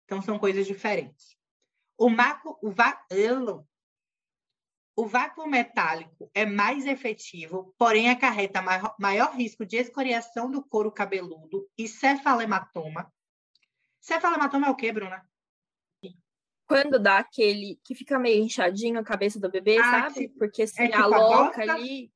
[0.07, 1.37] Então, são coisas diferentes.
[1.99, 2.99] O, maco, o, va,
[4.95, 8.63] o vácuo metálico é mais efetivo, porém acarreta
[8.99, 13.13] maior, risco de escoriação do couro cabeludo e cefalematoma.
[14.01, 15.27] Cefalematoma é o quê, Bruna?
[16.67, 20.29] Quando dá aquele que fica meio inchadinho a cabeça do bebê, ah, sabe?
[20.31, 22.11] Porque se é tipo aloca ali.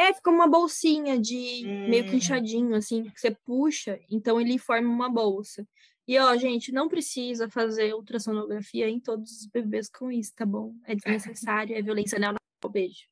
[0.00, 1.88] É, fica uma bolsinha de hum.
[1.88, 2.16] meio que hum.
[2.18, 5.66] inchadinho, assim, que você puxa, então ele forma uma bolsa.
[6.08, 10.74] E, ó, gente, não precisa fazer ultrassonografia em todos os bebês com isso, tá bom?
[10.86, 12.40] É desnecessário, é violência neonatal.
[12.72, 13.06] Beijo.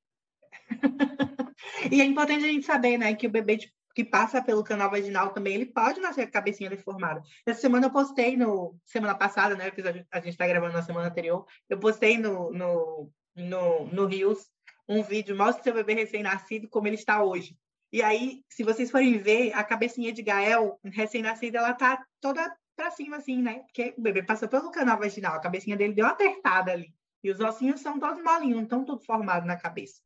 [1.93, 3.59] e é importante a gente saber, né, que o bebê
[3.95, 7.23] que passa pelo canal vaginal também, ele pode nascer com a cabecinha deformada.
[7.45, 8.75] Essa semana eu postei no...
[8.87, 9.71] Semana passada, né,
[10.11, 14.51] a gente está gravando na semana anterior, eu postei no, no, no, no Rios
[14.89, 17.59] um vídeo, mostra seu bebê recém-nascido como ele está hoje.
[17.93, 22.91] E aí, se vocês forem ver, a cabecinha de Gael, recém-nascida, ela tá toda para
[22.91, 23.61] cima, assim, né?
[23.61, 26.95] Porque o bebê passou pelo canal vaginal, a cabecinha dele deu uma apertada ali.
[27.25, 30.01] E os ossinhos são todos molinhos, não estão tudo formados na cabeça.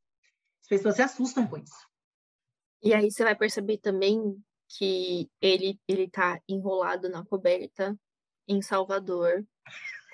[0.63, 1.91] As pessoas se assustam com isso.
[2.83, 4.37] E aí você vai perceber também
[4.69, 7.99] que ele ele tá enrolado na coberta
[8.47, 9.45] em Salvador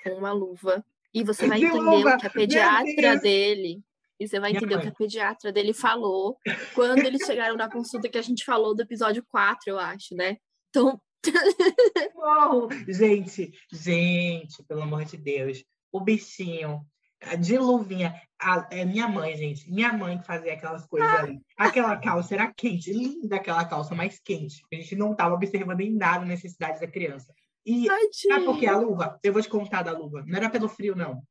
[0.03, 2.15] com uma luva e você vai entender luva.
[2.15, 3.83] o que a pediatra dele
[4.19, 6.37] e você vai entender o que a pediatra dele falou
[6.73, 10.37] quando eles chegaram na consulta que a gente falou do episódio 4, eu acho, né?
[10.69, 10.99] Então,
[12.87, 16.85] gente, gente, pelo amor de Deus, o bichinho
[17.39, 18.13] de luvinha.
[18.39, 19.69] A, é minha mãe, gente.
[19.71, 21.19] Minha mãe que fazia aquelas coisas ah.
[21.19, 21.41] ali.
[21.57, 24.61] Aquela calça era quente, linda aquela calça, mais quente.
[24.71, 27.33] A gente não estava observando em nada a necessidade da criança.
[27.65, 29.19] E sabe por que a luva?
[29.23, 30.23] Eu vou te contar da luva.
[30.25, 31.21] Não era pelo frio, não.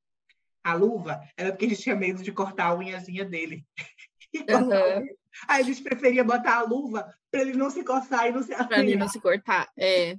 [0.63, 3.65] A luva era porque a gente tinha medo de cortar a unhazinha dele.
[4.37, 5.07] Uhum.
[5.49, 8.55] Aí a gente preferia botar a luva para ele não se coçar e não se
[8.55, 10.17] Para ele não se cortar, é.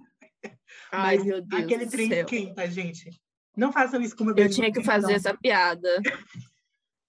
[0.91, 2.19] Ai, Mas meu Deus aquele trem céu.
[2.19, 3.09] esquenta, gente.
[3.55, 4.43] Não façam isso com o bebê.
[4.43, 5.15] Eu tinha que fazer não.
[5.15, 5.89] essa piada.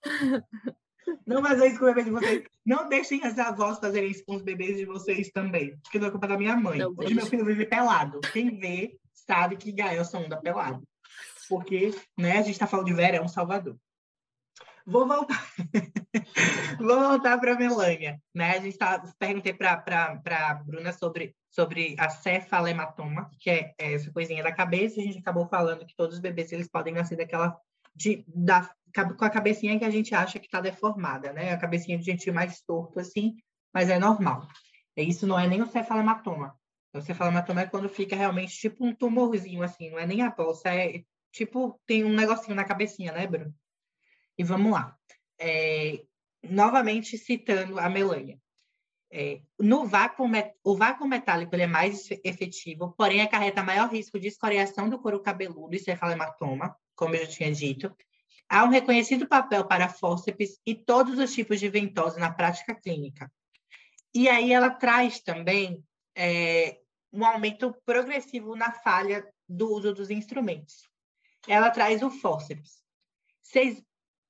[1.27, 2.45] Não façam isso com o bebê de vocês.
[2.65, 5.77] Não deixem as avós fazerem isso com os bebês de vocês também.
[5.83, 6.79] Porque não é culpa da minha mãe.
[6.79, 8.21] Não, Hoje meu filho vive pelado.
[8.33, 10.83] Quem vê sabe que Gael só anda pelado.
[11.49, 13.77] Porque né, a gente está falando de verão Salvador.
[14.89, 15.47] Vou voltar.
[16.81, 18.19] Vou voltar para a Melânia.
[18.35, 18.53] Né?
[18.53, 24.11] A gente tá, perguntei para a Bruna sobre, sobre a cefalematoma, que é, é essa
[24.11, 24.99] coisinha da cabeça.
[24.99, 27.55] A gente acabou falando que todos os bebês eles podem nascer daquela.
[27.95, 31.53] De, da, com a cabecinha que a gente acha que está deformada, né?
[31.53, 33.37] A cabecinha de gente mais torto assim,
[33.75, 34.49] mas é normal.
[34.97, 36.57] Isso não é nem o cefalematoma.
[36.95, 40.71] O cefalematoma é quando fica realmente tipo um tumorzinho, assim, não é nem a bolsa,
[40.75, 43.55] é tipo, tem um negocinho na cabecinha, né, Bruno?
[44.39, 44.97] E vamos lá.
[45.39, 46.01] É,
[46.43, 48.39] novamente citando a Melania.
[49.11, 50.27] É, no vácuo,
[50.63, 55.21] o vácuo metálico ele é mais efetivo, porém acarreta maior risco de escoriação do couro
[55.21, 57.95] cabeludo e cefalematoma, como eu já tinha dito.
[58.49, 63.31] Há um reconhecido papel para fórceps e todos os tipos de ventose na prática clínica.
[64.15, 65.83] E aí ela traz também
[66.15, 66.79] é,
[67.13, 70.87] um aumento progressivo na falha do uso dos instrumentos.
[71.47, 72.83] Ela traz o fórceps.
[73.41, 73.83] Vocês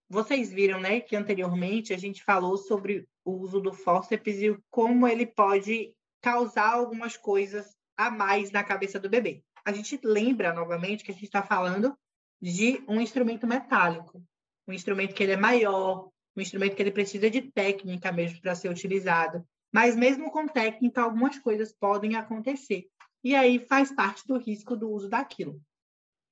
[0.09, 5.07] vocês viram, né, que anteriormente a gente falou sobre o uso do fórceps e como
[5.07, 9.43] ele pode causar algumas coisas a mais na cabeça do bebê.
[9.65, 11.97] A gente lembra novamente que a gente está falando
[12.41, 14.23] de um instrumento metálico,
[14.67, 18.55] um instrumento que ele é maior, um instrumento que ele precisa de técnica mesmo para
[18.55, 19.45] ser utilizado.
[19.73, 22.87] Mas mesmo com técnica, algumas coisas podem acontecer.
[23.23, 25.61] E aí faz parte do risco do uso daquilo.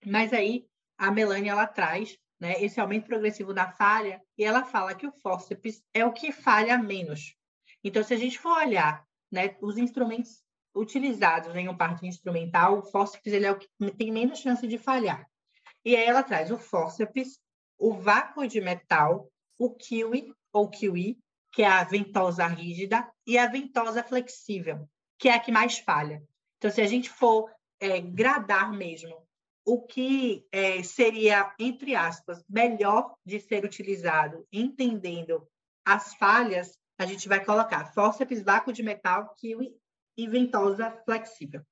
[0.05, 0.65] Mas aí
[0.97, 5.13] a Melania ela traz né, esse aumento progressivo da falha e ela fala que o
[5.13, 7.35] fórceps é o que falha menos.
[7.83, 10.43] Então, se a gente for olhar né, os instrumentos
[10.75, 14.77] utilizados em um parto instrumental, o fórceps ele é o que tem menos chance de
[14.77, 15.27] falhar.
[15.85, 17.39] E aí ela traz o fórceps,
[17.79, 21.19] o vácuo de metal, o kiwi ou kiwi,
[21.53, 24.87] que é a ventosa rígida, e a ventosa flexível,
[25.19, 26.23] que é a que mais falha.
[26.59, 27.51] Então, se a gente for
[27.81, 29.26] é, gradar mesmo
[29.67, 35.47] o que é, seria, entre aspas, melhor de ser utilizado, entendendo
[35.85, 39.75] as falhas, a gente vai colocar fórceps, vácuo de metal, kiwi
[40.17, 41.63] e ventosa flexível,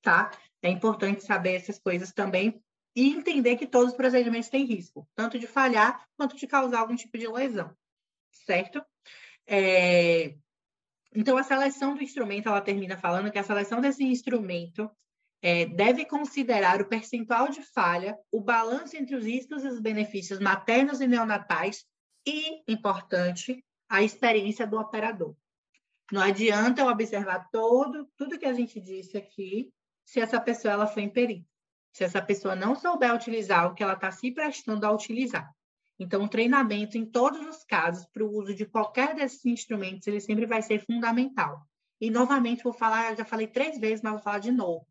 [0.00, 0.30] tá?
[0.62, 2.62] É importante saber essas coisas também
[2.96, 6.96] e entender que todos os procedimentos têm risco, tanto de falhar quanto de causar algum
[6.96, 7.76] tipo de lesão,
[8.30, 8.82] certo?
[9.46, 10.34] É...
[11.14, 14.90] Então, a seleção do instrumento, ela termina falando que a seleção desse instrumento
[15.44, 20.40] é, deve considerar o percentual de falha, o balanço entre os riscos e os benefícios
[20.40, 21.84] maternos e neonatais
[22.26, 25.36] e, importante, a experiência do operador.
[26.10, 29.70] Não adianta eu observar todo, tudo que a gente disse aqui
[30.02, 31.46] se essa pessoa ela foi imperita
[31.92, 35.48] se essa pessoa não souber utilizar o que ela está se prestando a utilizar.
[35.96, 40.18] Então, o treinamento, em todos os casos, para o uso de qualquer desses instrumentos, ele
[40.18, 41.64] sempre vai ser fundamental.
[42.00, 44.84] E, novamente, vou falar, já falei três vezes, mas vou falar de novo.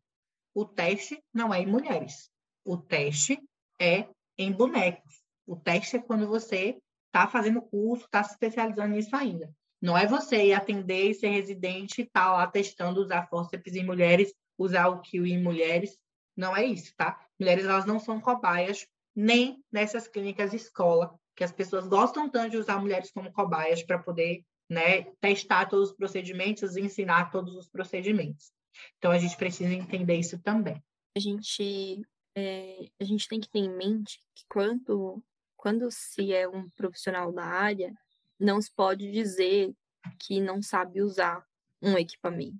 [0.54, 2.30] O teste não é em mulheres.
[2.64, 3.42] O teste
[3.80, 4.06] é
[4.38, 5.22] em bonecos.
[5.46, 9.52] O teste é quando você está fazendo curso, está se especializando nisso ainda.
[9.82, 13.84] Não é você ir atender e ser residente e tá lá testando usar fórceps em
[13.84, 15.98] mulheres, usar o kiwi em mulheres.
[16.36, 17.20] Não é isso, tá?
[17.38, 22.52] Mulheres, elas não são cobaias, nem nessas clínicas de escola, que as pessoas gostam tanto
[22.52, 27.54] de usar mulheres como cobaias para poder né, testar todos os procedimentos e ensinar todos
[27.54, 28.53] os procedimentos.
[28.98, 30.82] Então, a gente precisa entender isso também.
[31.16, 32.02] A gente,
[32.34, 35.22] é, a gente tem que ter em mente que quando,
[35.56, 37.94] quando se é um profissional da área,
[38.38, 39.74] não se pode dizer
[40.18, 41.46] que não sabe usar
[41.80, 42.58] um equipamento.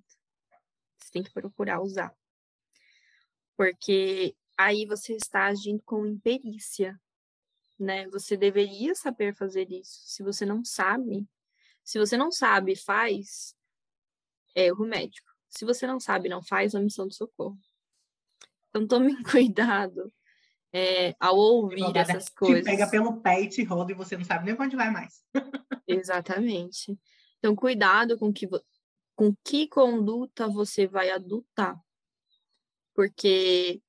[0.97, 2.15] Você tem que procurar usar
[3.55, 6.99] porque aí você está agindo com imperícia,
[7.79, 8.07] né?
[8.09, 10.01] Você deveria saber fazer isso.
[10.05, 11.27] Se você não sabe,
[11.83, 13.55] se você não sabe, faz,
[14.53, 15.34] é erro médico.
[15.55, 17.57] Se você não sabe, não faz, a missão de socorro.
[18.69, 20.11] Então tome cuidado
[20.73, 22.63] é, ao ouvir essas coisas.
[22.63, 25.23] Te pega pelo pé e te roda e você não sabe nem onde vai mais.
[25.87, 26.99] Exatamente.
[27.39, 28.47] Então cuidado com que
[29.15, 31.79] com que conduta você vai adotar.
[32.93, 33.81] Porque,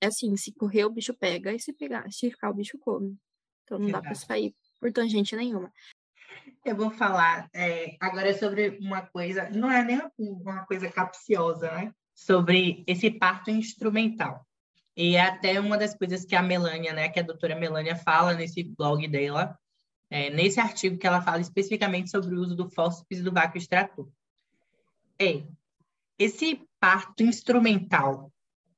[0.00, 3.18] é assim, se correr, o bicho pega, e se pegar, se ficar, o bicho come.
[3.64, 5.72] Então não dá para sair por tangente nenhuma.
[6.64, 11.92] Eu vou falar é, agora sobre uma coisa, não é nem uma coisa capciosa, né?
[12.14, 14.46] Sobre esse parto instrumental.
[14.96, 18.32] E é até uma das coisas que a Melânia, né, que a doutora Melânia fala
[18.32, 19.58] nesse blog dela,
[20.08, 23.58] é, nesse artigo que ela fala especificamente sobre o uso do fórceps e do vácuo
[23.58, 24.08] extrator.
[25.20, 25.42] É,
[26.18, 28.32] esse parto instrumental,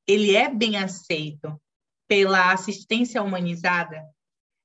[0.06, 1.60] ele é bem aceito
[2.08, 4.02] pela assistência humanizada?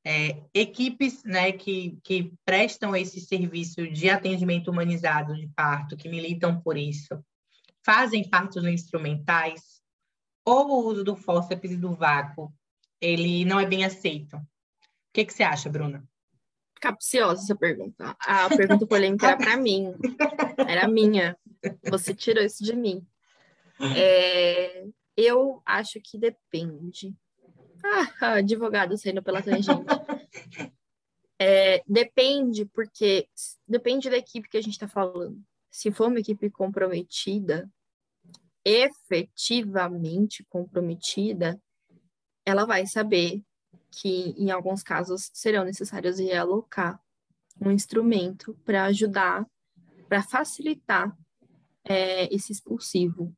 [0.04, 6.60] É, equipes né, que, que prestam esse serviço de atendimento humanizado de parto, que militam
[6.60, 7.24] por isso,
[7.86, 9.82] fazem partos instrumentais?
[10.44, 12.52] Ou o uso do fórceps e do vácuo,
[13.00, 14.38] ele não é bem aceito?
[14.38, 14.42] O
[15.14, 16.04] que, que você acha, Bruna?
[16.80, 18.16] Capciosa essa pergunta.
[18.20, 19.94] A pergunta polêmica era para mim.
[20.68, 21.38] Era minha.
[21.90, 23.06] Você tirou isso de mim.
[23.96, 27.14] É, eu acho que depende.
[27.84, 29.86] Ah, advogado saindo pela tangente.
[31.44, 33.28] É, depende, porque
[33.68, 35.42] depende da equipe que a gente está falando.
[35.72, 37.68] Se for uma equipe comprometida,
[38.64, 41.60] efetivamente comprometida,
[42.46, 43.44] ela vai saber
[43.92, 47.02] que em alguns casos serão necessários realocar
[47.60, 49.46] um instrumento para ajudar,
[50.08, 51.16] para facilitar
[51.84, 53.36] é, esse expulsivo.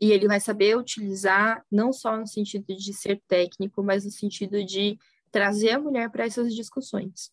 [0.00, 4.64] E ele vai saber utilizar não só no sentido de ser técnico, mas no sentido
[4.64, 4.98] de
[5.30, 7.32] trazer a mulher para essas discussões,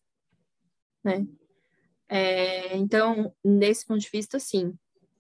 [1.04, 1.28] né?
[2.08, 4.74] É, então, nesse ponto de vista, sim,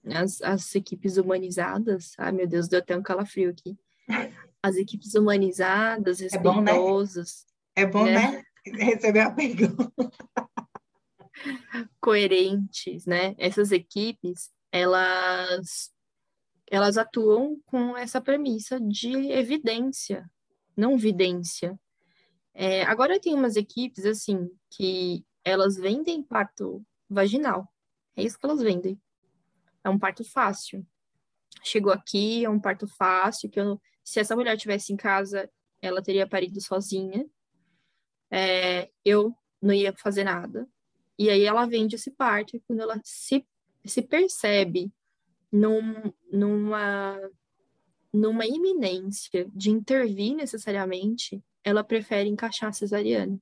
[0.06, 3.78] as, as equipes humanizadas, ai meu Deus, deu até um calafrio aqui.
[4.61, 7.45] As equipes humanizadas, respeitosas.
[7.76, 8.11] É bom, né?
[8.16, 8.44] É bom, né?
[8.68, 8.84] né?
[8.86, 10.11] receber a pergunta.
[12.02, 13.36] Coerentes, né?
[13.38, 15.91] Essas equipes, elas
[16.70, 20.30] elas atuam com essa premissa de evidência,
[20.78, 21.80] não vidência.
[22.54, 27.68] É, agora tem umas equipes assim que elas vendem parto vaginal.
[28.16, 29.02] É isso que elas vendem.
[29.84, 30.86] É um parto fácil.
[31.64, 35.50] Chegou aqui, é um parto fácil, que eu, se essa mulher tivesse em casa,
[35.82, 37.26] ela teria parido sozinha.
[38.30, 40.68] É, eu não ia fazer nada.
[41.18, 43.46] E aí ela vende esse parto, e quando ela se,
[43.86, 44.94] se percebe
[45.52, 47.20] num, numa,
[48.14, 53.40] numa iminência de intervir necessariamente, ela prefere encaixar a cesariana.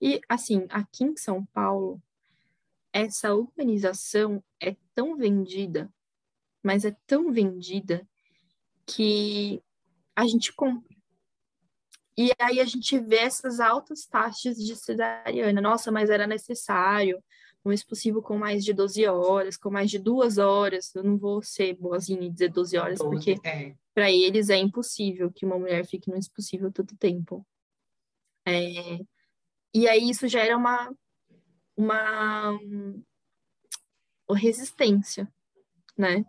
[0.00, 2.00] E, assim, aqui em São Paulo,
[2.92, 5.92] essa humanização é tão vendida,
[6.62, 8.06] mas é tão vendida
[8.86, 9.62] que
[10.14, 10.96] a gente compra.
[12.16, 15.60] E aí a gente vê essas altas taxas de cesariana.
[15.60, 17.22] Nossa, mas era necessário
[17.68, 20.94] um expulsivo com mais de 12 horas, com mais de duas horas.
[20.94, 23.74] Eu não vou ser boazinha e dizer 12 horas, 12, porque é.
[23.94, 27.46] para eles é impossível que uma mulher fique no expulsivo todo tempo.
[28.46, 29.00] É,
[29.74, 30.94] e aí isso gera uma,
[31.76, 32.50] uma,
[34.26, 35.30] uma resistência,
[35.96, 36.24] né?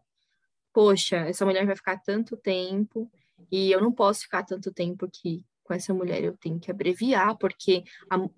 [0.74, 3.12] Poxa, essa mulher vai ficar tanto tempo
[3.52, 7.38] e eu não posso ficar tanto tempo aqui com essa mulher, eu tenho que abreviar,
[7.38, 7.84] porque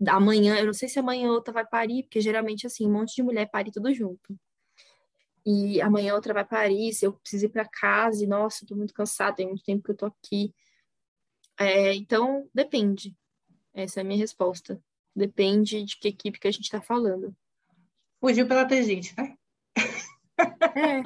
[0.06, 3.24] amanhã, eu não sei se amanhã outra vai parir, porque geralmente, assim, um monte de
[3.24, 4.38] mulher pare tudo junto.
[5.45, 8.76] E amanhã outra vai parir, se eu preciso ir para casa, e nossa, eu tô
[8.76, 10.53] muito cansada, tem muito tempo que eu tô aqui.
[11.58, 13.16] É, então, depende.
[13.74, 14.84] Essa é a minha resposta.
[15.16, 17.34] Depende de que equipe que a gente está falando.
[18.20, 19.38] Fugiu pela tangente, né?
[20.76, 21.02] É.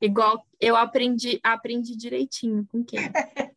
[0.00, 3.00] Igual eu aprendi, aprendi direitinho com quem.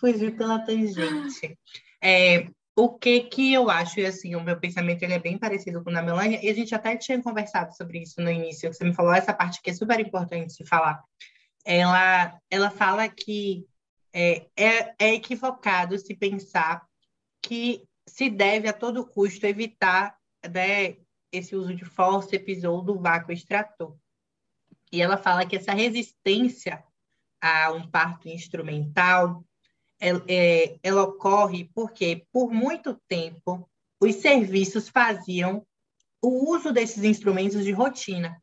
[0.00, 1.58] Fugiu pela tangente.
[2.02, 5.84] É, o que que eu acho, e assim, o meu pensamento ele é bem parecido
[5.84, 8.82] com o da Melania, e a gente até tinha conversado sobre isso no início, você
[8.82, 11.02] me falou essa parte que é super importante de falar.
[11.64, 13.66] Ela, ela fala que
[14.12, 16.82] é, é, é equivocado se pensar
[17.42, 20.16] que se deve a todo custo evitar
[20.50, 20.96] né,
[21.30, 23.94] esse uso de fórceps ou do vácuo extrator.
[24.90, 26.82] E ela fala que essa resistência
[27.40, 29.44] a um parto instrumental,
[30.00, 33.68] ela, é, ela ocorre porque, por muito tempo,
[34.00, 35.64] os serviços faziam
[36.22, 38.42] o uso desses instrumentos de rotina.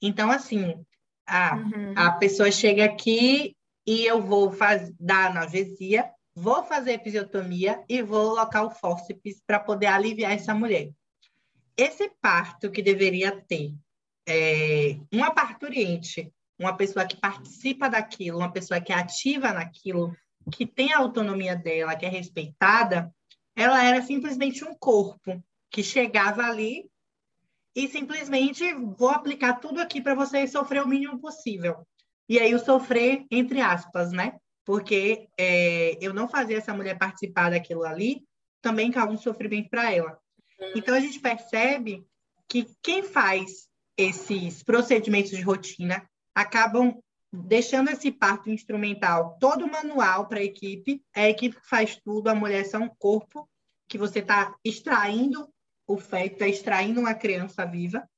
[0.00, 0.80] Então, assim,
[1.26, 1.94] a, uhum.
[1.96, 3.56] a pessoa chega aqui
[3.86, 9.58] e eu vou faz, dar analgesia, vou fazer episiotomia e vou colocar o fórceps para
[9.58, 10.90] poder aliviar essa mulher.
[11.76, 13.74] Esse parto que deveria ter
[14.28, 20.14] é, uma parturiente, uma pessoa que participa daquilo, uma pessoa que é ativa naquilo,
[20.50, 23.12] que tem a autonomia dela, que é respeitada,
[23.56, 26.88] ela era simplesmente um corpo que chegava ali
[27.74, 31.86] e simplesmente vou aplicar tudo aqui para você sofrer o mínimo possível.
[32.28, 34.38] E aí o sofrer entre aspas, né?
[34.68, 38.22] porque é, eu não fazer essa mulher participar daquilo ali
[38.60, 40.18] também causa um sofrimento para ela.
[40.76, 42.04] Então a gente percebe
[42.46, 43.66] que quem faz
[43.96, 47.02] esses procedimentos de rotina acabam
[47.32, 52.28] deixando esse parto instrumental todo manual para a equipe, é a equipe que faz tudo,
[52.28, 53.48] a mulher é só um corpo
[53.86, 55.48] que você está extraindo
[55.86, 58.08] o feto, está extraindo uma criança viva,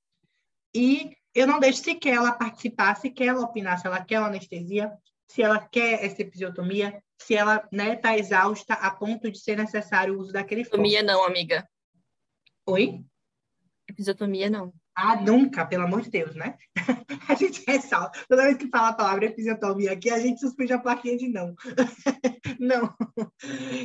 [0.75, 4.93] e eu não deixo sequer ela participar, sequer ela opinar se ela quer anestesia,
[5.29, 9.57] se ela quer essa episiotomia, se ela está né, tá exausta a ponto de ser
[9.57, 11.69] necessário o uso daquele Episiotomia não, amiga.
[12.67, 13.05] Oi?
[13.89, 14.73] Episiotomia não.
[15.03, 16.59] Ah, nunca, pelo amor de Deus, né?
[17.27, 18.23] a gente ressalta.
[18.29, 21.55] Toda vez que fala a palavra episiotomia aqui, a gente suspende a plaquinha de não.
[22.61, 22.95] não.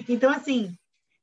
[0.10, 0.78] Então, assim,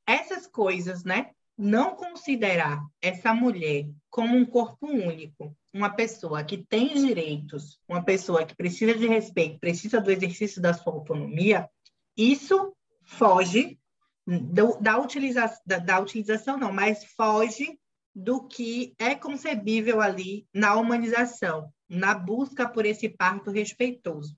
[0.07, 1.29] essas coisas, né?
[1.55, 8.43] Não considerar essa mulher como um corpo único, uma pessoa que tem direitos, uma pessoa
[8.43, 11.69] que precisa de respeito, precisa do exercício da sua autonomia,
[12.17, 13.77] isso foge
[14.25, 17.77] do, da, utiliza, da, da utilização, não, mas foge
[18.15, 24.37] do que é concebível ali na humanização, na busca por esse parto respeitoso.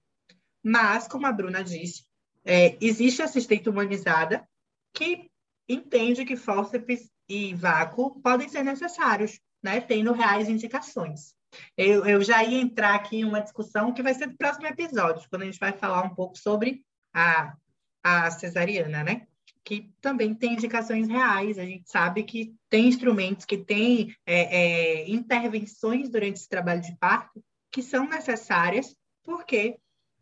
[0.63, 2.05] Mas, como a Bruna disse,
[2.43, 4.47] é, existe assistente humanizada
[4.93, 5.29] que
[5.67, 11.33] entende que fórceps e vácuo podem ser necessários né, tendo reais indicações.
[11.75, 15.27] Eu, eu já ia entrar aqui em uma discussão que vai ser do próximo episódio,
[15.29, 16.83] quando a gente vai falar um pouco sobre
[17.13, 17.55] a,
[18.03, 19.27] a cesariana, né?
[19.65, 21.59] Que também tem indicações reais.
[21.59, 26.95] A gente sabe que tem instrumentos, que tem é, é, intervenções durante esse trabalho de
[26.97, 29.77] parto que são necessárias, porque,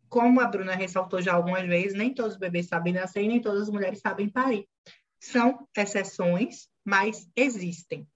[0.09, 3.39] como a Bruna ressaltou já algumas vezes, nem todos os bebês sabem nascer e nem
[3.39, 4.67] todas as mulheres sabem parir.
[5.19, 8.07] São exceções, mas existem.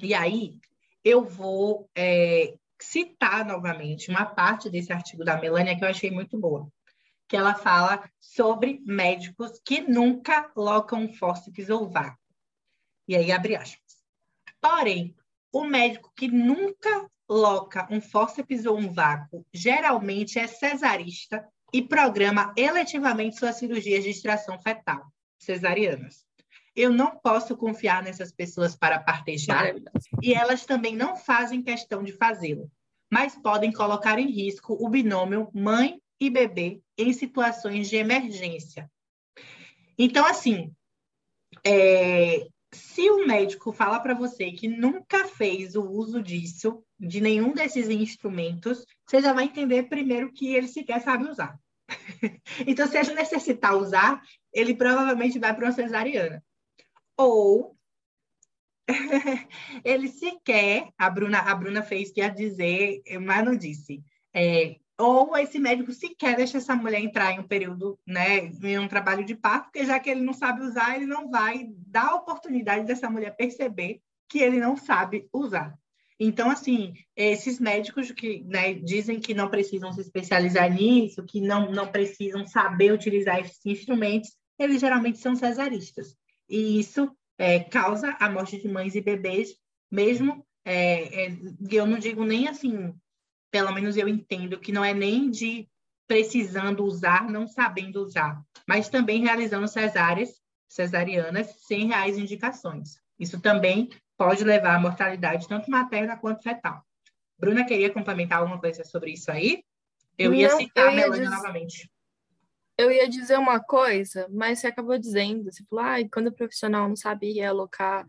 [0.00, 0.60] E aí,
[1.02, 6.38] eu vou é, citar novamente uma parte desse artigo da Melania que eu achei muito
[6.38, 6.68] boa,
[7.30, 12.18] que ela fala sobre médicos que nunca locam fórceps ou vácuo.
[13.06, 14.02] E aí, abre aspas.
[14.60, 15.14] Porém,
[15.52, 22.52] o médico que nunca loca um fórceps ou um vácuo geralmente é cesarista e programa
[22.56, 25.06] eletivamente suas cirurgias de extração fetal,
[25.38, 26.26] cesarianas.
[26.74, 29.72] Eu não posso confiar nessas pessoas para partejar
[30.20, 32.68] e elas também não fazem questão de fazê-lo,
[33.08, 38.90] mas podem colocar em risco o binômio mãe e bebê em situações de emergência.
[39.98, 40.72] Então, assim,
[41.64, 47.52] é, se o médico fala para você que nunca fez o uso disso, de nenhum
[47.52, 51.58] desses instrumentos, você já vai entender primeiro que ele sequer sabe usar.
[52.66, 54.22] então, se ele necessitar usar,
[54.52, 56.44] ele provavelmente vai para uma cesariana.
[57.16, 57.76] Ou
[59.84, 64.02] ele sequer, a Bruna, a Bruna fez que ia dizer, mas não disse.
[64.32, 68.88] É, ou esse médico sequer deixa essa mulher entrar em um período, né, em um
[68.88, 72.14] trabalho de parto, porque já que ele não sabe usar, ele não vai dar a
[72.16, 75.74] oportunidade dessa mulher perceber que ele não sabe usar.
[76.22, 81.72] Então, assim, esses médicos que né, dizem que não precisam se especializar nisso, que não,
[81.72, 86.14] não precisam saber utilizar esses instrumentos, eles geralmente são cesaristas.
[86.46, 89.56] E isso é, causa a morte de mães e bebês,
[89.90, 91.36] mesmo, é, é,
[91.70, 92.94] eu não digo nem assim,
[93.50, 95.68] pelo menos eu entendo que não é nem de
[96.06, 103.00] precisando usar, não sabendo usar, mas também realizando cesáreas, cesarianas sem reais indicações.
[103.18, 106.84] Isso também pode levar à mortalidade tanto materna quanto fetal.
[107.38, 109.62] Bruna queria complementar alguma coisa sobre isso aí?
[110.18, 111.90] Eu ia não, citar eu ia a Melania novamente.
[112.76, 116.88] Eu ia dizer uma coisa, mas você acabou dizendo, você falou, ah, quando o profissional
[116.88, 118.06] não sabe realocar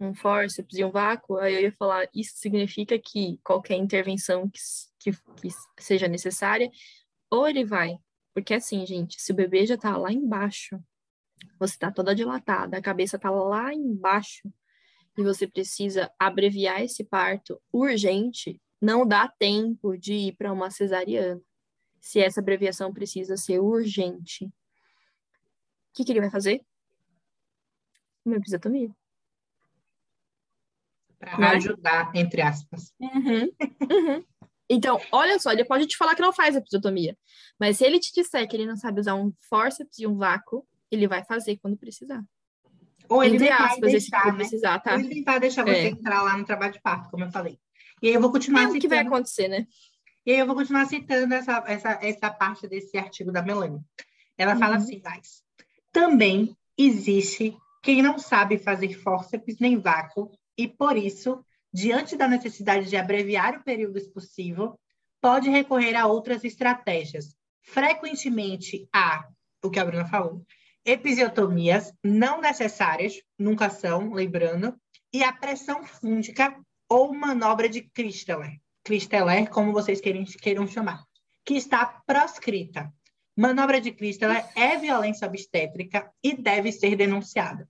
[0.00, 4.60] um forceps e um vácuo, aí eu ia falar, isso significa que qualquer intervenção que,
[4.98, 5.12] que,
[5.76, 6.70] que seja necessária,
[7.30, 7.98] ou ele vai,
[8.34, 10.82] porque assim, gente, se o bebê já tá lá embaixo,
[11.58, 14.50] você tá toda dilatada, a cabeça tá lá embaixo,
[15.18, 21.40] e você precisa abreviar esse parto urgente, não dá tempo de ir para uma cesariana.
[22.00, 24.46] Se essa abreviação precisa ser urgente.
[24.46, 24.52] O
[25.92, 26.64] que, que ele vai fazer?
[28.24, 28.94] Uma episiotomia
[31.20, 31.48] para né?
[31.50, 32.94] ajudar, entre aspas.
[32.98, 33.48] Uhum,
[33.92, 34.24] uhum.
[34.68, 37.16] Então, olha só, ele pode te falar que não faz episiotomia,
[37.58, 40.66] mas se ele te disser que ele não sabe usar um forceps e um vácuo,
[40.90, 42.22] ele vai fazer quando precisar.
[43.08, 44.32] Ou ele Entre aspas, vai deixar, né?
[44.34, 44.94] precisar, tá?
[44.94, 45.88] Ou ele vai deixar você é.
[45.88, 47.58] entrar lá no trabalho de parto, como eu falei.
[48.00, 48.78] E aí eu vou continuar é citando...
[48.78, 49.66] o que vai acontecer, né?
[50.24, 53.80] E aí eu vou continuar citando essa, essa, essa parte desse artigo da Melanie.
[54.38, 54.58] Ela uhum.
[54.60, 55.42] fala assim, mas
[55.92, 60.30] também existe quem não sabe fazer fórceps nem vácuo
[60.60, 61.42] e, por isso,
[61.72, 64.78] diante da necessidade de abreviar o período expulsivo,
[65.18, 69.26] pode recorrer a outras estratégias, frequentemente a,
[69.64, 70.44] o que a Bruna falou,
[70.84, 74.78] episiotomias não necessárias, nunca são, lembrando,
[75.10, 76.54] e a pressão fúndica
[76.86, 81.02] ou manobra de Christeller, Christeller, como vocês queiram, queiram chamar,
[81.42, 82.92] que está proscrita.
[83.34, 87.66] Manobra de Christeller é violência obstétrica e deve ser denunciada.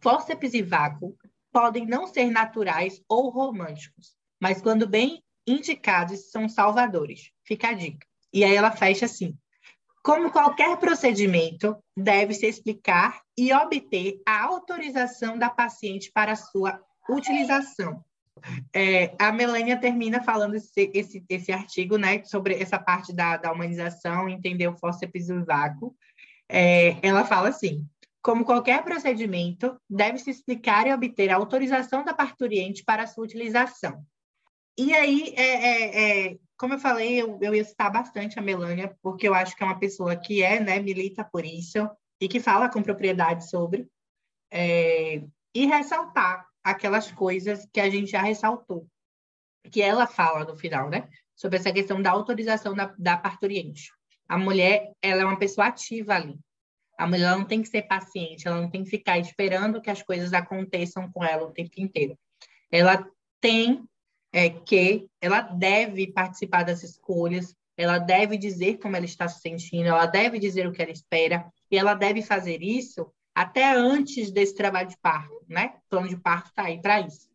[0.00, 1.16] Fórceps e vácuo
[1.56, 7.30] podem não ser naturais ou românticos, mas quando bem indicados, são salvadores.
[7.46, 8.06] Fica a dica.
[8.30, 9.34] E aí ela fecha assim:
[10.02, 16.78] como qualquer procedimento, deve-se explicar e obter a autorização da paciente para sua
[17.08, 18.04] utilização.
[18.70, 23.50] É, a Melania termina falando esse, esse, esse, artigo né, sobre essa parte da, da
[23.50, 25.96] humanização, entender o fórceps e vácuo.
[26.50, 27.88] É, ela fala assim:
[28.26, 34.04] como qualquer procedimento, deve-se explicar e obter a autorização da parturiente para sua utilização.
[34.76, 38.98] E aí, é, é, é, como eu falei, eu, eu ia citar bastante a Melânia,
[39.00, 41.88] porque eu acho que é uma pessoa que é, né, milita por isso
[42.20, 43.86] e que fala com propriedade sobre,
[44.50, 45.22] é,
[45.54, 48.88] e ressaltar aquelas coisas que a gente já ressaltou,
[49.70, 53.92] que ela fala no final, né, sobre essa questão da autorização da, da parturiente.
[54.28, 56.36] A mulher, ela é uma pessoa ativa ali.
[56.96, 60.02] A mulher não tem que ser paciente, ela não tem que ficar esperando que as
[60.02, 62.18] coisas aconteçam com ela o tempo inteiro.
[62.70, 63.06] Ela
[63.40, 63.84] tem
[64.32, 69.88] é, que, ela deve participar das escolhas, ela deve dizer como ela está se sentindo,
[69.88, 74.54] ela deve dizer o que ela espera, e ela deve fazer isso até antes desse
[74.54, 75.74] trabalho de parto, né?
[75.76, 77.28] O plano de parto está aí para isso.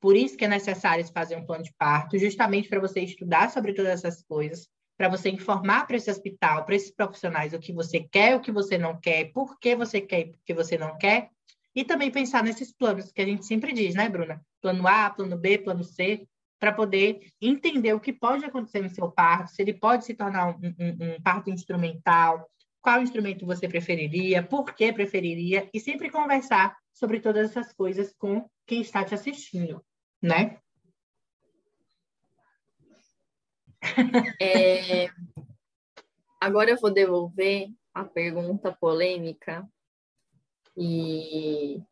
[0.00, 3.72] Por isso que é necessário fazer um plano de parto, justamente para você estudar sobre
[3.72, 4.68] todas essas coisas,
[4.98, 8.50] para você informar para esse hospital, para esses profissionais o que você quer, o que
[8.50, 11.30] você não quer, por que você quer e por que você não quer,
[11.74, 14.44] e também pensar nesses planos que a gente sempre diz, né, Bruna?
[14.60, 16.26] Plano A, plano B, plano C,
[16.58, 20.48] para poder entender o que pode acontecer no seu parto, se ele pode se tornar
[20.48, 22.50] um, um, um parto instrumental,
[22.80, 28.50] qual instrumento você preferiria, por que preferiria, e sempre conversar sobre todas essas coisas com
[28.66, 29.80] quem está te assistindo,
[30.20, 30.58] né?
[34.40, 35.10] É...
[36.40, 39.68] Agora eu vou devolver a pergunta polêmica
[40.76, 41.82] e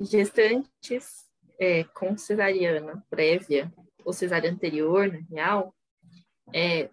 [0.00, 1.24] gestantes
[1.58, 3.72] é, com cesariana prévia
[4.04, 5.74] ou cesárea anterior, na real,
[6.52, 6.90] é,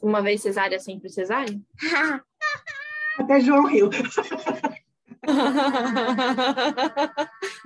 [0.00, 1.60] uma vez cesárea, sempre cesárea?
[3.18, 3.90] Até João riu.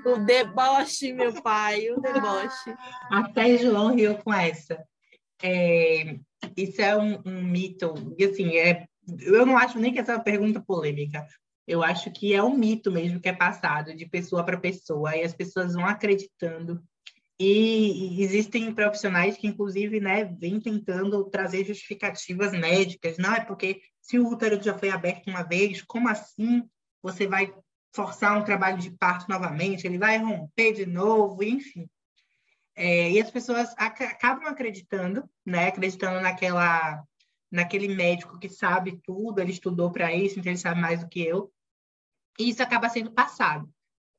[0.06, 2.74] o deboche, meu pai, o deboche.
[3.10, 4.82] Até João riu com essa.
[5.42, 6.18] É,
[6.56, 8.86] isso é um, um, mito, e assim, é,
[9.20, 11.26] eu não acho nem que essa é uma pergunta polêmica.
[11.66, 15.22] Eu acho que é um mito mesmo que é passado de pessoa para pessoa, e
[15.22, 16.82] as pessoas vão acreditando.
[17.38, 23.16] E, existem profissionais que, inclusive, né, vêm tentando trazer justificativas médicas.
[23.16, 26.62] Não é porque se o útero já foi aberto uma vez, como assim
[27.02, 27.50] você vai
[27.94, 29.86] forçar um trabalho de parto novamente?
[29.86, 31.88] Ele vai romper de novo, enfim.
[32.82, 35.69] É, e as pessoas ac acabam acreditando, né?
[35.69, 37.05] Acreditando naquela,
[37.52, 41.20] naquele médico que sabe tudo, ele estudou para isso, então ele sabe mais do que
[41.20, 41.52] eu.
[42.39, 43.70] E isso acaba sendo passado.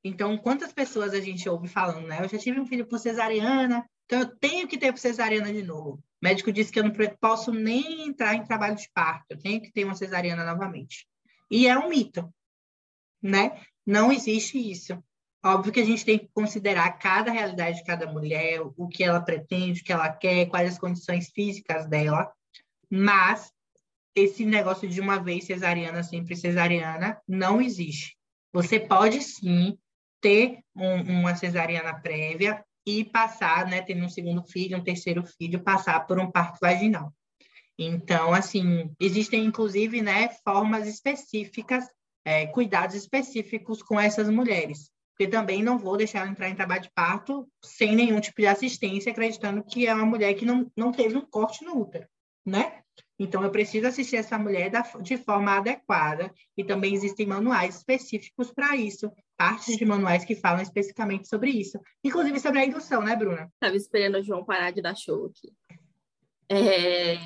[0.04, 2.24] Então, quantas pessoas a gente ouve falando, né?
[2.24, 5.64] Eu já tive um filho por cesariana, então eu tenho que ter por cesariana de
[5.64, 5.94] novo.
[5.94, 9.60] O médico disse que eu não posso nem entrar em trabalho de parto, eu tenho
[9.60, 11.08] que ter uma cesariana novamente.
[11.50, 12.32] E é um mito,
[13.24, 13.60] né?
[13.84, 15.04] Não existe isso.
[15.44, 19.20] Óbvio que a gente tem que considerar cada realidade de cada mulher, o que ela
[19.20, 22.32] pretende, o que ela quer, quais as condições físicas dela,
[22.88, 23.52] mas
[24.14, 28.16] esse negócio de uma vez cesariana, sempre cesariana, não existe.
[28.54, 29.80] Você pode sim
[30.20, 35.64] ter um, uma cesariana prévia e passar, né, tendo um segundo filho, um terceiro filho,
[35.64, 37.12] passar por um parto vaginal.
[37.80, 41.86] Então, assim, existem inclusive, né, formas específicas,
[42.24, 46.82] é, cuidados específicos com essas mulheres porque também não vou deixar ela entrar em trabalho
[46.82, 50.92] de parto sem nenhum tipo de assistência, acreditando que é uma mulher que não, não
[50.92, 52.08] teve um corte no útero,
[52.46, 52.82] né?
[53.22, 58.52] Então, eu preciso assistir essa mulher da, de forma adequada, e também existem manuais específicos
[58.52, 63.16] para isso, partes de manuais que falam especificamente sobre isso, inclusive sobre a indução, né,
[63.16, 63.48] Bruna?
[63.54, 65.54] Estava esperando o João parar de dar show aqui.
[66.50, 67.18] É...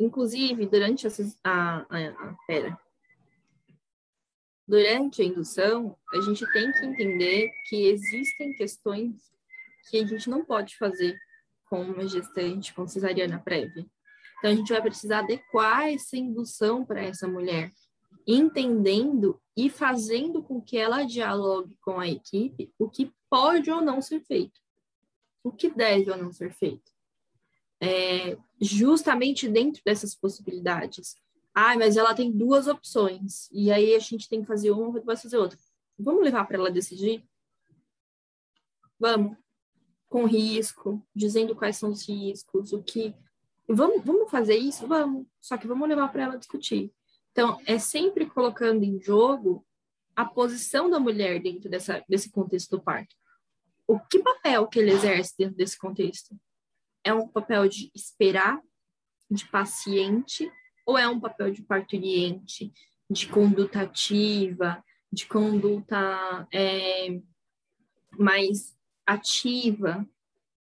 [0.00, 1.10] Inclusive, durante a,
[1.44, 2.76] a, a, a, pera,
[4.66, 9.32] durante a indução, a gente tem que entender que existem questões
[9.90, 11.16] que a gente não pode fazer
[11.66, 13.86] com uma gestante com cesariana prévia.
[14.38, 17.72] Então, a gente vai precisar adequar essa indução para essa mulher,
[18.26, 24.00] entendendo e fazendo com que ela dialogue com a equipe o que pode ou não
[24.00, 24.60] ser feito,
[25.42, 26.92] o que deve ou não ser feito.
[27.80, 31.16] É, justamente dentro dessas possibilidades.
[31.54, 33.48] Ah, mas ela tem duas opções.
[33.52, 35.58] E aí a gente tem que fazer uma, depois fazer outra.
[35.96, 37.24] Vamos levar para ela decidir?
[38.98, 39.36] Vamos.
[40.08, 43.14] Com risco, dizendo quais são os riscos, o que.
[43.68, 44.86] Vamos, vamos fazer isso?
[44.86, 45.26] Vamos.
[45.40, 46.92] Só que vamos levar para ela discutir.
[47.30, 49.64] Então, é sempre colocando em jogo
[50.14, 53.14] a posição da mulher dentro dessa, desse contexto do parto.
[53.86, 56.36] O que papel que ele exerce dentro desse contexto?
[57.02, 58.60] É um papel de esperar,
[59.30, 60.50] de paciente,
[60.86, 62.72] ou é um papel de parturiente,
[63.10, 64.82] de conduta ativa,
[65.12, 67.20] de conduta é,
[68.18, 70.06] mais ativa,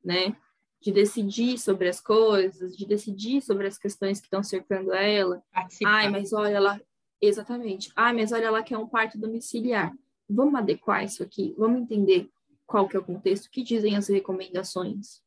[0.03, 0.35] né?
[0.81, 5.41] De decidir sobre as coisas, de decidir sobre as questões que estão cercando ela.
[5.51, 5.91] Participar.
[5.91, 6.79] Ai, mas olha lá,
[7.21, 7.91] exatamente.
[7.95, 9.93] Ai, mas olha lá que é um parto domiciliar.
[10.29, 12.29] Vamos adequar isso aqui, vamos entender
[12.65, 15.21] qual que é o contexto, o que dizem as recomendações.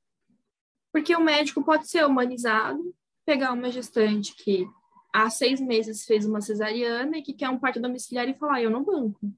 [0.93, 2.95] Porque o médico pode ser humanizado,
[3.25, 4.67] pegar uma gestante que
[5.17, 8.71] há seis meses fez uma cesariana e que quer um parto domiciliar e falar, eu
[8.71, 9.33] não banco.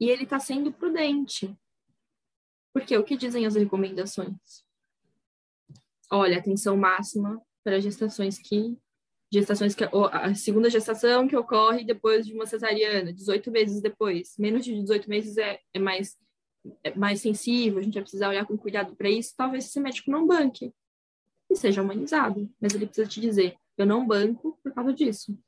[0.00, 1.52] E ele está sendo prudente.
[2.72, 4.64] Porque o que dizem as recomendações?
[6.08, 8.78] Olha, atenção máxima para gestações que
[9.30, 14.38] gestações que a segunda gestação que ocorre depois de uma cesariana, 18 meses depois.
[14.38, 16.16] Menos de 18 meses é, é mais
[16.84, 19.34] é mais sensível, a gente vai precisar olhar com cuidado para isso.
[19.36, 20.72] Talvez esse médico não banque
[21.50, 22.50] e seja humanizado.
[22.60, 25.38] Mas ele precisa te dizer: eu não banco por causa disso.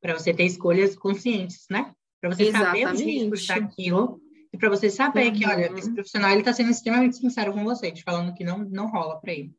[0.00, 1.94] Para você ter escolhas conscientes, né?
[2.20, 2.98] Para você Exatamente.
[2.98, 4.20] saber riscos daquilo
[4.52, 5.32] E para você saber uhum.
[5.32, 5.94] que, olha, esse Uhum.
[5.94, 9.54] profissional ele está sendo extremamente sincero com vocês, falando que não, não rola para ele.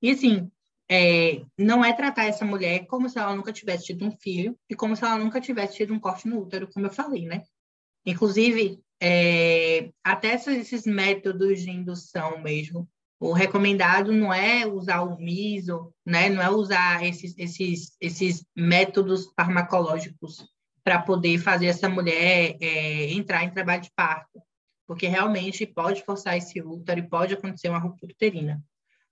[0.00, 0.48] E assim,
[0.88, 4.76] é, não é tratar essa mulher como se ela nunca tivesse tido um filho e
[4.76, 7.42] como se ela nunca tivesse tido um corte no útero, como eu falei, né?
[8.04, 15.92] Inclusive, é, até esses métodos de indução mesmo, o recomendado não é usar o miso,
[16.04, 16.28] né?
[16.28, 20.46] Não é usar esses, esses, esses métodos farmacológicos
[20.84, 24.40] para poder fazer essa mulher é, entrar em trabalho de parto,
[24.86, 28.62] porque realmente pode forçar esse útero e pode acontecer uma ruptura uterina.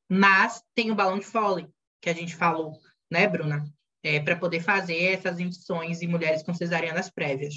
[0.08, 1.66] Mas tem o balão de Foley,
[2.00, 2.78] que a gente falou,
[3.10, 3.64] né, Bruna?
[4.02, 7.54] É, para poder fazer essas induções em mulheres com cesarianas prévias.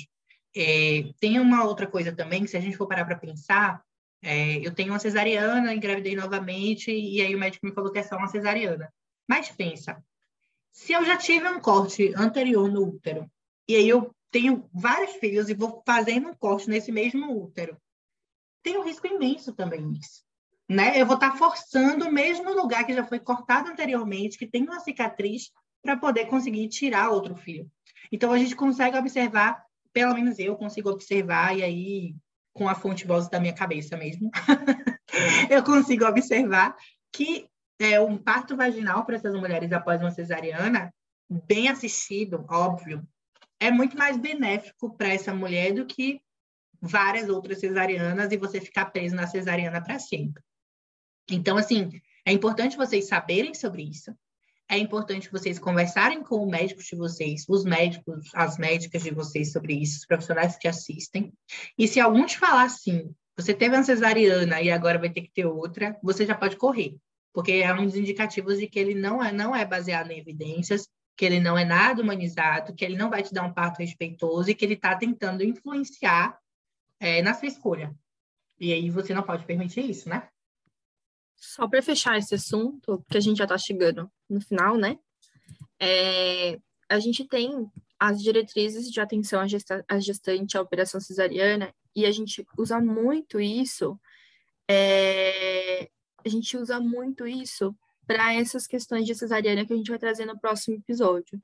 [0.56, 3.84] É, tem uma outra coisa também, que se a gente for parar para pensar,
[4.22, 8.04] é, eu tenho uma cesariana, engravidei novamente, e aí o médico me falou que é
[8.04, 8.92] só uma cesariana.
[9.28, 10.04] Mas pensa,
[10.72, 13.30] se eu já tive um corte anterior no útero,
[13.68, 17.78] e aí eu tenho vários filhos e vou fazendo um corte nesse mesmo útero,
[18.64, 20.24] tem um risco imenso também nisso.
[20.70, 21.00] Né?
[21.00, 24.80] Eu vou estar forçando o mesmo lugar que já foi cortado anteriormente, que tem uma
[24.80, 27.72] cicatriz, para poder conseguir tirar outro filho.
[28.12, 29.64] Então, a gente consegue observar,
[29.94, 32.16] pelo menos eu consigo observar, e aí,
[32.58, 34.32] com a fonte voz da minha cabeça mesmo,
[35.50, 36.76] eu consigo observar
[37.14, 37.48] que
[37.80, 40.92] é, um parto vaginal para essas mulheres após uma cesariana,
[41.30, 43.08] bem assistido, óbvio,
[43.60, 46.20] é muito mais benéfico para essa mulher do que
[46.82, 50.44] várias outras cesarianas e você ficar preso na cesariana para sempre.
[51.30, 51.90] Então, assim,
[52.26, 54.16] é importante vocês saberem sobre isso.
[54.70, 59.52] É importante vocês conversarem com os médicos de vocês, os médicos, as médicas de vocês
[59.54, 61.32] sobre isso, os profissionais que te assistem.
[61.78, 65.32] E se algum te falar assim, você teve uma cesariana e agora vai ter que
[65.32, 66.98] ter outra, você já pode correr,
[67.34, 70.90] porque é um dos indicativos de que ele não é, não é baseado em evidências,
[71.16, 74.50] que ele não é nada humanizado, que ele não vai te dar um parto respeitoso
[74.50, 76.38] e que ele está tentando influenciar
[77.00, 77.96] é, na sua escolha.
[78.60, 80.28] E aí você não pode permitir isso, né?
[81.38, 84.98] Só para fechar esse assunto, porque a gente já está chegando no final, né?
[85.80, 86.60] É,
[86.90, 87.70] a gente tem
[88.00, 92.80] as diretrizes de atenção à, gesta à gestante à operação cesariana, e a gente usa
[92.80, 94.00] muito isso,
[94.70, 95.90] é,
[96.26, 100.26] a gente usa muito isso para essas questões de cesariana que a gente vai trazer
[100.26, 101.42] no próximo episódio.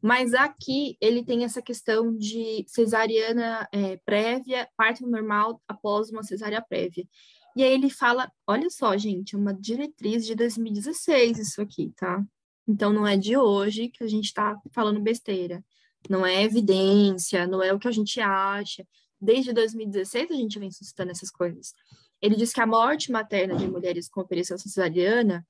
[0.00, 6.60] Mas aqui ele tem essa questão de cesariana é, prévia, parto normal após uma cesárea
[6.60, 7.06] prévia.
[7.54, 12.24] E aí ele fala, olha só, gente, é uma diretriz de 2016 isso aqui, tá?
[12.66, 15.64] Então não é de hoje que a gente está falando besteira.
[16.08, 18.86] Não é evidência, não é o que a gente acha.
[19.20, 21.74] Desde 2016 a gente vem suscitando essas coisas.
[22.20, 25.46] Ele diz que a morte materna de mulheres com operação cesariana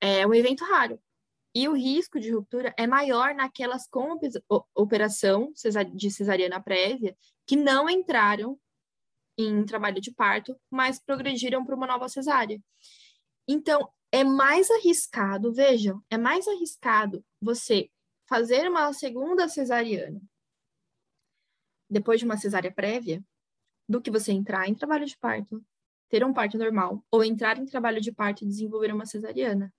[0.00, 1.00] é um evento raro.
[1.54, 4.18] E o risco de ruptura é maior naquelas com
[4.74, 5.52] operação
[5.94, 7.16] de cesariana prévia
[7.46, 8.58] que não entraram
[9.38, 12.60] em trabalho de parto, mas progrediram para uma nova cesárea.
[13.46, 17.88] Então, é mais arriscado, vejam, é mais arriscado você
[18.26, 20.20] fazer uma segunda cesariana
[21.88, 23.24] depois de uma cesárea prévia
[23.88, 25.64] do que você entrar em trabalho de parto,
[26.08, 29.72] ter um parto normal, ou entrar em trabalho de parto e desenvolver uma cesariana.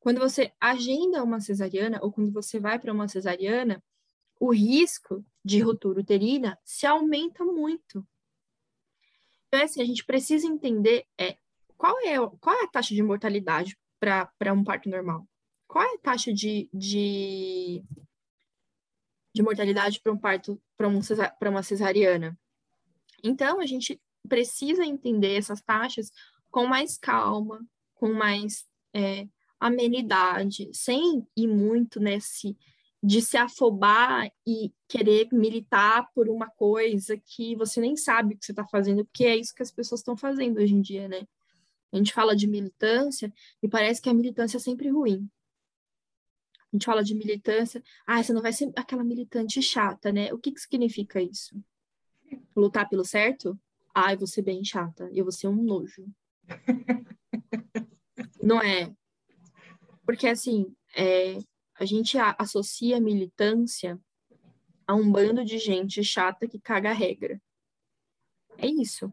[0.00, 3.82] Quando você agenda uma cesariana, ou quando você vai para uma cesariana,
[4.40, 8.06] o risco de ruptura uterina se aumenta muito.
[9.52, 11.36] Então, assim, a gente precisa entender é,
[11.76, 15.26] qual, é, qual é a taxa de mortalidade para um parto normal?
[15.66, 17.82] Qual é a taxa de, de,
[19.34, 21.00] de mortalidade para um parto, para um
[21.48, 22.38] uma cesariana?
[23.24, 26.12] Então, a gente precisa entender essas taxas
[26.48, 27.60] com mais calma,
[27.94, 28.64] com mais
[28.94, 29.26] é,
[29.58, 32.56] amenidade, sem ir muito nesse
[33.02, 38.44] de se afobar e querer militar por uma coisa que você nem sabe o que
[38.44, 41.26] você está fazendo, porque é isso que as pessoas estão fazendo hoje em dia, né?
[41.92, 43.32] A gente fala de militância
[43.62, 45.28] e parece que a militância é sempre ruim.
[46.72, 50.32] A gente fala de militância, ah, você não vai ser aquela militante chata, né?
[50.32, 51.60] O que, que significa isso?
[52.54, 53.58] Lutar pelo certo?
[53.92, 56.06] Ah, eu vou ser bem chata, eu vou ser um nojo.
[58.40, 58.94] não é?
[60.06, 61.38] Porque, assim, é,
[61.80, 63.98] a gente associa militância
[64.86, 67.40] a um bando de gente chata que caga a regra.
[68.58, 69.10] É isso.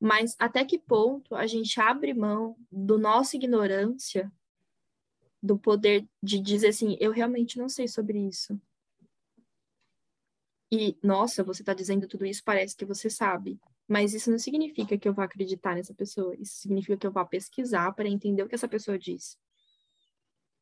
[0.00, 4.30] Mas até que ponto a gente abre mão do nossa ignorância,
[5.40, 8.60] do poder de dizer assim, eu realmente não sei sobre isso.
[10.72, 13.60] E, nossa, você está dizendo tudo isso, parece que você sabe.
[13.86, 16.34] Mas isso não significa que eu vá acreditar nessa pessoa.
[16.34, 19.38] Isso significa que eu vá pesquisar para entender o que essa pessoa diz.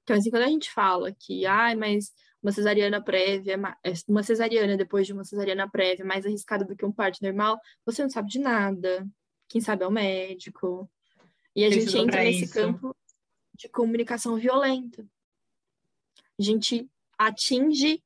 [0.05, 2.13] Então, assim, quando a gente fala que, ai, mas
[2.43, 6.77] uma cesariana prévia, é uma cesariana depois de uma cesariana prévia é mais arriscada do
[6.77, 9.09] que um parto normal, você não sabe de nada.
[9.49, 10.91] Quem sabe é o médico.
[11.57, 12.53] E a gente entra nesse isso.
[12.53, 12.95] campo
[13.55, 15.07] de comunicação violenta.
[16.39, 18.03] A gente atinge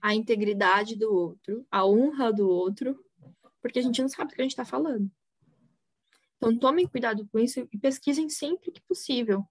[0.00, 2.98] a integridade do outro, a honra do outro,
[3.60, 5.10] porque a gente não sabe do que a gente está falando.
[6.36, 9.46] Então, tomem cuidado com isso e pesquisem sempre que possível.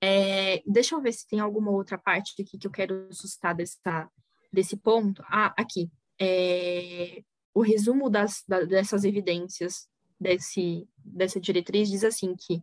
[0.00, 4.08] É, deixa eu ver se tem alguma outra parte aqui que eu quero suscitar dessa,
[4.52, 5.22] desse ponto.
[5.26, 5.90] Ah, aqui.
[6.20, 7.22] É,
[7.54, 9.88] o resumo das, da, dessas evidências
[10.20, 12.62] desse, dessa diretriz diz assim que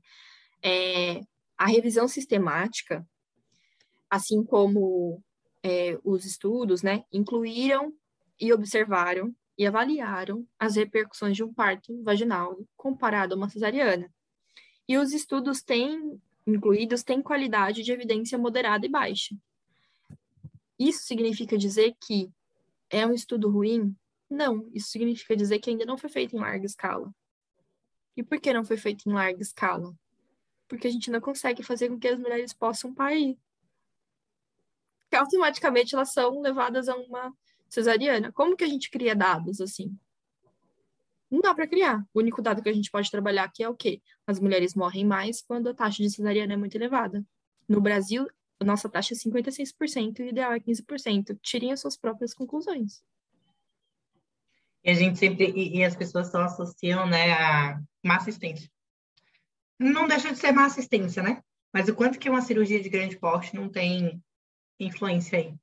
[0.63, 1.21] é,
[1.57, 3.05] a revisão sistemática,
[4.09, 5.23] assim como
[5.63, 7.93] é, os estudos, né, incluíram
[8.39, 14.11] e observaram e avaliaram as repercussões de um parto vaginal comparado a uma cesariana.
[14.87, 19.35] E os estudos têm incluídos têm qualidade de evidência moderada e baixa.
[20.77, 22.31] Isso significa dizer que
[22.89, 23.95] é um estudo ruim?
[24.29, 27.13] Não, isso significa dizer que ainda não foi feito em larga escala.
[28.15, 29.95] E por que não foi feito em larga escala?
[30.67, 33.37] Porque a gente não consegue fazer com que as mulheres possam parir.
[34.99, 37.35] Porque automaticamente elas são levadas a uma
[37.69, 38.31] cesariana.
[38.31, 39.97] Como que a gente cria dados assim?
[41.33, 42.05] Não dá para criar.
[42.13, 43.99] O único dado que a gente pode trabalhar aqui é o quê?
[44.27, 47.25] As mulheres morrem mais quando a taxa de cesariana é muito elevada.
[47.67, 48.27] No Brasil,
[48.59, 51.35] a nossa taxa é 56% e o ideal é 15%.
[51.41, 53.03] Tirem as suas próprias conclusões.
[54.83, 58.69] E a gente sempre, e, e as pessoas só associam, né, a má assistência.
[59.79, 61.41] Não deixa de ser má assistência, né?
[61.73, 64.21] Mas o quanto que uma cirurgia de grande porte não tem
[64.79, 65.55] influência aí?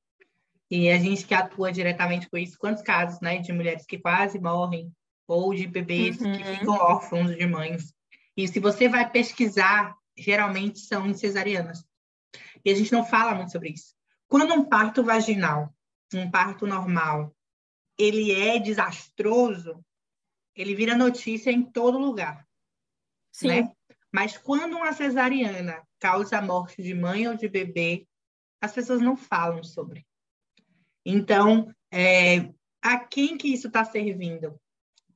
[0.69, 4.37] E a gente que atua diretamente com isso, quantos casos, né, de mulheres que quase
[4.41, 4.93] morrem
[5.33, 6.33] ou de bebês uhum.
[6.33, 7.95] que ficam órfãos de mães.
[8.37, 11.85] E se você vai pesquisar, geralmente são em cesarianas.
[12.65, 13.95] E a gente não fala muito sobre isso.
[14.29, 15.75] Quando um parto vaginal,
[16.15, 17.35] um parto normal,
[17.99, 19.85] ele é desastroso,
[20.55, 22.47] ele vira notícia em todo lugar.
[23.33, 23.49] Sim.
[23.49, 23.73] Né?
[24.13, 28.07] Mas quando uma cesariana causa a morte de mãe ou de bebê,
[28.61, 30.05] as pessoas não falam sobre.
[31.05, 32.53] Então, é,
[32.83, 34.61] a quem que isso está servindo?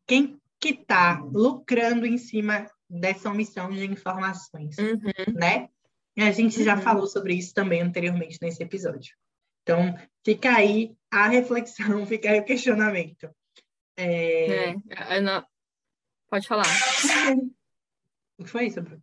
[0.07, 5.35] Quem que está lucrando em cima dessa omissão de informações, uhum.
[5.35, 5.69] né?
[6.17, 6.65] E a gente uhum.
[6.65, 9.15] já falou sobre isso também anteriormente nesse episódio.
[9.63, 9.95] Então,
[10.25, 13.29] fica aí a reflexão, fica aí o questionamento.
[13.97, 14.71] É...
[14.89, 15.45] é não...
[16.29, 16.67] Pode falar.
[18.37, 19.01] O que foi isso, Bruno?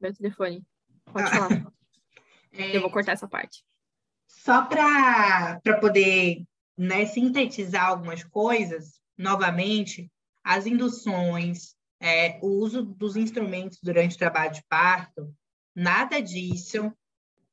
[0.00, 0.64] Meu telefone.
[1.06, 1.30] Pode ah.
[1.30, 1.72] falar.
[2.56, 2.76] É...
[2.76, 3.64] Eu vou cortar essa parte.
[4.28, 6.44] Só para poder
[6.78, 10.10] né, sintetizar algumas coisas, novamente,
[10.42, 15.34] as induções, é, o uso dos instrumentos durante o trabalho de parto,
[15.74, 16.92] nada disso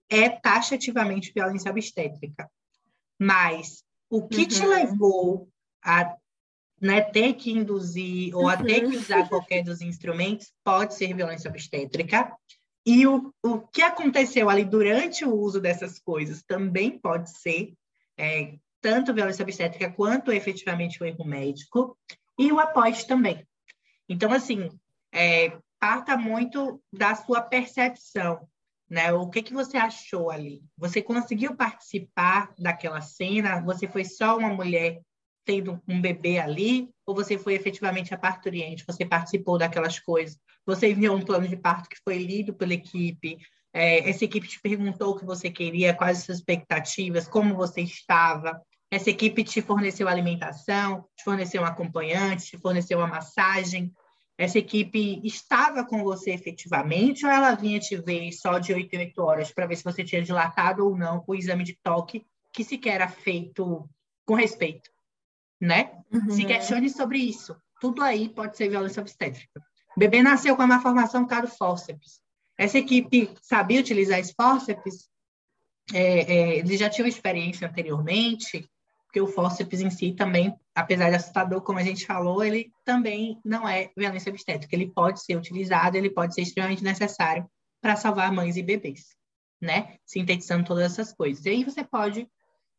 [0.10, 2.50] é taxativamente violência obstétrica.
[3.18, 4.48] Mas o que uhum.
[4.48, 5.50] te levou
[5.82, 6.16] a
[6.82, 9.28] né, ter que induzir ou a ter que usar uhum.
[9.28, 12.36] qualquer dos instrumentos pode ser violência obstétrica.
[12.86, 17.74] E o, o que aconteceu ali durante o uso dessas coisas também pode ser
[18.18, 21.98] é, tanto violência obstétrica quanto efetivamente o erro médico,
[22.38, 23.46] e o após também.
[24.10, 24.70] Então, assim,
[25.14, 28.48] é, parta muito da sua percepção,
[28.90, 29.14] né?
[29.14, 30.62] O que, que você achou ali?
[30.78, 33.62] Você conseguiu participar daquela cena?
[33.62, 35.02] Você foi só uma mulher
[35.46, 36.90] tendo um bebê ali?
[37.06, 38.86] Ou você foi efetivamente a parturiente?
[38.86, 40.38] Você participou daquelas coisas?
[40.66, 43.38] Você enviou um plano de parto que foi lido pela equipe?
[43.74, 47.82] É, essa equipe te perguntou o que você queria, quais as suas expectativas, como você
[47.82, 48.62] estava?
[48.92, 53.94] Essa equipe te forneceu alimentação, te forneceu um acompanhante, te forneceu uma massagem.
[54.38, 59.00] Essa equipe estava com você efetivamente ou ela vinha te ver só de 8 em
[59.00, 62.66] 8 horas para ver se você tinha dilatado ou não o exame de toque que
[62.66, 63.90] sequer era feito
[64.26, 64.92] com respeito,
[65.60, 65.92] né?
[66.12, 66.30] Uhum.
[66.30, 67.56] Se questione sobre isso.
[67.80, 69.62] Tudo aí pode ser violência obstétrica.
[69.96, 72.20] O bebê nasceu com uma formação caro fórceps.
[72.58, 75.10] Essa equipe sabia utilizar esse fórceps?
[75.94, 78.70] É, é, eles já tinham experiência anteriormente?
[79.12, 83.38] Porque o fórceps em si também, apesar de assustador, como a gente falou, ele também
[83.44, 84.74] não é violência obstétrica.
[84.74, 87.46] Ele pode ser utilizado, ele pode ser extremamente necessário
[87.82, 89.14] para salvar mães e bebês,
[89.60, 89.98] né?
[90.06, 91.46] Sintetizando todas essas coisas.
[91.46, 92.26] E aí você pode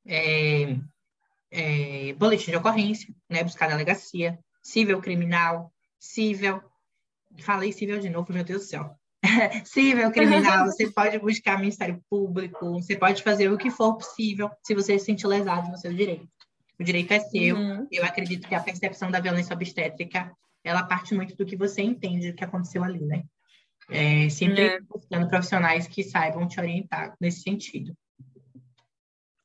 [0.06, 0.78] é,
[1.50, 3.44] é, boletim de ocorrência, né?
[3.44, 6.62] Buscar delegacia, civil criminal, civil.
[7.40, 8.98] Falei civil de novo, meu Deus do céu.
[9.64, 14.74] civil, criminal, você pode buscar Ministério Público, você pode fazer o que for possível se
[14.74, 16.28] você se sentir lesado no seu direito.
[16.78, 17.56] O direito é seu.
[17.56, 17.86] Uhum.
[17.90, 20.32] Eu acredito que a percepção da violência obstétrica,
[20.64, 23.24] ela parte muito do que você entende do que aconteceu ali, né?
[23.90, 24.80] É, sempre é.
[24.80, 27.96] buscando profissionais que saibam te orientar nesse sentido.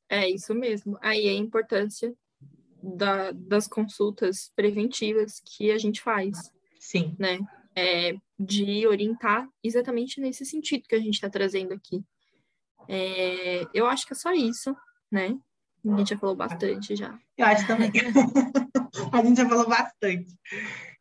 [0.08, 0.98] É isso mesmo.
[1.02, 2.14] Aí a importância
[2.82, 6.50] da, das consultas preventivas que a gente faz.
[6.78, 7.14] Sim.
[7.18, 7.38] Né?
[7.74, 12.04] É, de orientar exatamente nesse sentido que a gente está trazendo aqui.
[12.88, 14.76] É, eu acho que é só isso,
[15.10, 15.36] né?
[15.86, 17.18] A gente já falou bastante já.
[17.36, 17.90] Eu acho também.
[19.12, 20.36] a gente já falou bastante.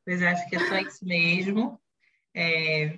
[0.06, 1.80] Mas eu acho que é só isso mesmo.
[2.36, 2.98] É,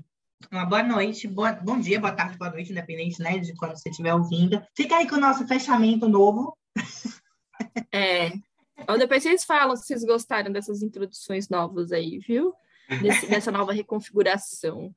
[0.52, 3.90] uma boa noite, boa, bom dia, boa tarde, boa noite, independente né, de quando você
[3.90, 4.62] estiver ouvindo.
[4.76, 6.58] Fica aí com o nosso fechamento novo.
[7.92, 8.32] É.
[8.88, 12.54] Ou depois vocês falam se vocês gostaram dessas introduções novas aí, viu?
[13.02, 14.94] Desse, dessa nova reconfiguração.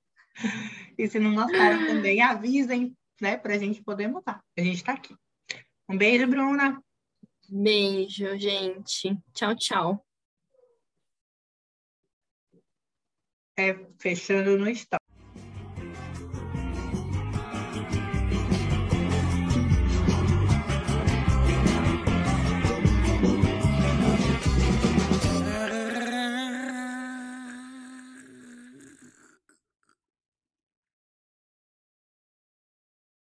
[0.97, 4.43] E se não gostaram também, avisem, né, para a gente poder mudar.
[4.57, 5.15] A gente está aqui.
[5.89, 6.83] Um beijo, Bruna.
[7.49, 9.15] Beijo, gente.
[9.35, 10.07] Tchau, tchau.
[13.59, 15.02] É, fechando no estado.